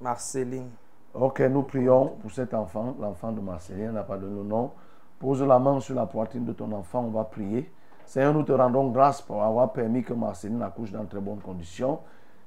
[0.00, 0.70] Marceline.
[1.14, 4.72] Ok, nous prions pour cet enfant, l'enfant de Marcelien, n'a pas donné le nom.
[5.20, 7.70] Pose la main sur la poitrine de ton enfant, on va prier.
[8.04, 11.40] Seigneur, nous te rendons grâce pour avoir permis que Marceline accouche dans de très bonnes
[11.40, 12.00] conditions.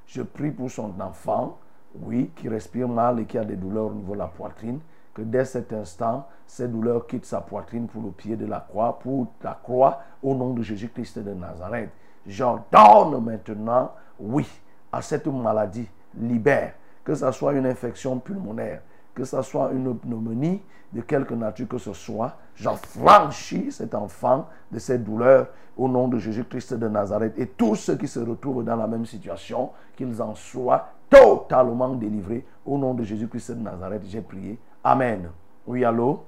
[0.06, 1.58] Je prie pour son enfant,
[2.02, 4.80] oui, qui respire mal et qui a des douleurs au niveau de la poitrine,
[5.14, 9.00] que dès cet instant, ces douleurs quittent sa poitrine pour le pied de la croix,
[9.00, 11.90] pour la croix, au nom de Jésus-Christ de Nazareth.
[12.26, 14.48] J'ordonne maintenant, oui,
[14.92, 15.88] à cette maladie,
[16.20, 18.82] libère, que ce soit une infection pulmonaire,
[19.16, 20.62] que ce soit une pneumonie,
[20.94, 26.18] de quelque nature que ce soit, j'affranchis cet enfant de cette douleur au nom de
[26.18, 27.38] Jésus-Christ de Nazareth.
[27.38, 32.44] Et tous ceux qui se retrouvent dans la même situation, qu'ils en soient totalement délivrés
[32.66, 34.02] au nom de Jésus-Christ de Nazareth.
[34.06, 34.58] J'ai prié.
[34.84, 35.30] Amen.
[35.66, 36.20] Oui, allô?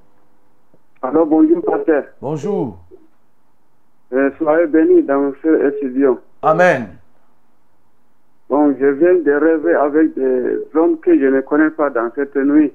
[1.01, 2.03] Alors bonjour, pasteur.
[2.21, 2.77] Bonjour.
[4.11, 6.19] Euh, soyez bénis dans ce studio.
[6.41, 6.87] Amen.
[8.49, 12.35] Bon, je viens de rêver avec des hommes que je ne connais pas dans cette
[12.35, 12.73] nuit.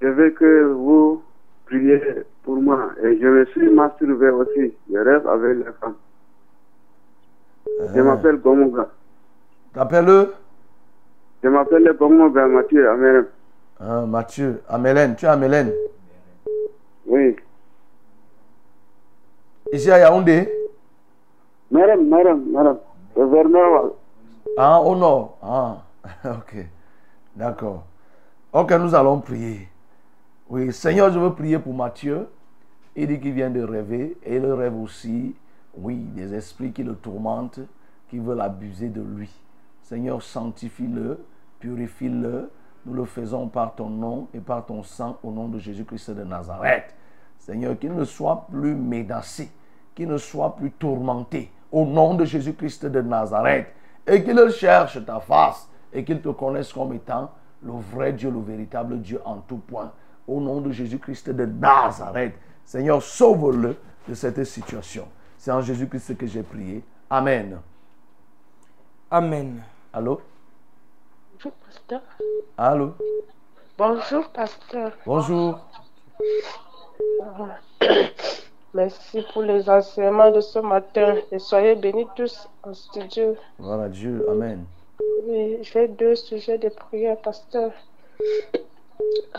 [0.00, 1.22] Je veux que vous
[1.66, 2.00] priez
[2.42, 2.90] pour moi.
[3.02, 4.74] Et je me suis masturbé aussi.
[4.92, 5.94] Je rêve avec les femmes.
[7.94, 8.88] Je m'appelle Gomoga.
[9.72, 10.34] T'appelles-le?
[11.42, 13.26] Je m'appelle Gomoga Mathieu Amen.
[13.80, 14.62] Ah, Mathieu.
[14.68, 15.16] Amélène.
[15.16, 15.72] Tu es Amélène?
[17.06, 17.36] Oui.
[19.72, 20.48] Ici à Yaoundé?
[21.70, 22.78] Madame, madame, madame.
[23.16, 23.96] Vers Nord.
[24.56, 25.38] Ah, au nord.
[25.42, 25.82] Ah,
[26.24, 26.66] ok.
[27.34, 27.84] D'accord.
[28.52, 29.68] Ok, nous allons prier.
[30.48, 32.28] Oui, Seigneur, je veux prier pour Matthieu.
[32.94, 35.34] Il dit qu'il vient de rêver et il rêve aussi,
[35.74, 37.60] oui, des esprits qui le tourmentent,
[38.10, 39.30] qui veulent abuser de lui.
[39.82, 41.18] Seigneur, sanctifie-le,
[41.62, 42.50] purifie-le,
[42.84, 46.24] Nous le faisons par ton nom et par ton sang au nom de Jésus-Christ de
[46.24, 46.92] Nazareth.
[47.38, 49.48] Seigneur, qu'il ne soit plus menacé,
[49.94, 53.68] qu'il ne soit plus tourmenté au nom de Jésus-Christ de Nazareth
[54.04, 57.30] et qu'il cherche ta face et qu'il te connaisse comme étant
[57.62, 59.92] le vrai Dieu, le véritable Dieu en tout point.
[60.26, 62.34] Au nom de Jésus-Christ de Nazareth.
[62.64, 63.76] Seigneur, sauve-le
[64.08, 65.06] de cette situation.
[65.38, 66.82] C'est en Jésus-Christ que j'ai prié.
[67.08, 67.58] Amen.
[69.08, 69.62] Amen.
[69.92, 70.20] Allô?
[71.42, 72.00] Bonjour, pasteur.
[72.56, 72.92] Allô?
[73.76, 74.92] Bonjour, pasteur.
[75.04, 75.58] Bonjour.
[78.74, 83.36] Merci pour les enseignements de ce matin et soyez bénis tous en studio.
[83.58, 84.24] Voilà Dieu.
[84.30, 84.64] Amen.
[85.26, 87.72] Oui, j'ai deux sujets de prière, pasteur.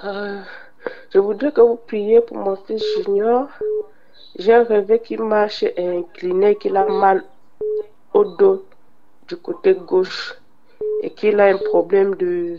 [0.03, 0.41] Euh,
[1.11, 3.47] je voudrais que vous priez pour mon fils Junior.
[4.37, 7.23] J'ai rêvé qu'il marche et incliné, qu'il a mal
[8.13, 8.65] au dos
[9.29, 10.35] du côté gauche
[11.01, 12.57] et qu'il a un problème de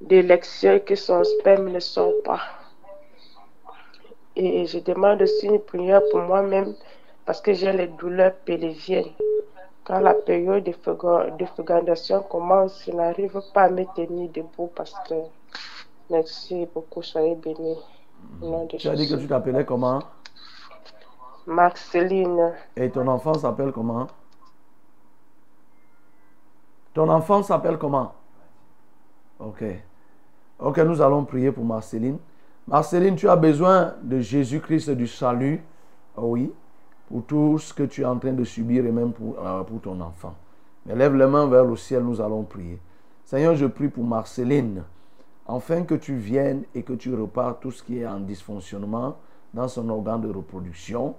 [0.00, 2.40] d'élection et que son sperme ne sort pas.
[4.34, 6.74] Et je demande aussi une prière pour moi-même
[7.24, 9.12] parce que j'ai les douleurs pelviennes.
[9.84, 15.26] Quand la période de fécondation commence, je n'arrive pas à me tenir debout, pasteur.
[16.10, 17.78] Merci beaucoup, soyez bénis.
[18.78, 20.00] Tu as dit que tu t'appelais comment?
[21.46, 24.06] Marceline, Et ton enfant s'appelle comment?
[26.94, 28.12] Ton enfant s'appelle comment?
[29.38, 29.64] Ok.
[30.58, 32.18] Ok, nous allons prier pour Marceline.
[32.68, 35.62] Marceline, tu as besoin de Jésus-Christ du salut.
[36.16, 36.52] Ah Oui.
[37.08, 39.80] Pour tout ce que tu es en train de subir et même pour, euh, pour
[39.80, 40.34] ton enfant.
[40.86, 42.78] Mais lève les mains vers le ciel, nous allons prier.
[43.24, 44.82] Seigneur, je prie pour Marceline.
[45.48, 49.16] Afin que tu viennes et que tu repartes tout ce qui est en dysfonctionnement
[49.52, 51.14] dans son organe de reproduction.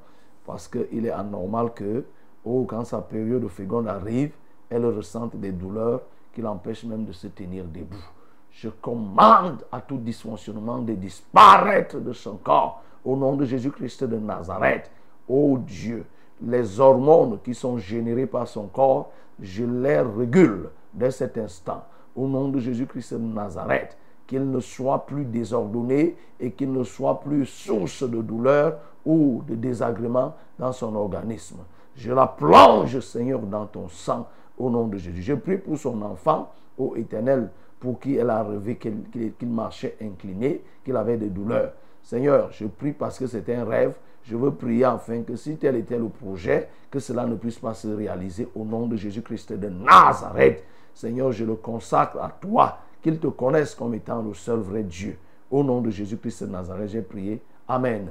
[0.45, 2.05] Parce qu'il est anormal que,
[2.45, 4.31] oh, quand sa période de féconde arrive,
[4.73, 6.01] elle ressente des douleurs
[6.33, 8.09] qui l'empêchent même de se tenir debout.
[8.51, 14.17] Je commande à tout dysfonctionnement de disparaître de son corps au nom de Jésus-Christ de
[14.17, 14.89] Nazareth.
[15.27, 16.05] Oh Dieu,
[16.41, 21.83] les hormones qui sont générées par son corps, je les régule dès cet instant
[22.15, 23.97] au nom de Jésus-Christ de Nazareth.
[24.25, 29.53] Qu'il ne soit plus désordonné et qu'il ne soit plus source de douleur ou de
[29.53, 31.59] désagrément dans son organisme.
[31.95, 35.21] Je la plonge, Seigneur, dans ton sang au nom de Jésus.
[35.21, 37.49] Je prie pour son enfant, ô éternel,
[37.79, 41.73] pour qui elle a rêvé qu'il marchait incliné, qu'il avait des douleurs.
[42.01, 43.95] Seigneur, je prie parce que c'est un rêve.
[44.23, 47.73] Je veux prier afin que si tel était le projet, que cela ne puisse pas
[47.73, 50.63] se réaliser au nom de Jésus-Christ de Nazareth.
[50.93, 55.17] Seigneur, je le consacre à toi, qu'il te connaisse comme étant le seul vrai Dieu.
[55.51, 57.41] Au nom de Jésus-Christ de Nazareth, j'ai prié.
[57.67, 58.09] Amen.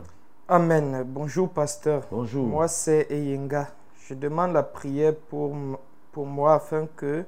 [0.49, 1.03] Amen.
[1.07, 2.03] Bonjour, pasteur.
[2.11, 2.47] Bonjour.
[2.47, 3.69] Moi, c'est Eyenga.
[4.07, 5.55] Je demande la prière pour,
[6.13, 7.25] pour moi afin que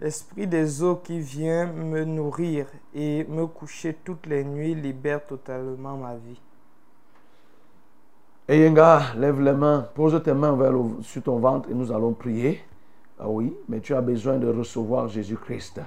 [0.00, 5.96] l'esprit des eaux qui vient me nourrir et me coucher toutes les nuits libère totalement
[5.96, 6.40] ma vie.
[8.48, 12.12] Eyenga, lève les mains, pose tes mains vers le- sur ton ventre et nous allons
[12.12, 12.60] prier.
[13.18, 15.80] Ah oui, mais tu as besoin de recevoir Jésus-Christ.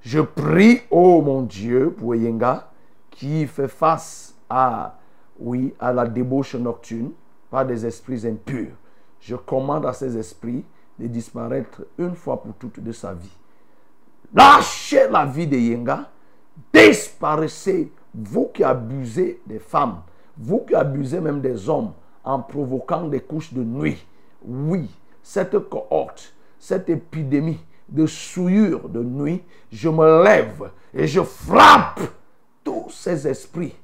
[0.00, 2.70] Je prie, oh mon Dieu, pour Eyenga,
[3.10, 4.96] qui fait face à,
[5.38, 7.10] oui, à la débauche nocturne
[7.50, 8.72] par des esprits impurs.
[9.20, 10.64] Je commande à ces esprits
[10.98, 13.36] de disparaître une fois pour toutes de sa vie.
[14.34, 16.10] Lâchez la vie de Yenga.
[16.72, 20.02] Disparaissez, vous qui abusez des femmes,
[20.36, 21.92] vous qui abusez même des hommes
[22.24, 24.04] en provoquant des couches de nuit.
[24.42, 24.90] Oui,
[25.22, 32.00] cette cohorte, cette épidémie de souillure de nuit, je me lève et je frappe
[32.64, 33.74] tous ces esprits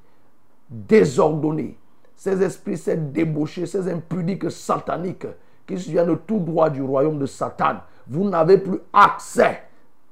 [0.68, 1.78] désordonnés,
[2.16, 5.26] ces esprits, ces débauchés, ces impudiques sataniques
[5.66, 7.76] qui viennent tout droit du royaume de Satan.
[8.06, 9.62] Vous n'avez plus accès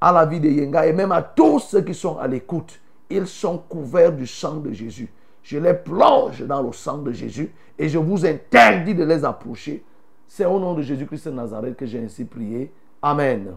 [0.00, 2.80] à la vie de Yenga et même à tous ceux qui sont à l'écoute.
[3.10, 5.12] Ils sont couverts du sang de Jésus.
[5.42, 9.84] Je les plonge dans le sang de Jésus et je vous interdis de les approcher.
[10.26, 12.72] C'est au nom de Jésus-Christ de Nazareth que j'ai ainsi prié.
[13.02, 13.56] Amen.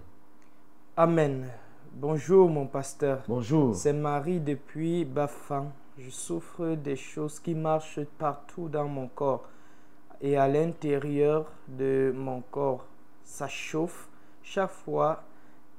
[0.97, 1.47] Amen.
[1.93, 3.23] Bonjour, mon pasteur.
[3.27, 3.73] Bonjour.
[3.73, 5.71] C'est Marie depuis Bafan.
[5.97, 9.45] Je souffre des choses qui marchent partout dans mon corps
[10.21, 12.85] et à l'intérieur de mon corps.
[13.23, 14.07] Ça chauffe
[14.43, 15.23] chaque fois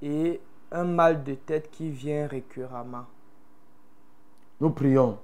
[0.02, 0.40] et
[0.72, 3.06] un mal de tête qui vient récurremment.
[4.60, 5.18] Nous prions.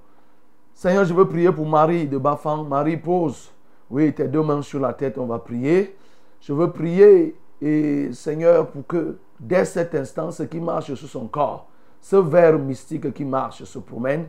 [0.73, 2.63] Seigneur, je veux prier pour Marie de Bafang.
[2.63, 3.51] Marie, pose.
[3.89, 5.95] Oui, tes deux mains sur la tête, on va prier.
[6.41, 11.27] Je veux prier, et Seigneur, pour que dès cet instant, ce qui marche sur son
[11.27, 11.67] corps,
[12.01, 14.27] ce verre mystique qui marche, se promène,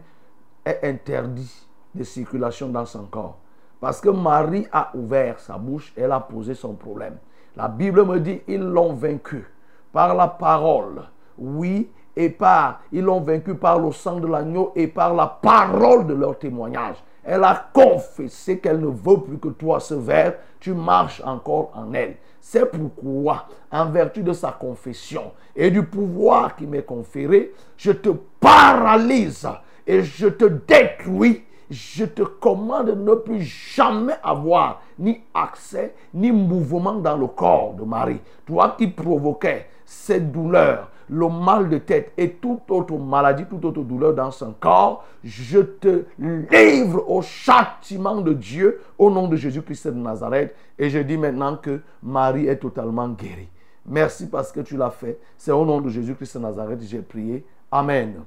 [0.65, 3.39] est interdit de circulation dans son corps.
[3.85, 7.19] Parce que Marie a ouvert sa bouche, elle a posé son problème.
[7.55, 9.47] La Bible me dit, ils l'ont vaincu
[9.93, 11.02] par la parole,
[11.36, 16.06] oui, et par, ils l'ont vaincu par le sang de l'agneau et par la parole
[16.06, 16.97] de leur témoignage.
[17.23, 21.93] Elle a confessé qu'elle ne veut plus que toi, ce verre, tu marches encore en
[21.93, 22.16] elle.
[22.40, 28.09] C'est pourquoi, en vertu de sa confession et du pouvoir qui m'est conféré, je te
[28.40, 29.47] paralyse
[29.86, 31.44] et je te détruis.
[31.70, 37.74] Je te commande de ne plus jamais avoir ni accès ni mouvement dans le corps
[37.74, 38.20] de Marie.
[38.47, 43.82] Toi qui provoquais cette douleur, le mal de tête et toute autre maladie, toute autre
[43.82, 49.89] douleur dans son corps, je te livre au châtiment de Dieu au nom de Jésus-Christ
[49.89, 50.55] de Nazareth.
[50.78, 53.49] Et je dis maintenant que Marie est totalement guérie.
[53.86, 55.19] Merci parce que tu l'as fait.
[55.36, 57.45] C'est au nom de Jésus-Christ de Nazareth que j'ai prié.
[57.70, 58.24] Amen.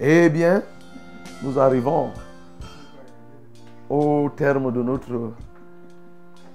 [0.00, 0.62] Eh bien,
[1.42, 2.10] nous arrivons
[3.88, 5.32] au terme de notre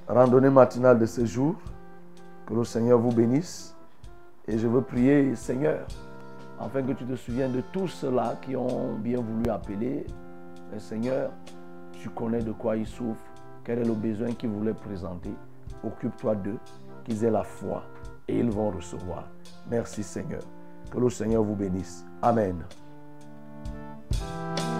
[0.07, 1.56] randonnée matinale de ce jour.
[2.45, 3.76] Que le Seigneur vous bénisse.
[4.48, 5.85] Et je veux prier, Seigneur,
[6.60, 10.06] afin que tu te souviennes de tous ceux-là qui ont bien voulu appeler.
[10.72, 11.31] Mais Seigneur,
[11.93, 13.23] tu connais de quoi ils souffrent,
[13.64, 15.34] quel est le besoin qu'ils voulaient présenter?
[15.84, 16.57] Occupe-toi d'eux,
[17.03, 17.84] qu'ils aient la foi
[18.27, 19.27] et ils vont recevoir.
[19.69, 20.41] Merci Seigneur.
[20.91, 22.06] Que le Seigneur vous bénisse.
[22.22, 22.64] Amen.
[24.19, 24.70] you